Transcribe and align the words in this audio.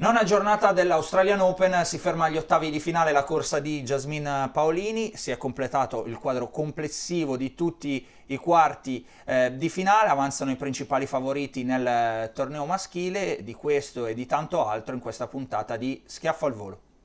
Nona 0.00 0.24
giornata 0.24 0.72
dell'Australian 0.72 1.40
Open, 1.40 1.84
si 1.84 1.98
ferma 1.98 2.24
agli 2.24 2.38
ottavi 2.38 2.70
di 2.70 2.80
finale 2.80 3.12
la 3.12 3.22
corsa 3.22 3.60
di 3.60 3.82
Jasmine 3.82 4.48
Paolini, 4.50 5.14
si 5.14 5.30
è 5.30 5.36
completato 5.36 6.06
il 6.06 6.16
quadro 6.16 6.48
complessivo 6.48 7.36
di 7.36 7.54
tutti 7.54 8.06
i 8.28 8.36
quarti 8.38 9.06
eh, 9.26 9.54
di 9.58 9.68
finale, 9.68 10.08
avanzano 10.08 10.52
i 10.52 10.56
principali 10.56 11.04
favoriti 11.04 11.64
nel 11.64 11.86
eh, 11.86 12.30
torneo 12.32 12.64
maschile, 12.64 13.40
di 13.42 13.52
questo 13.52 14.06
e 14.06 14.14
di 14.14 14.24
tanto 14.24 14.66
altro 14.66 14.94
in 14.94 15.02
questa 15.02 15.26
puntata 15.26 15.76
di 15.76 16.02
Schiaffo 16.06 16.46
al 16.46 16.54
Volo. 16.54 16.89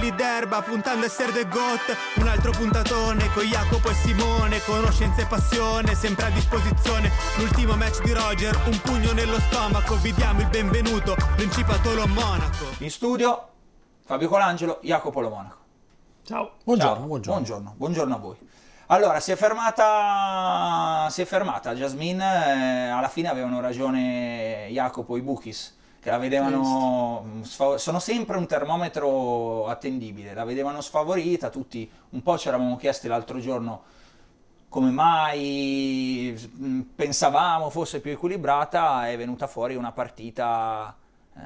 fili 0.00 0.14
d'erba, 0.14 0.62
puntando 0.62 1.04
a 1.04 1.06
essere 1.06 1.30
the 1.32 1.46
goat, 1.46 1.96
un 2.16 2.26
altro 2.26 2.52
puntatone, 2.52 3.30
con 3.34 3.44
Jacopo 3.44 3.90
e 3.90 3.94
Simone, 3.94 4.62
conoscenza 4.64 5.20
e 5.20 5.26
passione, 5.26 5.94
sempre 5.94 6.26
a 6.26 6.30
disposizione, 6.30 7.10
l'ultimo 7.36 7.76
match 7.76 8.02
di 8.02 8.12
Roger, 8.12 8.58
un 8.66 8.80
pugno 8.80 9.12
nello 9.12 9.38
stomaco, 9.38 9.96
vi 9.96 10.12
diamo 10.14 10.40
il 10.40 10.48
benvenuto, 10.48 11.14
Principato 11.36 11.92
Lo 11.94 12.06
Monaco. 12.06 12.64
In 12.78 12.90
studio 12.90 13.48
Fabio 14.06 14.28
Colangelo, 14.28 14.78
Jacopo 14.82 15.20
Lo 15.20 15.28
Monaco. 15.28 15.56
Ciao. 16.24 16.52
Buongiorno, 16.64 16.96
Ciao. 16.96 17.06
buongiorno. 17.06 17.40
buongiorno, 17.40 17.74
buongiorno 17.76 18.14
a 18.14 18.18
voi. 18.18 18.36
Allora, 18.86 19.20
si 19.20 19.32
è 19.32 19.36
fermata, 19.36 21.08
si 21.10 21.20
è 21.20 21.24
fermata 21.26 21.74
Jasmine, 21.74 22.86
eh, 22.86 22.88
alla 22.88 23.08
fine 23.08 23.28
avevano 23.28 23.60
ragione 23.60 24.66
Jacopo, 24.70 25.16
i 25.16 25.20
Bookies, 25.20 25.78
che 26.00 26.10
la 26.10 26.18
vedevano, 26.18 27.20
mh, 27.20 27.42
sfa- 27.42 27.78
sono 27.78 27.98
sempre 27.98 28.36
un 28.38 28.46
termometro 28.46 29.66
attendibile, 29.66 30.34
la 30.34 30.44
vedevano 30.44 30.80
sfavorita, 30.80 31.50
tutti 31.50 31.88
un 32.10 32.22
po' 32.22 32.38
ci 32.38 32.48
eravamo 32.48 32.76
chiesti 32.76 33.06
l'altro 33.06 33.38
giorno 33.38 33.82
come 34.70 34.90
mai 34.90 36.34
mh, 36.56 36.80
pensavamo 36.94 37.70
fosse 37.70 38.00
più 38.00 38.12
equilibrata, 38.12 39.08
è 39.08 39.16
venuta 39.16 39.46
fuori 39.46 39.74
una 39.74 39.92
partita 39.92 40.96
eh, 41.36 41.40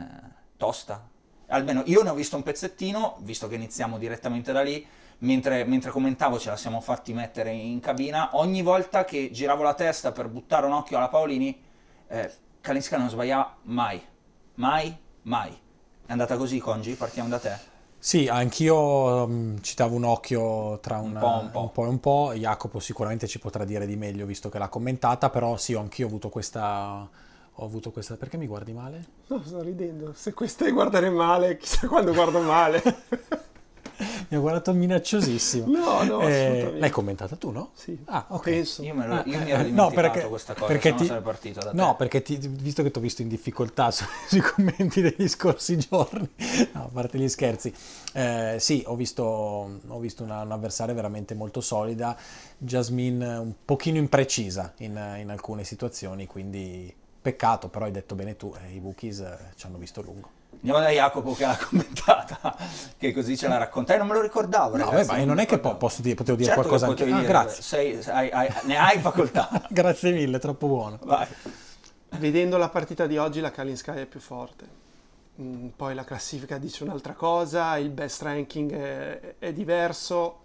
tosta. 0.56 1.08
Almeno 1.48 1.82
io 1.86 2.02
ne 2.02 2.10
ho 2.10 2.14
visto 2.14 2.36
un 2.36 2.42
pezzettino, 2.42 3.16
visto 3.20 3.48
che 3.48 3.54
iniziamo 3.56 3.98
direttamente 3.98 4.52
da 4.52 4.62
lì, 4.62 4.86
mentre, 5.18 5.64
mentre 5.64 5.90
commentavo 5.90 6.38
ce 6.38 6.50
la 6.50 6.56
siamo 6.56 6.80
fatti 6.80 7.12
mettere 7.12 7.50
in 7.50 7.80
cabina, 7.80 8.30
ogni 8.36 8.62
volta 8.62 9.04
che 9.04 9.30
giravo 9.32 9.62
la 9.62 9.74
testa 9.74 10.12
per 10.12 10.28
buttare 10.28 10.66
un 10.66 10.72
occhio 10.72 10.98
alla 10.98 11.08
Paolini, 11.08 11.60
eh, 12.08 12.32
Kalinska 12.60 12.98
non 12.98 13.08
sbagliava 13.08 13.56
mai, 13.62 14.02
mai, 14.54 14.96
mai. 15.22 15.50
È 16.06 16.12
andata 16.12 16.36
così, 16.36 16.58
Congi? 16.58 16.94
Partiamo 16.94 17.28
da 17.28 17.38
te. 17.38 17.72
Sì, 17.98 18.28
anch'io 18.28 19.26
mm, 19.26 19.56
ci 19.62 19.74
davo 19.74 19.96
un 19.96 20.04
occhio 20.04 20.78
tra 20.80 20.98
una- 20.98 21.20
po', 21.20 21.38
un 21.40 21.50
po'. 21.50 21.60
un 21.60 21.72
po' 21.72 21.84
e 21.84 21.88
un 21.88 22.00
po'. 22.00 22.32
Jacopo 22.34 22.78
sicuramente 22.78 23.26
ci 23.26 23.38
potrà 23.38 23.64
dire 23.64 23.86
di 23.86 23.96
meglio 23.96 24.26
visto 24.26 24.48
che 24.50 24.58
l'ha 24.58 24.68
commentata, 24.68 25.30
però 25.30 25.56
sì, 25.56 25.74
anch'io 25.74 26.04
ho 26.06 26.08
avuto 26.08 26.28
questa... 26.28 27.08
Ho 27.58 27.64
avuto 27.64 27.92
questa... 27.92 28.16
Perché 28.16 28.36
mi 28.36 28.46
guardi 28.48 28.72
male? 28.72 29.06
No, 29.28 29.40
sto 29.44 29.62
ridendo. 29.62 30.12
Se 30.12 30.34
questo 30.34 30.64
è 30.64 30.72
guardare 30.72 31.08
male, 31.08 31.56
chissà 31.56 31.86
quando 31.86 32.12
guardo 32.12 32.40
male. 32.40 32.82
Mi 34.28 34.36
ha 34.36 34.40
guardato 34.40 34.72
minacciosissimo. 34.72 35.66
No, 35.66 36.02
no, 36.02 36.20
Eh, 36.28 36.78
l'hai 36.78 36.90
commentata 36.90 37.36
tu, 37.36 37.50
no? 37.50 37.70
Sì, 37.74 37.98
Ah, 38.06 38.26
ok. 38.28 38.42
penso. 38.42 38.82
Io, 38.82 38.94
me 38.94 39.06
lo, 39.06 39.14
io 39.24 39.38
mi 39.38 39.44
Eh, 39.44 39.50
ero 39.50 39.58
no, 39.58 39.64
dimenticato 39.64 39.94
perché- 39.94 40.26
questa 40.28 40.54
cosa, 40.54 40.66
perché 40.66 40.90
no 40.90 40.96
ti- 40.96 41.06
sarei 41.06 41.22
partito 41.22 41.60
da 41.60 41.70
te. 41.70 41.76
No, 41.76 41.96
perché 41.96 42.22
ti- 42.22 42.36
visto 42.38 42.82
che 42.82 42.90
ti 42.90 42.98
ho 42.98 43.00
visto 43.00 43.22
in 43.22 43.28
difficoltà 43.28 43.90
su- 43.90 44.04
sui 44.28 44.40
commenti 44.40 45.00
degli 45.00 45.28
scorsi 45.28 45.76
giorni, 45.76 46.28
no, 46.72 46.84
a 46.84 46.88
parte 46.92 47.18
gli 47.18 47.28
scherzi, 47.28 47.72
eh, 48.12 48.56
sì, 48.58 48.82
ho 48.86 48.96
visto, 48.96 49.22
ho 49.24 49.98
visto 49.98 50.22
una, 50.22 50.40
un'avversaria 50.42 50.94
veramente 50.94 51.34
molto 51.34 51.60
solida, 51.60 52.16
Jasmine 52.58 53.36
un 53.36 53.52
pochino 53.64 53.98
imprecisa 53.98 54.72
in, 54.78 55.16
in 55.18 55.30
alcune 55.30 55.64
situazioni, 55.64 56.26
quindi 56.26 56.92
peccato, 57.22 57.68
però 57.68 57.86
hai 57.86 57.90
detto 57.92 58.14
bene 58.14 58.36
tu, 58.36 58.54
eh, 58.62 58.74
i 58.74 58.80
Bookies 58.80 59.20
eh, 59.20 59.38
ci 59.56 59.66
hanno 59.66 59.78
visto 59.78 60.02
lungo. 60.02 60.28
Andiamo 60.60 60.78
da 60.80 60.88
Jacopo 60.90 61.34
che 61.34 61.44
l'ha 61.46 61.56
commentata, 61.68 62.56
che 62.96 63.12
così 63.12 63.36
ce 63.36 63.48
la 63.48 63.56
racconta. 63.58 63.94
E 63.94 63.98
non 63.98 64.06
me 64.06 64.14
lo 64.14 64.20
ricordavo, 64.22 64.76
No, 64.76 64.84
ragazzi, 64.90 65.10
beh, 65.14 65.24
non 65.24 65.36
lo 65.36 65.42
è 65.42 65.46
che 65.46 65.58
po- 65.58 65.76
posso 65.76 66.02
dire- 66.02 66.14
potevo 66.14 66.36
dire 66.36 66.48
Certo 66.50 66.62
qualcosa 66.68 66.86
anche- 66.90 67.04
potevi 67.04 67.16
Ah, 67.18 67.20
dire, 67.22 67.32
grazie. 67.32 67.62
sei- 67.62 68.04
hai- 68.06 68.30
hai- 68.30 68.52
ne 68.64 68.76
hai 68.76 68.98
facoltà. 68.98 69.48
Grazie 69.68 70.12
mille, 70.12 70.38
troppo 70.38 70.66
buono. 70.66 70.98
Vai. 71.02 71.26
Vedendo 72.18 72.56
la 72.56 72.68
partita 72.68 73.06
di 73.06 73.18
oggi, 73.18 73.40
la 73.40 73.50
Kalinskaya 73.50 74.00
è 74.02 74.06
più 74.06 74.20
forte. 74.20 74.82
Mm, 75.40 75.68
Poi 75.74 75.94
la 75.94 76.04
classifica 76.04 76.58
dice 76.58 76.84
un'altra 76.84 77.12
cosa, 77.14 77.76
il 77.76 77.90
best 77.90 78.22
ranking 78.22 78.72
è, 78.72 79.34
è 79.40 79.52
diverso, 79.52 80.38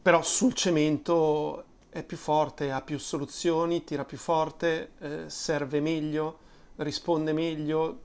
però 0.00 0.22
sul 0.22 0.54
cemento 0.54 1.64
è 1.90 2.02
più 2.04 2.16
forte, 2.16 2.70
ha 2.70 2.80
più 2.82 2.98
soluzioni, 2.98 3.82
tira 3.82 4.04
più 4.04 4.16
forte, 4.18 4.90
eh, 5.00 5.24
serve 5.26 5.80
meglio, 5.80 6.38
risponde 6.76 7.32
meglio. 7.32 8.00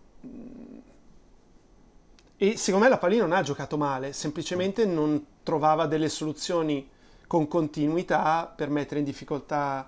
E 2.37 2.57
secondo 2.57 2.85
me 2.85 2.91
la 2.91 2.97
Palina 2.97 3.23
non 3.23 3.31
ha 3.31 3.41
giocato 3.41 3.77
male, 3.77 4.11
semplicemente 4.11 4.85
non 4.85 5.25
trovava 5.43 5.85
delle 5.85 6.09
soluzioni 6.09 6.89
con 7.27 7.47
continuità 7.47 8.51
per 8.53 8.69
mettere 8.69 8.99
in 8.99 9.05
difficoltà 9.05 9.87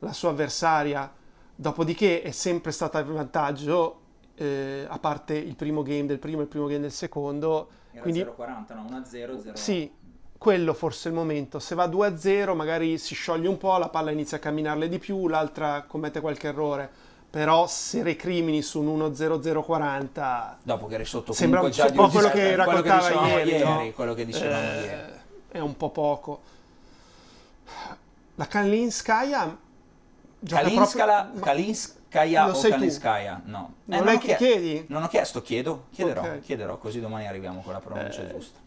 la 0.00 0.12
sua 0.12 0.30
avversaria. 0.30 1.10
Dopodiché 1.54 2.22
è 2.22 2.30
sempre 2.30 2.72
stata 2.72 2.98
in 3.00 3.12
vantaggio, 3.12 4.00
eh, 4.34 4.84
a 4.88 4.98
parte 4.98 5.34
il 5.36 5.54
primo 5.54 5.82
game 5.82 6.06
del 6.06 6.18
primo 6.18 6.40
e 6.40 6.42
il 6.42 6.48
primo 6.48 6.66
game 6.66 6.80
del 6.80 6.92
secondo. 6.92 7.68
Era 7.92 8.02
Quindi 8.02 8.22
0,40, 8.22 8.74
no? 8.74 8.84
1-0, 8.90 9.04
0 9.04 9.38
sì, 9.54 9.90
quello 10.36 10.74
forse 10.74 11.08
è 11.08 11.12
il 11.12 11.16
momento. 11.16 11.58
Se 11.58 11.74
va 11.74 11.86
2-0 11.86 12.54
magari 12.54 12.98
si 12.98 13.14
scioglie 13.14 13.48
un 13.48 13.56
po', 13.56 13.78
la 13.78 13.88
palla 13.88 14.10
inizia 14.10 14.38
a 14.38 14.40
camminarle 14.40 14.88
di 14.88 14.98
più, 14.98 15.28
l'altra 15.28 15.84
commette 15.86 16.20
qualche 16.20 16.48
errore. 16.48 16.90
Però 17.34 17.66
se 17.66 18.04
recrimini 18.04 18.62
su 18.62 18.80
un 18.80 19.10
1-0-0-40 19.10 20.54
Dopo 20.62 20.86
che 20.86 20.94
eri 20.94 21.04
sotto 21.04 21.32
sembra 21.32 21.62
un 21.62 21.70
po' 21.70 22.02
un 22.04 22.10
quello 22.12 22.28
che 22.28 22.54
quello 22.54 22.56
raccontava 22.64 23.00
dicevamo 23.00 23.38
ieri, 23.38 23.58
no? 23.64 23.90
quello 23.92 24.14
che 24.14 24.24
dicevamo 24.24 24.62
eh, 24.70 24.80
ieri. 24.82 25.12
è 25.48 25.58
un 25.58 25.76
po' 25.76 25.90
poco. 25.90 26.40
La 28.36 28.46
Kalinskaya 28.46 29.56
Kalinskala, 30.46 31.22
proprio- 31.22 31.42
Kalinskaya 31.42 32.48
o 32.48 32.54
sai 32.54 32.70
tu? 32.70 32.76
Kalinskaya? 32.76 33.40
No. 33.46 33.72
Eh, 33.88 33.96
Non 33.98 34.06
ho 34.06 34.10
è 34.12 34.18
che 34.18 34.26
chie- 34.26 34.36
chiedi? 34.36 34.84
Non 34.88 35.02
ho 35.02 35.08
chiesto, 35.08 35.42
chiedo, 35.42 35.86
chiederò, 35.90 36.20
Ok. 36.20 36.40
chiederò, 36.40 36.76
così 36.78 37.00
domani 37.00 37.26
arriviamo 37.26 37.62
con 37.62 37.72
la 37.72 37.80
pronuncia 37.80 38.22
Eh, 38.22 38.30
giusta. 38.30 38.58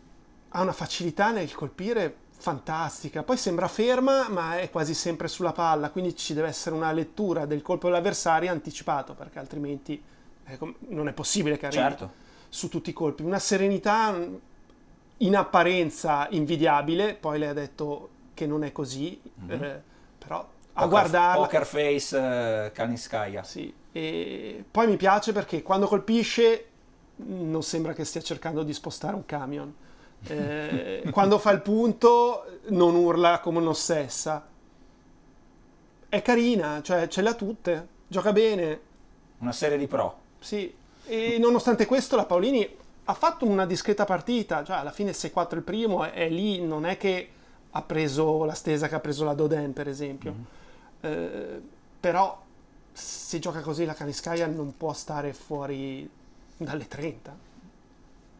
ha 0.49 0.61
una 0.61 0.73
facilità 0.73 1.31
nel 1.31 1.53
colpire 1.53 2.15
fantastica. 2.37 3.23
Poi 3.23 3.37
sembra 3.37 3.67
ferma, 3.67 4.29
ma 4.29 4.59
è 4.59 4.69
quasi 4.69 4.93
sempre 4.93 5.27
sulla 5.27 5.51
palla, 5.51 5.89
quindi 5.89 6.15
ci 6.15 6.33
deve 6.33 6.47
essere 6.47 6.75
una 6.75 6.91
lettura 6.91 7.45
del 7.45 7.61
colpo 7.61 7.87
dell'avversario 7.87 8.51
anticipato, 8.51 9.13
perché 9.13 9.39
altrimenti 9.39 10.01
Ecco, 10.49 10.75
non 10.89 11.09
è 11.09 11.13
possibile 11.13 11.57
che 11.57 11.65
arrivi 11.65 11.81
Certo. 11.81 12.11
su 12.47 12.69
tutti 12.69 12.91
i 12.91 12.93
colpi. 12.93 13.21
Una 13.23 13.39
serenità 13.39 14.11
mh, 14.11 14.39
in 15.17 15.35
apparenza 15.35 16.27
invidiabile, 16.31 17.15
poi 17.15 17.39
lei 17.39 17.49
ha 17.49 17.53
detto 17.53 18.09
che 18.33 18.45
non 18.45 18.63
è 18.63 18.71
così, 18.71 19.19
eh, 19.47 19.81
però 20.17 20.37
a 20.37 20.47
Poker- 20.73 20.89
guardarla... 20.89 21.43
Poker 21.43 21.65
face 21.65 22.17
eh, 22.17 22.71
Kalinskaya. 22.71 23.43
Sì, 23.43 23.73
e 23.91 24.63
poi 24.69 24.87
mi 24.87 24.95
piace 24.95 25.33
perché 25.33 25.61
quando 25.63 25.85
colpisce 25.87 26.65
mh, 27.17 27.49
non 27.49 27.63
sembra 27.63 27.91
che 27.91 28.05
stia 28.05 28.21
cercando 28.21 28.63
di 28.63 28.71
spostare 28.73 29.15
un 29.15 29.25
camion. 29.25 29.73
Eh, 30.29 31.09
quando 31.11 31.37
fa 31.39 31.51
il 31.51 31.61
punto 31.61 32.59
non 32.69 32.95
urla 32.95 33.39
come 33.39 33.59
un'ossessa. 33.59 34.45
È 36.09 36.21
carina, 36.21 36.81
cioè 36.81 37.07
ce 37.07 37.21
l'ha 37.21 37.33
tutte, 37.33 37.87
gioca 38.07 38.31
bene, 38.31 38.79
Una 39.39 39.51
serie 39.51 39.77
di 39.77 39.87
pro. 39.87 40.17
sì. 40.39 40.73
E 41.09 41.37
nonostante 41.39 41.85
questo 41.85 42.17
la 42.17 42.25
Paolini 42.25 42.69
ha 43.05 43.13
fatto 43.13 43.45
una 43.45 43.65
discreta 43.65 44.03
partita, 44.03 44.63
cioè 44.65 44.75
alla 44.77 44.91
fine 44.91 45.11
6-4 45.11 45.55
il 45.55 45.61
primo 45.61 46.03
è, 46.03 46.11
è 46.11 46.29
lì, 46.29 46.61
non 46.61 46.85
è 46.85 46.97
che 46.97 47.29
ha 47.71 47.81
preso 47.81 48.43
la 48.43 48.53
stesa 48.53 48.89
che 48.89 48.95
ha 48.95 48.99
preso 48.99 49.23
la 49.23 49.33
Doden 49.33 49.71
per 49.71 49.87
esempio. 49.87 50.33
Eh, 50.99 51.61
però 51.99 52.41
se 52.91 53.39
gioca 53.39 53.61
così 53.61 53.85
la 53.85 53.93
Kaniskaya 53.93 54.47
non 54.47 54.75
può 54.75 54.91
stare 54.91 55.31
fuori 55.31 56.09
dalle 56.57 56.87
30. 56.87 57.45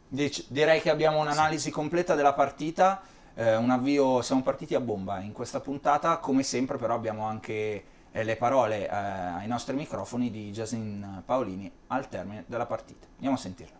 Direi 0.09 0.81
che 0.81 0.89
abbiamo 0.89 1.19
un'analisi 1.19 1.69
completa 1.69 2.15
della 2.15 2.33
partita, 2.33 3.01
eh, 3.35 3.55
un 3.55 3.69
avvio, 3.69 4.21
siamo 4.21 4.41
partiti 4.41 4.73
a 4.73 4.79
bomba 4.79 5.19
in 5.19 5.33
questa 5.33 5.59
puntata, 5.59 6.17
come 6.17 6.43
sempre 6.43 6.77
però 6.77 6.95
abbiamo 6.95 7.25
anche 7.25 7.83
eh, 8.11 8.23
le 8.23 8.35
parole 8.35 8.87
eh, 8.87 8.89
ai 8.89 9.47
nostri 9.47 9.75
microfoni 9.75 10.31
di 10.31 10.51
Jasmine 10.51 11.23
Paolini 11.25 11.71
al 11.87 12.07
termine 12.07 12.45
della 12.47 12.65
partita. 12.65 13.05
Andiamo 13.15 13.35
a 13.35 13.39
sentirla. 13.39 13.75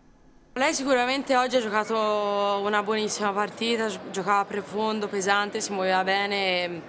Lei 0.52 0.74
sicuramente 0.74 1.36
oggi 1.36 1.56
ha 1.56 1.60
giocato 1.60 2.60
una 2.62 2.82
buonissima 2.82 3.32
partita, 3.32 3.86
gi- 3.86 3.98
giocava 4.10 4.44
profondo, 4.44 5.08
pesante, 5.08 5.60
si 5.60 5.72
muoveva 5.72 6.04
bene. 6.04 6.82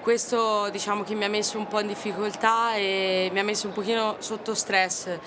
Questo 0.00 0.68
diciamo 0.70 1.02
che 1.02 1.14
mi 1.14 1.24
ha 1.24 1.28
messo 1.28 1.58
un 1.58 1.66
po' 1.66 1.80
in 1.80 1.88
difficoltà 1.88 2.74
e 2.74 3.30
mi 3.32 3.38
ha 3.40 3.42
messo 3.44 3.66
un 3.66 3.72
pochino 3.72 4.16
sotto 4.18 4.54
stress, 4.54 5.18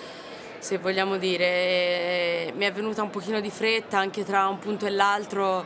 se 0.59 0.77
vogliamo 0.77 1.17
dire. 1.17 1.45
E 1.45 2.53
Mi 2.55 2.65
è 2.65 2.71
venuta 2.71 3.01
un 3.03 3.09
pochino 3.09 3.39
di 3.39 3.49
fretta 3.49 3.97
anche 3.97 4.23
tra 4.23 4.47
un 4.47 4.59
punto 4.59 4.85
e 4.85 4.89
l'altro, 4.89 5.65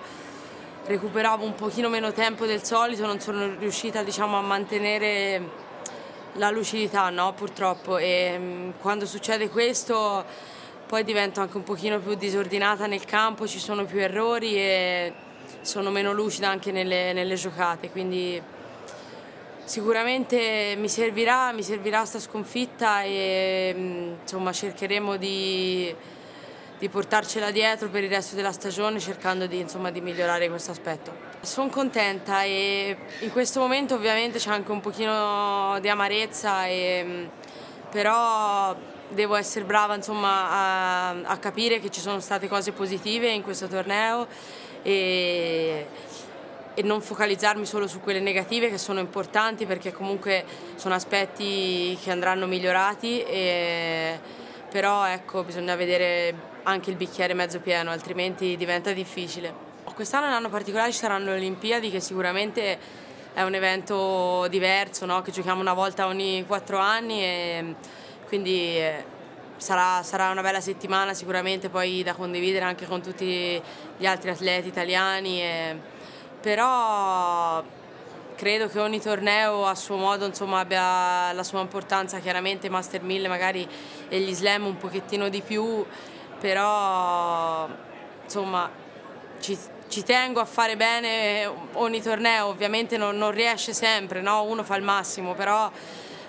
recuperavo 0.85 1.43
un 1.45 1.55
pochino 1.55 1.89
meno 1.89 2.11
tempo 2.11 2.45
del 2.45 2.63
solito, 2.63 3.05
non 3.05 3.19
sono 3.19 3.55
riuscita 3.57 4.03
diciamo, 4.03 4.37
a 4.37 4.41
mantenere 4.41 5.69
la 6.33 6.49
lucidità, 6.49 7.09
no? 7.09 7.33
purtroppo. 7.33 7.97
E 7.97 8.35
mm, 8.37 8.69
quando 8.79 9.05
succede 9.05 9.49
questo 9.49 10.23
poi 10.87 11.03
divento 11.03 11.39
anche 11.39 11.55
un 11.55 11.63
pochino 11.63 11.99
più 11.99 12.15
disordinata 12.15 12.85
nel 12.85 13.05
campo, 13.05 13.47
ci 13.47 13.59
sono 13.59 13.85
più 13.85 13.99
errori 13.99 14.55
e 14.55 15.13
sono 15.61 15.89
meno 15.89 16.11
lucida 16.11 16.49
anche 16.49 16.71
nelle, 16.71 17.13
nelle 17.13 17.35
giocate. 17.35 17.89
Quindi 17.89 18.41
sicuramente 19.65 20.75
mi 20.77 20.89
servirà, 20.89 21.51
mi 21.51 21.63
servirà 21.63 22.05
sta 22.05 22.19
sconfitta 22.19 23.03
e 23.03 23.73
mm, 23.75 24.13
insomma 24.21 24.51
cercheremo 24.51 25.17
di, 25.17 25.93
di 26.77 26.89
portarcela 26.89 27.51
dietro 27.51 27.89
per 27.89 28.03
il 28.03 28.09
resto 28.09 28.35
della 28.35 28.51
stagione 28.51 28.99
cercando 28.99 29.45
di, 29.47 29.59
insomma, 29.59 29.91
di 29.91 30.01
migliorare 30.01 30.49
questo 30.49 30.71
aspetto. 30.71 31.29
Sono 31.41 31.69
contenta 31.69 32.43
e 32.43 32.97
in 33.19 33.31
questo 33.31 33.59
momento 33.59 33.95
ovviamente 33.95 34.39
c'è 34.39 34.51
anche 34.51 34.71
un 34.71 34.81
pochino 34.81 35.77
di 35.79 35.89
amarezza, 35.89 36.65
e, 36.65 37.03
mm, 37.03 37.25
però 37.89 38.75
devo 39.09 39.35
essere 39.35 39.65
brava 39.65 39.95
insomma, 39.95 40.49
a, 40.49 41.09
a 41.09 41.37
capire 41.37 41.79
che 41.79 41.89
ci 41.89 41.99
sono 41.99 42.19
state 42.19 42.47
cose 42.47 42.71
positive 42.71 43.29
in 43.29 43.43
questo 43.43 43.67
torneo 43.67 44.27
e, 44.81 45.87
e 46.73 46.83
non 46.83 47.01
focalizzarmi 47.01 47.65
solo 47.65 47.87
su 47.87 47.99
quelle 47.99 48.19
negative 48.19 48.69
che 48.69 48.77
sono 48.77 48.99
importanti 48.99 49.65
perché 49.65 49.91
comunque 49.91 50.45
sono 50.75 50.93
aspetti 50.95 51.97
che 52.01 52.11
andranno 52.11 52.47
migliorati, 52.47 53.21
e, 53.23 54.19
però 54.69 55.05
ecco, 55.05 55.43
bisogna 55.43 55.75
vedere 55.75 56.49
anche 56.63 56.89
il 56.89 56.95
bicchiere 56.95 57.33
mezzo 57.33 57.59
pieno, 57.59 57.91
altrimenti 57.91 58.55
diventa 58.55 58.93
difficile. 58.93 59.69
Quest'anno 59.93 60.27
un 60.27 60.33
anno 60.33 60.49
particolare, 60.49 60.91
ci 60.91 60.99
saranno 60.99 61.31
le 61.31 61.37
Olimpiadi 61.37 61.91
che 61.91 61.99
sicuramente 61.99 62.79
è 63.33 63.41
un 63.43 63.53
evento 63.53 64.47
diverso, 64.49 65.05
no? 65.05 65.21
che 65.21 65.31
giochiamo 65.31 65.59
una 65.59 65.73
volta 65.73 66.07
ogni 66.07 66.45
quattro 66.47 66.77
anni 66.77 67.21
e 67.21 67.75
quindi 68.27 68.77
eh, 68.77 69.03
sarà, 69.57 70.01
sarà 70.03 70.29
una 70.29 70.41
bella 70.41 70.61
settimana 70.61 71.13
sicuramente 71.13 71.69
poi 71.69 72.03
da 72.03 72.13
condividere 72.13 72.63
anche 72.63 72.85
con 72.85 73.01
tutti 73.01 73.61
gli 73.97 74.05
altri 74.05 74.29
atleti 74.29 74.69
italiani. 74.69 75.41
e- 75.41 75.99
però 76.41 77.63
credo 78.35 78.67
che 78.67 78.79
ogni 78.79 78.99
torneo 78.99 79.65
a 79.65 79.75
suo 79.75 79.97
modo 79.97 80.25
insomma, 80.25 80.59
abbia 80.59 81.31
la 81.31 81.43
sua 81.43 81.61
importanza, 81.61 82.19
chiaramente 82.19 82.69
Master 82.69 83.03
1000 83.03 83.27
magari 83.27 83.67
e 84.09 84.19
gli 84.19 84.33
slam 84.33 84.65
un 84.65 84.77
pochettino 84.77 85.29
di 85.29 85.41
più, 85.41 85.85
però 86.39 87.69
insomma 88.23 88.69
ci, 89.39 89.57
ci 89.87 90.03
tengo 90.03 90.39
a 90.39 90.45
fare 90.45 90.75
bene 90.75 91.49
ogni 91.73 92.01
torneo, 92.01 92.47
ovviamente 92.47 92.97
non, 92.97 93.17
non 93.17 93.31
riesce 93.31 93.73
sempre, 93.73 94.21
no? 94.21 94.43
uno 94.43 94.63
fa 94.63 94.75
il 94.75 94.83
massimo, 94.83 95.33
però 95.33 95.69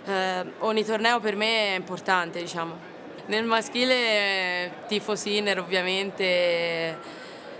eh, 0.04 0.44
ogni 0.58 0.84
torneo 0.84 1.20
per 1.20 1.36
me 1.36 1.68
è 1.68 1.76
importante. 1.76 2.40
Diciamo. 2.40 2.90
Nel 3.26 3.44
maschile 3.44 4.82
tifo 4.88 5.14
Sinner 5.14 5.60
ovviamente, 5.60 6.98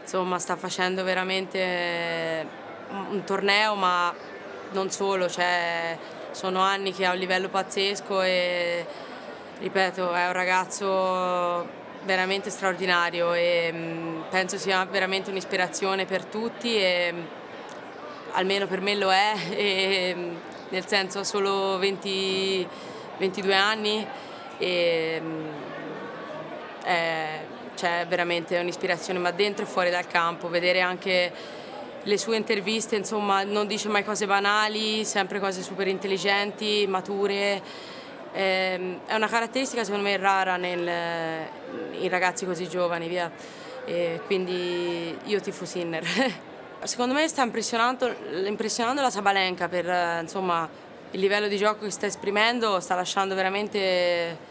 insomma 0.03 0.39
sta 0.39 0.57
facendo 0.57 1.03
veramente 1.05 2.47
un, 2.91 3.23
torneo, 3.25 3.75
ma 3.75 4.15
non 4.73 4.91
solo, 4.91 5.29
cioè, 5.29 5.97
sono 6.33 6.61
anni 6.61 6.93
che 6.93 7.07
ha 7.07 7.13
un 7.13 7.19
livello 7.19 7.49
pazzesco 7.49 8.23
e 8.23 8.87
ripeto, 9.59 10.13
è 10.13 10.27
un 10.27 10.33
ragazzo 10.33 11.81
veramente 12.05 12.51
straordinario 12.51 13.33
e 13.33 13.73
mh, 13.73 14.25
penso 14.29 14.59
sia 14.59 14.85
veramente 14.85 15.31
un'ispirazione 15.31 16.05
per 16.05 16.25
tutti 16.25 16.77
e 16.77 17.13
mh, 17.13 17.27
almeno 18.33 18.67
per 18.67 18.81
me 18.81 18.95
lo 18.95 19.13
è, 19.13 19.35
e, 19.51 20.15
mh, 20.15 20.37
nel 20.71 20.87
senso 20.87 21.21
ha 21.21 21.25
solo 21.25 21.79
20 21.79 22.69
22 23.19 23.55
anni 23.55 24.07
e 24.59 25.23
è, 26.83 27.41
cioè, 27.83 28.07
veramente 28.09 28.57
un'ispirazione 28.61 29.19
ma 29.19 29.33
dentro 29.33 29.65
e 29.65 29.67
fuori 29.67 29.91
dal 29.91 30.07
campo, 30.07 30.49
vedere 30.49 30.81
anche 30.81 31.33
le 32.01 32.17
sue 32.17 32.37
interviste, 32.37 32.95
insomma, 32.95 33.43
non 33.43 33.67
dice 33.67 33.89
mai 33.89 34.05
cose 34.05 34.25
banali, 34.25 35.05
sempre 35.05 35.41
cose 35.41 35.63
super 35.63 35.89
intelligenti, 35.89 36.87
mature. 36.87 37.61
Ehm, 38.35 39.01
È 39.05 39.17
una 39.17 39.27
caratteristica 39.27 39.83
secondo 39.83 40.07
me 40.07 40.17
rara 40.17 40.57
nel- 40.57 41.49
in 41.99 42.09
ragazzi 42.09 42.47
così 42.47 42.69
giovani, 42.69 43.09
via. 43.09 43.29
E 43.85 44.21
quindi 44.27 45.19
io 45.25 45.41
tifo 45.41 45.65
Sinner. 45.65 46.05
Secondo 46.85 47.15
me 47.15 47.27
sta 47.27 47.43
impressionando, 47.43 48.15
la 49.03 49.11
Sabalenka 49.11 49.69
per 49.69 50.21
insomma, 50.21 50.69
il 51.13 51.21
livello 51.21 51.49
di 51.49 51.57
gioco 51.57 51.85
che 51.85 51.91
sta 51.91 52.07
esprimendo, 52.07 52.79
sta 52.81 52.95
lasciando 52.95 53.35
veramente 53.35 54.51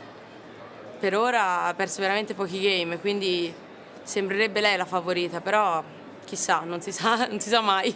per 1.02 1.18
ora 1.18 1.64
ha 1.64 1.74
perso 1.74 2.00
veramente 2.00 2.36
pochi 2.36 2.62
game, 2.62 3.00
quindi 3.00 3.52
sembrerebbe 4.04 4.62
lei 4.62 4.78
la 4.78 4.86
favorita, 4.86 5.42
però 5.42 5.84
chissà, 6.24 6.60
non 6.60 6.80
si 6.80 6.92
sa, 6.92 7.26
non 7.26 7.40
si 7.40 7.50
sa 7.50 7.60
mai. 7.60 7.94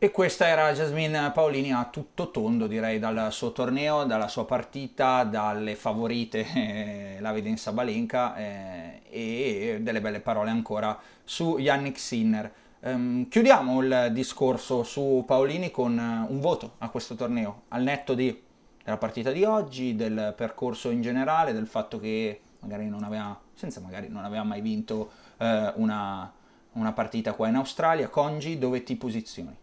E 0.00 0.10
questa 0.10 0.46
era 0.46 0.72
Jasmine 0.72 1.30
Paolini 1.32 1.72
a 1.74 1.84
tutto 1.92 2.30
tondo, 2.30 2.66
direi, 2.66 2.98
dal 2.98 3.30
suo 3.32 3.52
torneo, 3.52 4.04
dalla 4.04 4.28
sua 4.28 4.46
partita, 4.46 5.24
dalle 5.24 5.74
favorite, 5.74 6.46
eh, 6.54 7.16
la 7.20 7.32
vede 7.32 7.50
in 7.50 7.58
Sabalenka, 7.58 8.34
eh, 8.36 9.02
e 9.10 9.78
delle 9.82 10.00
belle 10.00 10.20
parole 10.20 10.48
ancora 10.48 10.98
su 11.22 11.58
Yannick 11.58 11.98
Sinner. 11.98 12.50
Ehm, 12.80 13.28
chiudiamo 13.28 13.82
il 13.82 14.08
discorso 14.12 14.84
su 14.84 15.24
Paolini 15.26 15.70
con 15.70 15.98
un 16.28 16.40
voto 16.40 16.76
a 16.78 16.88
questo 16.88 17.14
torneo, 17.14 17.64
al 17.68 17.82
netto 17.82 18.14
di- 18.14 18.46
della 18.88 18.96
partita 18.96 19.32
di 19.32 19.44
oggi, 19.44 19.94
del 19.94 20.32
percorso 20.34 20.88
in 20.88 21.02
generale, 21.02 21.52
del 21.52 21.66
fatto 21.66 22.00
che 22.00 22.40
magari 22.60 22.88
non 22.88 23.04
aveva, 23.04 23.38
senza 23.52 23.80
magari 23.80 24.08
non 24.08 24.24
aveva 24.24 24.44
mai 24.44 24.62
vinto 24.62 25.10
eh, 25.36 25.72
una, 25.76 26.32
una 26.72 26.92
partita 26.92 27.34
qua 27.34 27.48
in 27.48 27.56
Australia. 27.56 28.08
Congi, 28.08 28.56
dove 28.56 28.82
ti 28.84 28.96
posizioni? 28.96 29.54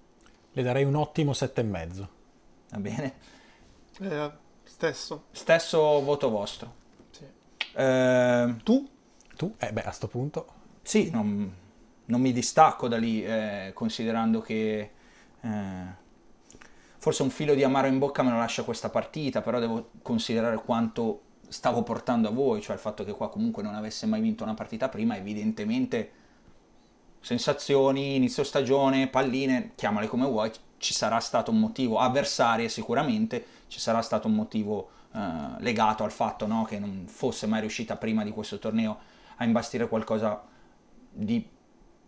Le 0.52 0.62
darei 0.62 0.84
un 0.84 0.94
ottimo 0.94 1.32
7,5. 1.32 2.08
Va 2.70 2.78
bene? 2.78 3.14
Eh, 4.00 4.32
stesso. 4.62 5.24
Stesso 5.32 5.80
voto 6.04 6.30
vostro. 6.30 6.74
Sì. 7.10 7.26
Eh, 7.74 8.56
tu? 8.64 8.88
Tu? 9.36 9.56
Eh 9.58 9.74
beh, 9.74 9.84
a 9.86 9.92
sto 9.92 10.08
punto. 10.08 10.48
Sì, 10.84 11.10
non, 11.10 11.52
non 12.06 12.22
mi 12.22 12.32
distacco 12.32 12.88
da 12.88 12.98
lì, 12.98 13.26
eh, 13.26 13.72
considerando 13.74 14.40
che 14.42 14.92
eh, 15.42 16.04
forse 17.06 17.22
un 17.22 17.30
filo 17.30 17.54
di 17.54 17.64
amaro 17.64 17.86
in 17.86 18.00
bocca 18.00 18.24
me 18.24 18.32
lo 18.32 18.38
lascia 18.38 18.64
questa 18.64 18.90
partita, 18.90 19.42
però 19.42 19.60
devo 19.60 19.92
considerare 20.02 20.56
quanto 20.56 21.22
stavo 21.50 21.84
portando 21.84 22.30
a 22.30 22.32
voi, 22.32 22.64
cioè 22.64 22.74
il 22.74 22.82
fatto 22.82 23.04
che 23.04 23.12
qua 23.12 23.30
comunque 23.30 23.62
non 23.62 23.76
avesse 23.76 24.08
mai 24.08 24.22
vinto 24.22 24.44
una 24.44 24.56
partita 24.56 24.90
prima, 24.90 25.16
evidentemente 25.16 26.12
sensazioni, 27.20 28.16
inizio 28.16 28.44
stagione, 28.44 29.08
palline, 29.08 29.74
chiamale 29.76 30.08
come 30.08 30.26
vuoi, 30.26 30.52
ci 30.78 30.96
sarà 30.96 31.20
stato 31.20 31.52
un 31.52 31.60
motivo, 31.60 32.00
avversarie 32.00 32.70
sicuramente, 32.70 33.46
ci 33.68 33.80
sarà 33.80 34.02
stato 34.02 34.28
un 34.28 34.34
motivo 34.34 34.90
eh, 35.14 35.20
legato 35.60 36.04
al 36.04 36.12
fatto 36.12 36.48
no, 36.48 36.64
che 36.64 36.80
non 36.80 37.04
fosse 37.06 37.46
mai 37.46 37.60
riuscita 37.60 37.98
prima 37.98 38.24
di 38.24 38.32
questo 38.32 38.58
torneo 38.58 38.98
a 39.36 39.46
imbastire 39.46 39.88
qualcosa 39.88 40.42
di 41.12 41.48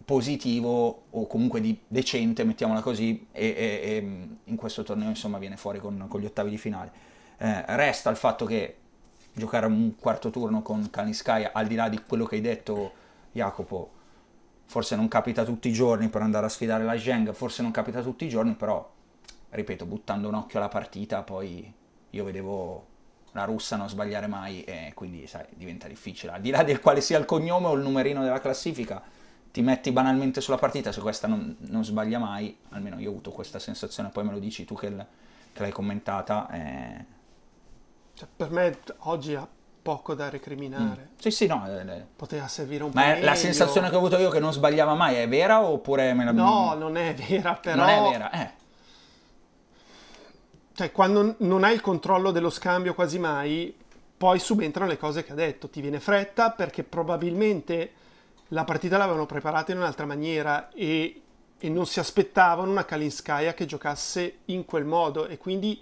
positivo 0.08 1.04
o 1.10 1.28
comunque 1.28 1.60
di 1.60 1.78
decente, 1.86 2.46
mettiamola 2.46 2.80
così, 2.80 3.28
e, 3.34 3.46
e, 3.46 3.82
e 3.84 4.28
in 4.46 4.56
questo 4.56 4.82
torneo 4.84 5.10
insomma 5.10 5.38
viene 5.38 5.58
fuori 5.58 5.80
con, 5.80 6.06
con 6.08 6.22
gli 6.22 6.26
ottavi 6.26 6.50
di 6.50 6.58
finale. 6.58 6.92
Eh, 7.38 7.66
resta 7.76 8.10
il 8.10 8.16
fatto 8.16 8.46
che 8.46 8.78
giocare 9.34 9.66
un 9.66 9.98
quarto 10.00 10.30
turno 10.30 10.62
con 10.62 10.90
Kaliskaya, 10.90 11.52
al 11.52 11.68
di 11.68 11.76
là 11.76 11.90
di 11.90 12.02
quello 12.08 12.24
che 12.26 12.36
hai 12.36 12.42
detto 12.42 12.94
Jacopo, 13.34 13.92
forse 14.64 14.96
non 14.96 15.10
capita 15.10 15.44
tutti 15.44 15.68
i 15.68 15.74
giorni 15.74 16.08
per 16.08 16.22
andare 16.22 16.46
a 16.46 16.50
sfidare 16.50 16.86
la 16.86 16.98
Zheng, 16.98 17.34
forse 17.34 17.62
non 17.62 17.72
capita 17.72 18.02
tutti 18.02 18.24
i 18.24 18.30
giorni, 18.30 18.54
però, 18.54 18.90
ripeto, 19.50 19.86
buttando 19.86 20.30
un 20.30 20.36
occhio 20.36 20.60
alla 20.60 20.70
partita, 20.70 21.22
poi 21.22 21.70
io 22.12 22.24
vedevo 22.24 22.86
la 23.34 23.44
russa 23.44 23.76
non 23.76 23.90
sbagliare 23.90 24.28
mai 24.28 24.64
e 24.64 24.94
quindi, 24.96 25.28
sai, 25.28 25.44
diventa 25.54 25.90
difficile. 25.90 26.32
Al 26.32 26.40
di 26.40 26.50
là 26.50 26.64
del 26.64 26.80
quale 26.80 27.02
sia 27.02 27.20
il 27.20 27.26
cognome 27.26 27.68
o 27.68 27.74
il 27.74 27.82
numerino 27.82 28.24
della 28.24 28.40
classifica, 28.40 29.16
ti 29.58 29.64
metti 29.64 29.92
banalmente 29.92 30.40
sulla 30.40 30.60
partita, 30.60 30.92
se 30.92 31.02
questa 31.02 31.26
non, 31.26 31.56
non 31.62 31.84
sbaglia 31.84 32.20
mai, 32.20 32.56
almeno 32.70 33.00
io 33.00 33.08
ho 33.08 33.12
avuto 33.14 33.32
questa 33.32 33.58
sensazione, 33.58 34.10
poi 34.10 34.24
me 34.24 34.34
lo 34.34 34.38
dici 34.38 34.66
tu 34.66 34.76
che, 34.76 34.88
l- 34.88 35.06
che 35.52 35.62
l'hai 35.64 35.72
commentata. 35.72 36.48
Eh, 36.52 37.06
cioè, 38.14 38.28
per 38.36 38.52
me 38.52 38.78
oggi 39.00 39.34
ha 39.34 39.48
poco 39.82 40.14
da 40.14 40.30
recriminare. 40.30 41.10
Mm. 41.12 41.18
Sì, 41.18 41.32
sì, 41.32 41.48
no. 41.48 41.64
Le... 41.66 41.96
Eh, 41.98 42.06
Poteva 42.16 42.48
servire 42.48 42.84
un 42.84 42.92
po' 42.92 43.00
Ma 43.00 43.08
meglio. 43.08 43.26
la 43.26 43.34
sensazione 43.34 43.90
che 43.90 43.96
ho 43.96 43.98
avuto 43.98 44.20
io 44.20 44.30
che 44.30 44.40
non 44.40 44.54
sbagliava 44.54 44.94
mai 44.94 45.16
è 45.16 45.28
vera 45.28 45.64
oppure 45.64 46.14
me 46.14 46.24
la... 46.24 46.32
No, 46.34 46.76
non 46.76 46.96
è 46.96 47.16
vera, 47.16 47.56
però... 47.56 47.78
Non 47.78 47.90
è 47.90 48.12
vera, 48.12 48.30
eh. 48.30 48.52
Cioè, 50.76 50.92
quando 50.92 51.34
non 51.40 51.64
hai 51.64 51.74
il 51.74 51.82
controllo 51.82 52.30
dello 52.30 52.52
scambio 52.52 52.94
quasi 52.94 53.18
mai, 53.18 53.76
poi 54.16 54.38
subentrano 54.38 54.88
le 54.88 55.00
cose 55.00 55.24
che 55.24 55.32
ha 55.32 55.36
detto. 55.36 55.68
Ti 55.68 55.82
viene 55.82 56.00
fretta 56.00 56.52
perché 56.52 56.84
probabilmente 56.84 57.94
la 58.50 58.64
partita 58.64 58.98
l'avevano 58.98 59.26
preparata 59.26 59.72
in 59.72 59.80
un'altra 59.80 60.06
maniera 60.06 60.70
e, 60.74 61.22
e 61.60 61.70
non 61.70 61.86
si 61.86 62.00
aspettavano 62.00 62.72
una 62.72 62.86
Kalinskaya 62.86 63.54
che 63.54 63.66
giocasse 63.66 64.40
in 64.46 64.66
quel 64.66 64.86
modo 64.86 65.28
e 65.28 65.38
quindi 65.38 65.82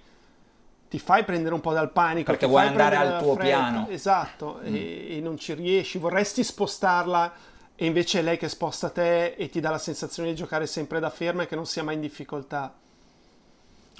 ti 0.88 1.00
fai 1.00 1.24
prendere 1.24 1.54
un 1.54 1.62
po' 1.62 1.74
dal 1.74 1.92
panico. 1.92 2.32
Perché 2.32 2.48
vuoi 2.48 2.66
andare 2.66 2.96
al 2.96 3.22
tuo 3.22 3.34
fretta. 3.34 3.48
piano. 3.48 3.88
Esatto, 3.90 4.62
mm. 4.62 4.76
e, 4.76 5.18
e, 5.18 5.20
non 5.22 5.38
ci 5.38 5.54
riesci. 5.54 5.98
Vorresti 5.98 6.44
spostarla 6.44 7.34
e 7.76 7.86
invece 7.86 8.20
è 8.20 8.22
lei 8.22 8.38
che 8.38 8.48
sposta 8.48 8.90
te 8.90 9.34
e 9.34 9.50
ti 9.50 9.60
dà 9.60 9.70
la 9.70 9.78
sensazione 9.78 10.30
di 10.30 10.36
giocare 10.36 10.66
sempre 10.66 11.00
da 11.00 11.10
ferma 11.10 11.44
e 11.44 11.48
che 11.48 11.56
non 11.56 11.66
sia 11.66 11.84
mai 11.84 11.96
in 11.96 12.02
difficoltà. 12.02 12.74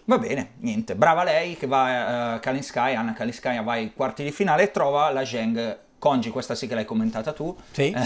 Va 0.06 0.18
bene, 0.20 0.54
niente. 0.60 0.96
Brava 0.96 1.24
lei 1.24 1.58
che 1.58 1.68
va 1.68 2.34
a 2.34 2.36
uh, 2.36 2.40
Kalinskaya, 2.40 3.00
Anna 3.00 3.14
Kalinskaya 3.14 3.62
va 3.62 3.74
ai 3.74 3.94
quarti 3.94 4.24
di 4.24 4.32
finale 4.32 4.64
e 4.64 4.72
trova 4.72 5.10
la 5.12 5.26
Zheng. 5.26 5.84
Congi, 6.00 6.30
questa 6.30 6.56
sì 6.56 6.68
che 6.68 6.76
l'hai 6.76 6.86
commentata 6.86 7.34
tu. 7.34 7.56
Sì. 7.72 7.94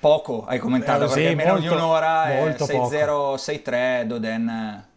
poco 0.00 0.46
hai 0.46 0.58
commentato 0.58 1.04
eh, 1.04 1.08
perché 1.08 1.28
sì, 1.28 1.34
meno 1.34 1.52
molto, 1.52 1.68
di 1.68 1.74
un'ora 1.74 2.34
molto 2.38 2.64
6-0, 2.64 3.34
6-3, 3.34 4.04
Doden 4.04 4.88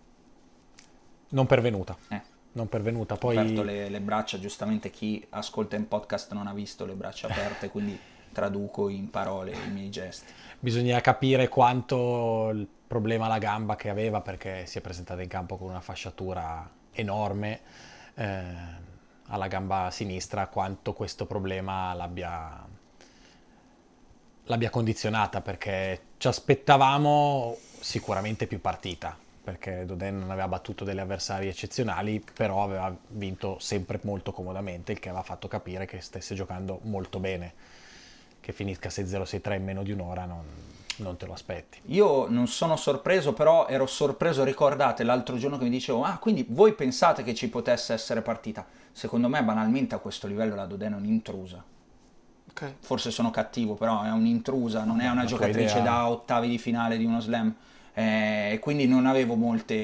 non 1.34 1.46
pervenuta. 1.48 1.98
Eh. 2.10 2.22
Non 2.54 2.70
pervenuta. 2.70 3.16
Poi... 3.16 3.36
Ho 3.36 3.42
aperto 3.42 3.64
le, 3.64 3.90
le, 3.90 4.00
braccia, 4.00 4.40
giustamente 4.40 4.92
chi 4.92 5.26
ascolta 5.32 5.76
in 5.76 5.88
podcast 5.88 6.32
non 6.34 6.48
ha 6.48 6.54
visto 6.54 6.86
le 6.86 6.94
braccia 6.94 7.28
aperte, 7.28 7.70
quindi 7.70 8.00
traduco 8.32 8.88
in 8.88 9.10
parole 9.10 9.52
i 9.52 9.72
miei 9.72 9.90
gesti. 9.90 10.32
Bisogna 10.60 11.02
capire 11.02 11.48
quanto 11.48 12.52
il 12.54 12.68
problema 12.88 13.26
alla 13.26 13.40
gamba 13.40 13.76
che 13.76 13.90
aveva 13.90 14.22
perché 14.22 14.68
si 14.68 14.78
è 14.78 14.82
presentata 14.82 15.22
in 15.24 15.28
campo 15.28 15.58
con 15.58 15.70
una 15.70 15.82
fasciatura 15.82 16.70
enorme 16.92 17.62
eh, 18.14 18.44
alla 19.28 19.48
gamba 19.48 19.90
sinistra, 19.92 20.48
quanto 20.48 20.94
questo 20.94 21.26
problema 21.26 21.94
l'abbia, 21.94 22.66
l'abbia 24.46 24.70
condizionata 24.70 25.42
perché 25.42 26.02
ci 26.18 26.28
aspettavamo 26.28 27.58
sicuramente 27.80 28.48
più 28.48 28.62
partita 28.62 29.18
perché 29.44 29.84
Doden 29.86 30.20
non 30.20 30.32
aveva 30.32 30.48
battuto 30.48 30.86
degli 30.86 31.00
avversari 31.00 31.50
eccezionali, 31.50 32.24
però 32.34 32.64
aveva 32.64 32.96
vinto 33.10 33.60
sempre 33.60 34.00
molto 34.04 34.32
comodamente, 34.32 34.94
il 34.94 35.00
che 35.00 35.10
aveva 35.10 35.24
fatto 35.24 35.50
capire 35.50 35.86
che 35.86 36.00
stesse 36.00 36.34
giocando 36.34 36.80
molto 36.84 37.20
bene. 37.20 37.54
Che 38.40 38.54
finisca 38.54 38.88
6-0-6-3 38.88 39.56
in 39.56 39.64
meno 39.66 39.84
di 39.84 39.92
un'ora 39.92 40.24
non, 40.24 40.46
non 40.98 41.18
te 41.18 41.26
lo 41.26 41.34
aspetti. 41.34 41.80
Io 41.86 42.28
non 42.30 42.48
sono 42.48 42.76
sorpreso, 42.76 43.34
però 43.34 43.68
ero 43.68 43.86
sorpreso, 43.86 44.44
ricordate 44.44 45.04
l'altro 45.04 45.38
giorno 45.38 45.58
che 45.58 45.64
mi 45.64 45.70
dicevo, 45.70 46.04
ah 46.04 46.18
quindi 46.18 46.46
voi 46.48 46.74
pensate 46.74 47.24
che 47.24 47.34
ci 47.34 47.50
potesse 47.50 47.94
essere 47.94 48.22
partita? 48.22 48.66
Secondo 48.92 49.28
me 49.28 49.44
banalmente 49.44 49.96
a 49.96 49.98
questo 49.98 50.28
livello 50.28 50.56
la 50.56 50.66
Doden 50.66 50.94
è 50.94 50.96
un'intrusa. 50.96 51.64
Okay. 52.52 52.76
Forse 52.80 53.10
sono 53.10 53.32
cattivo, 53.32 53.74
però 53.74 54.04
è 54.04 54.12
un'intrusa, 54.12 54.84
non 54.84 55.02
è 55.02 55.10
una 55.10 55.26
giocatrice 55.26 55.80
idea... 55.80 55.92
da 55.92 56.10
ottavi 56.10 56.48
di 56.48 56.60
finale 56.60 56.98
di 56.98 57.06
uno 57.06 57.20
slam 57.20 57.54
eh, 57.94 58.52
e 58.52 58.60
quindi 58.60 58.86
non 58.86 59.08
avevo 59.08 59.34
molte, 59.34 59.76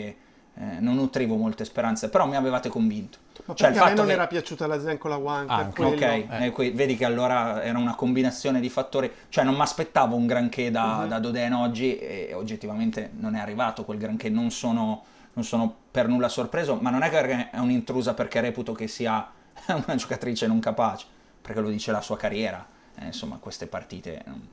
eh, 0.53 0.79
non 0.79 0.95
nutrivo 0.95 1.35
molte 1.35 1.65
speranze, 1.65 2.09
però 2.09 2.27
mi 2.27 2.35
avevate 2.35 2.69
convinto. 2.69 3.17
Ma 3.45 3.53
cioè, 3.55 3.75
a 3.75 3.85
me 3.85 3.93
non 3.93 4.07
che... 4.07 4.11
era 4.11 4.27
piaciuta 4.27 4.67
la 4.67 4.79
Zen 4.79 4.97
con 4.97 5.09
la 5.09 5.17
One 5.17 5.45
ah, 5.47 5.71
ok, 5.75 6.01
eh. 6.01 6.71
vedi 6.73 6.95
che 6.95 7.05
allora 7.05 7.63
era 7.63 7.77
una 7.77 7.95
combinazione 7.95 8.59
di 8.59 8.69
fattori, 8.69 9.11
cioè 9.29 9.43
non 9.43 9.55
mi 9.55 9.61
aspettavo 9.61 10.15
un 10.15 10.27
granché 10.27 10.69
da, 10.71 10.99
uh-huh. 11.01 11.07
da 11.07 11.19
Doden 11.19 11.53
oggi 11.53 11.97
e 11.97 12.31
oggettivamente 12.33 13.11
non 13.17 13.35
è 13.35 13.39
arrivato 13.39 13.85
quel 13.85 13.97
granché, 13.97 14.29
non 14.29 14.51
sono, 14.51 15.03
non 15.33 15.43
sono 15.43 15.73
per 15.89 16.07
nulla 16.07 16.29
sorpreso, 16.29 16.75
ma 16.75 16.89
non 16.89 17.01
è 17.01 17.09
che 17.09 17.49
è 17.49 17.57
un'intrusa 17.57 18.13
perché 18.13 18.41
reputo 18.41 18.73
che 18.73 18.87
sia 18.87 19.27
una 19.67 19.95
giocatrice 19.95 20.45
non 20.47 20.59
capace, 20.59 21.05
perché 21.41 21.59
lo 21.59 21.69
dice 21.69 21.91
la 21.91 22.01
sua 22.01 22.17
carriera, 22.17 22.65
eh, 22.99 23.05
insomma 23.05 23.37
queste 23.39 23.67
partite 23.67 24.21
non, 24.25 24.47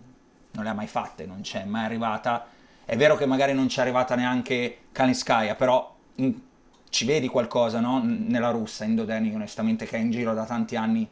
non 0.52 0.64
le 0.64 0.71
ha 0.71 0.75
mai 0.75 0.87
fatte, 0.87 1.26
non 1.26 1.43
c'è 1.43 1.64
mai 1.64 1.85
arrivata 1.85 2.55
è 2.87 2.97
vero 2.97 3.16
che 3.16 3.26
magari 3.26 3.52
non 3.52 3.69
ci 3.69 3.81
è 3.81 3.83
arrivata 3.83 4.14
neanche 4.14 4.78
Kaliskaya, 4.93 5.57
però 5.57 5.93
in, 6.16 6.40
ci 6.88 7.05
vedi 7.05 7.28
qualcosa 7.28 7.81
no? 7.81 8.02
nella 8.02 8.50
russa, 8.50 8.85
in 8.85 8.95
Dodeni, 8.95 9.35
onestamente, 9.35 9.87
che 9.87 9.97
è 9.97 10.00
in 10.00 10.11
giro 10.11 10.35
da 10.35 10.45
tanti 10.45 10.76
anni, 10.76 11.09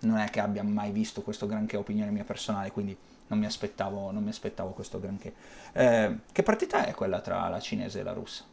non 0.00 0.18
è 0.18 0.28
che 0.30 0.40
abbia 0.40 0.62
mai 0.62 0.90
visto 0.90 1.22
questo 1.22 1.46
granché 1.46 1.76
opinione 1.76 2.10
mia 2.10 2.24
personale, 2.24 2.70
quindi 2.70 2.96
non 3.28 3.38
mi 3.38 3.46
aspettavo, 3.46 4.10
non 4.10 4.22
mi 4.22 4.28
aspettavo 4.28 4.70
questo 4.70 5.00
granché. 5.00 5.32
Eh, 5.72 6.16
che 6.30 6.42
partita 6.42 6.86
è 6.86 6.92
quella 6.92 7.20
tra 7.20 7.48
la 7.48 7.60
cinese 7.60 8.00
e 8.00 8.02
la 8.02 8.12
russa? 8.12 8.44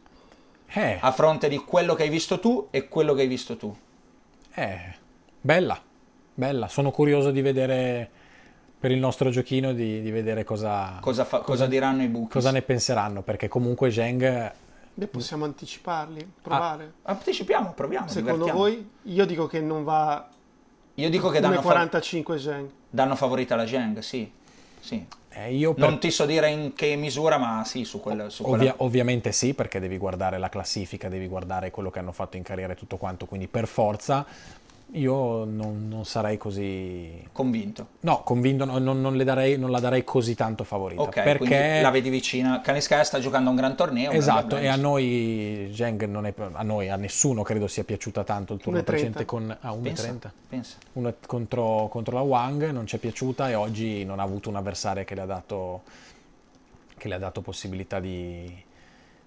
Eh. 0.66 0.98
A 1.00 1.12
fronte 1.12 1.48
di 1.48 1.58
quello 1.58 1.94
che 1.94 2.04
hai 2.04 2.08
visto 2.08 2.40
tu 2.40 2.68
e 2.70 2.88
quello 2.88 3.12
che 3.14 3.22
hai 3.22 3.28
visto 3.28 3.56
tu. 3.56 3.76
Eh, 4.54 4.94
bella, 5.40 5.78
bella. 6.34 6.68
Sono 6.68 6.90
curioso 6.90 7.30
di 7.30 7.42
vedere 7.42 8.10
per 8.78 8.90
il 8.90 8.98
nostro 8.98 9.30
giochino 9.30 9.72
di, 9.72 10.00
di 10.00 10.10
vedere 10.10 10.44
cosa, 10.44 10.98
cosa, 11.00 11.24
fa, 11.24 11.38
cosa, 11.38 11.44
cosa, 11.44 11.66
diranno 11.66 12.02
i 12.02 12.08
buchi. 12.08 12.32
Cosa 12.32 12.50
ne 12.50 12.62
penseranno, 12.62 13.22
perché 13.22 13.48
comunque 13.48 13.90
Zheng... 13.90 14.52
Beh, 14.94 15.06
possiamo 15.06 15.44
anticiparli, 15.44 16.32
provare. 16.42 16.92
Ah, 17.02 17.12
anticipiamo, 17.12 17.72
proviamo. 17.72 18.08
Secondo 18.08 18.46
voi? 18.52 18.90
Io 19.04 19.24
dico 19.24 19.46
che 19.46 19.60
non 19.60 19.84
va... 19.84 20.28
Io 20.96 21.08
dico 21.08 21.30
che 21.30 21.40
danno, 21.40 21.62
45 21.62 22.36
fa- 22.36 22.42
Zheng. 22.42 22.70
danno 22.90 23.16
favorita 23.16 23.56
la 23.56 23.66
Zheng, 23.66 23.98
sì. 24.00 24.30
sì. 24.78 25.06
Eh, 25.30 25.54
io 25.54 25.72
per... 25.72 25.88
Non 25.88 25.98
ti 25.98 26.10
so 26.10 26.26
dire 26.26 26.50
in 26.50 26.74
che 26.74 26.94
misura, 26.96 27.38
ma 27.38 27.64
sì, 27.64 27.84
su 27.84 28.00
quella... 28.00 28.28
Su 28.28 28.44
Ovvia- 28.44 28.74
ovviamente 28.78 29.32
sì, 29.32 29.54
perché 29.54 29.80
devi 29.80 29.96
guardare 29.96 30.36
la 30.36 30.50
classifica, 30.50 31.08
devi 31.08 31.26
guardare 31.26 31.70
quello 31.70 31.90
che 31.90 31.98
hanno 31.98 32.12
fatto 32.12 32.36
in 32.36 32.42
carriera 32.42 32.74
e 32.74 32.76
tutto 32.76 32.98
quanto, 32.98 33.24
quindi 33.24 33.48
per 33.48 33.66
forza 33.66 34.26
io 34.94 35.44
non, 35.44 35.88
non, 35.88 36.04
sarei 36.04 36.36
così 36.36 37.26
convinto. 37.32 37.88
No, 38.00 38.22
convinto 38.22 38.64
no, 38.64 38.78
non, 38.78 39.00
non, 39.00 39.16
darei, 39.24 39.56
non, 39.56 39.70
la 39.70 39.80
darei 39.80 40.04
così 40.04 40.34
tanto 40.34 40.64
favorita. 40.64 41.02
Ok, 41.02 41.22
perché 41.22 41.80
la 41.80 41.90
vedi 41.90 42.10
vicina. 42.10 42.60
Kaniskaya 42.60 43.02
sta 43.04 43.18
giocando 43.18 43.50
un 43.50 43.56
gran 43.56 43.74
torneo. 43.74 44.10
Esatto, 44.10 44.56
e 44.56 44.66
a 44.66 44.76
noi 44.76 45.70
Zheng 45.74 46.04
non 46.04 46.26
è 46.26 46.34
a 46.36 46.62
noi, 46.62 46.90
a 46.90 46.96
nessuno 46.96 47.42
credo 47.42 47.68
sia 47.68 47.84
piaciuta 47.84 48.22
tanto 48.24 48.52
il 48.54 48.60
turno 48.60 48.82
precedente 48.82 49.24
con 49.24 49.56
ah, 49.60 49.70
1,30. 49.70 49.82
Pensa, 49.82 50.32
pensa. 50.48 50.76
Una 50.92 51.14
contro, 51.26 51.88
contro, 51.90 52.16
la 52.16 52.22
Wang 52.22 52.70
non 52.70 52.86
ci 52.86 52.96
è 52.96 52.98
piaciuta 52.98 53.48
e 53.48 53.54
oggi 53.54 54.04
non 54.04 54.20
ha 54.20 54.22
avuto 54.22 54.50
un 54.50 54.56
avversario 54.56 55.04
che 55.04 55.14
le 55.14 55.20
ha 55.22 55.26
dato, 55.26 55.82
che 56.98 57.08
le 57.08 57.14
ha 57.14 57.18
dato 57.18 57.40
possibilità 57.40 57.98
di 57.98 58.70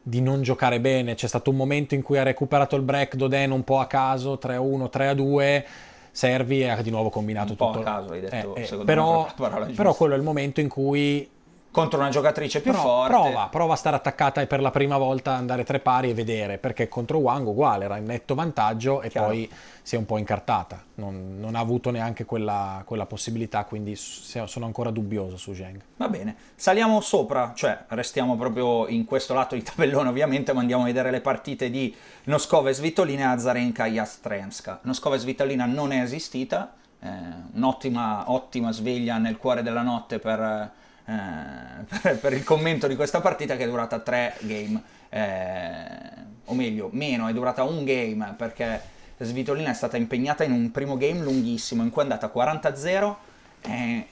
di 0.08 0.22
non 0.22 0.44
giocare 0.44 0.80
bene. 0.80 1.16
C'è 1.16 1.28
stato 1.28 1.50
un 1.50 1.56
momento 1.56 1.96
in 1.96 2.04
cui 2.04 2.20
ha 2.20 2.24
recuperato 2.24 2.76
il 2.76 2.84
break 2.84 3.16
Doden 3.16 3.50
un 3.50 3.64
po' 3.64 3.80
a 3.80 3.88
caso, 3.88 4.38
3-1, 4.40 4.90
3-2. 4.92 5.64
Servi 6.12 6.62
e 6.62 6.70
ha 6.70 6.82
di 6.82 6.92
nuovo 6.92 7.10
combinato 7.10 7.54
un 7.54 7.58
tutto. 7.58 7.80
a 7.80 7.84
caso, 7.84 8.14
hai 8.14 8.22
detto, 8.22 8.56
eh, 8.56 8.70
eh, 8.72 8.78
però, 8.86 9.28
però 9.76 9.94
quello 9.96 10.14
è 10.14 10.18
il 10.18 10.24
momento 10.24 10.62
in 10.62 10.70
cui 10.70 11.28
contro 11.76 12.00
una 12.00 12.08
giocatrice 12.08 12.62
più 12.62 12.72
Però 12.72 12.84
forte. 12.84 13.12
Prova, 13.12 13.48
prova 13.50 13.74
a 13.74 13.76
stare 13.76 13.98
attaccata 13.98 14.40
e 14.40 14.48
per 14.48 14.62
la 14.62 14.72
prima 14.72 14.98
volta 14.98 15.34
andare 15.34 15.66
tre 15.66 15.80
pari 15.80 16.10
e 16.10 16.14
vedere, 16.14 16.58
perché 16.58 16.88
contro 16.88 17.18
Wang 17.18 17.46
uguale, 17.46 17.84
era 17.84 17.98
in 17.98 18.06
netto 18.06 18.34
vantaggio 18.34 19.02
e 19.02 19.10
Chiaro. 19.10 19.28
poi 19.28 19.52
si 19.82 19.96
è 19.96 19.98
un 19.98 20.06
po' 20.06 20.18
incartata. 20.18 20.82
Non, 20.96 21.36
non 21.38 21.56
ha 21.56 21.60
avuto 21.60 21.92
neanche 21.92 22.24
quella, 22.24 22.82
quella 22.86 23.06
possibilità, 23.06 23.66
quindi 23.66 23.94
sono 23.98 24.66
ancora 24.66 24.90
dubbioso 24.90 25.36
su 25.36 25.54
Zheng. 25.54 25.82
Va 25.98 26.08
bene, 26.08 26.38
saliamo 26.56 27.02
sopra, 27.02 27.52
cioè 27.54 27.84
restiamo 27.90 28.38
proprio 28.38 28.88
in 28.88 29.04
questo 29.04 29.34
lato 29.34 29.56
di 29.56 29.62
tabellone 29.62 30.08
ovviamente, 30.08 30.54
ma 30.54 30.62
andiamo 30.62 30.84
a 30.84 30.86
vedere 30.86 31.12
le 31.12 31.20
partite 31.20 31.70
di 31.70 31.94
Noskova 32.24 32.70
e 32.70 32.74
Svitolina 32.74 33.32
e 33.32 33.34
Azarenka 33.34 33.86
Jastremska. 33.86 34.80
Noskova 34.84 35.16
e 35.16 35.20
Svitolina 35.20 35.66
non 35.66 35.92
è 35.92 36.02
esistita, 36.02 36.74
eh, 37.02 37.10
un'ottima 37.52 38.32
ottima 38.32 38.72
sveglia 38.72 39.18
nel 39.18 39.36
cuore 39.36 39.62
della 39.62 39.82
notte 39.82 40.20
per, 40.20 40.72
per, 41.06 42.18
per 42.20 42.34
il 42.34 42.44
commento 42.44 42.88
di 42.88 42.96
questa 42.96 43.22
partita 43.22 43.56
che 43.56 43.64
è 43.64 43.68
durata 43.68 44.00
tre 44.00 44.36
game, 44.42 44.82
eh, 45.10 46.24
o 46.46 46.54
meglio, 46.54 46.90
meno, 46.92 47.28
è 47.28 47.34
durata 47.34 47.64
un 47.64 47.84
game 47.84 48.34
perché 48.38 48.82
Svitolina 49.18 49.70
è 49.70 49.74
stata 49.74 49.98
impegnata 49.98 50.44
in 50.44 50.52
un 50.52 50.72
primo 50.72 50.98
game 50.98 51.22
lunghissimo 51.22 51.84
in 51.84 51.90
cui 51.90 52.02
è 52.02 52.04
andata 52.04 52.32
40-0 52.34 53.16
eh, 53.62 54.08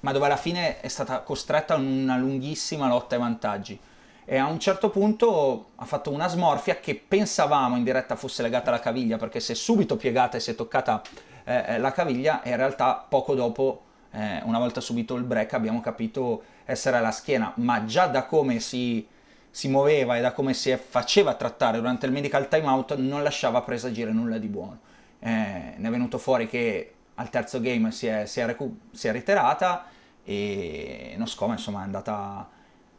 ma 0.00 0.12
dove 0.12 0.26
alla 0.26 0.36
fine 0.36 0.80
è 0.80 0.88
stata 0.88 1.20
costretta 1.20 1.74
a 1.74 1.78
una 1.78 2.16
lunghissima 2.16 2.86
lotta 2.86 3.14
ai 3.14 3.20
vantaggi. 3.20 3.78
E 4.24 4.36
a 4.36 4.46
un 4.46 4.58
certo 4.60 4.90
punto 4.90 5.70
ha 5.76 5.84
fatto 5.84 6.10
una 6.10 6.28
smorfia 6.28 6.76
che 6.76 6.94
pensavamo 6.94 7.76
in 7.76 7.82
diretta 7.82 8.14
fosse 8.14 8.42
legata 8.42 8.68
alla 8.68 8.80
caviglia, 8.80 9.16
perché 9.16 9.40
si 9.40 9.52
è 9.52 9.54
subito 9.54 9.96
piegata 9.96 10.36
e 10.36 10.40
si 10.40 10.50
è 10.50 10.54
toccata 10.54 11.02
eh, 11.44 11.78
la 11.78 11.92
caviglia, 11.92 12.42
e 12.42 12.50
in 12.50 12.56
realtà 12.56 13.06
poco 13.08 13.34
dopo, 13.34 13.84
eh, 14.10 14.40
una 14.44 14.58
volta 14.58 14.80
subito 14.80 15.14
il 15.14 15.24
break, 15.24 15.52
abbiamo 15.54 15.80
capito 15.80 16.42
essere 16.64 16.96
alla 16.96 17.10
schiena, 17.10 17.52
ma 17.56 17.84
già 17.84 18.06
da 18.06 18.24
come 18.24 18.60
si, 18.60 19.06
si 19.50 19.68
muoveva 19.68 20.16
e 20.16 20.20
da 20.20 20.32
come 20.32 20.54
si 20.54 20.74
faceva 20.76 21.34
trattare 21.34 21.78
durante 21.78 22.06
il 22.06 22.12
medical 22.12 22.48
timeout 22.48 22.96
non 22.96 23.22
lasciava 23.22 23.62
presagire 23.62 24.12
nulla 24.12 24.38
di 24.38 24.48
buono. 24.48 24.78
Eh, 25.20 25.74
ne 25.76 25.88
è 25.88 25.90
venuto 25.90 26.18
fuori 26.18 26.48
che 26.48 26.92
al 27.14 27.30
terzo 27.30 27.60
game 27.60 27.90
si 27.90 28.06
è, 28.06 28.26
si 28.26 28.40
è, 28.40 28.46
recu- 28.46 28.92
si 28.92 29.08
è 29.08 29.12
ritirata 29.12 29.86
e 30.24 31.14
Noscoma 31.16 31.54
insomma 31.54 31.80
è 31.80 31.84
andata, 31.84 32.48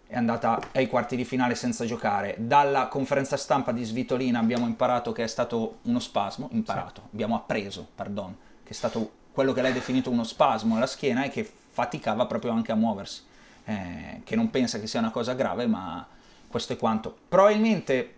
è 0.06 0.16
andata 0.16 0.60
ai 0.74 0.88
quarti 0.88 1.16
di 1.16 1.24
finale 1.24 1.56
senza 1.56 1.86
giocare. 1.86 2.36
Dalla 2.38 2.88
conferenza 2.88 3.38
stampa 3.38 3.72
di 3.72 3.84
Svitolina 3.84 4.40
abbiamo 4.40 4.66
imparato 4.66 5.12
che 5.12 5.24
è 5.24 5.28
stato 5.28 5.78
uno 5.84 6.00
spasmo, 6.00 6.50
imparato, 6.52 7.04
abbiamo 7.14 7.36
appreso, 7.36 7.88
pardon, 7.96 8.36
che 8.64 8.72
è 8.72 8.74
stato 8.74 9.12
quello 9.32 9.54
che 9.54 9.62
lei 9.62 9.72
ha 9.72 9.74
definito 9.74 10.10
uno 10.10 10.24
spasmo 10.24 10.76
alla 10.76 10.88
schiena 10.88 11.24
e 11.24 11.30
che 11.30 11.50
faticava 11.70 12.26
proprio 12.26 12.52
anche 12.52 12.72
a 12.72 12.76
muoversi, 12.76 13.22
eh, 13.66 14.22
che 14.24 14.36
non 14.36 14.50
pensa 14.50 14.80
che 14.80 14.88
sia 14.88 15.00
una 15.00 15.12
cosa 15.12 15.34
grave, 15.34 15.66
ma 15.68 16.06
questo 16.48 16.74
è 16.74 16.78
quanto. 16.78 17.16
Probabilmente 17.30 18.16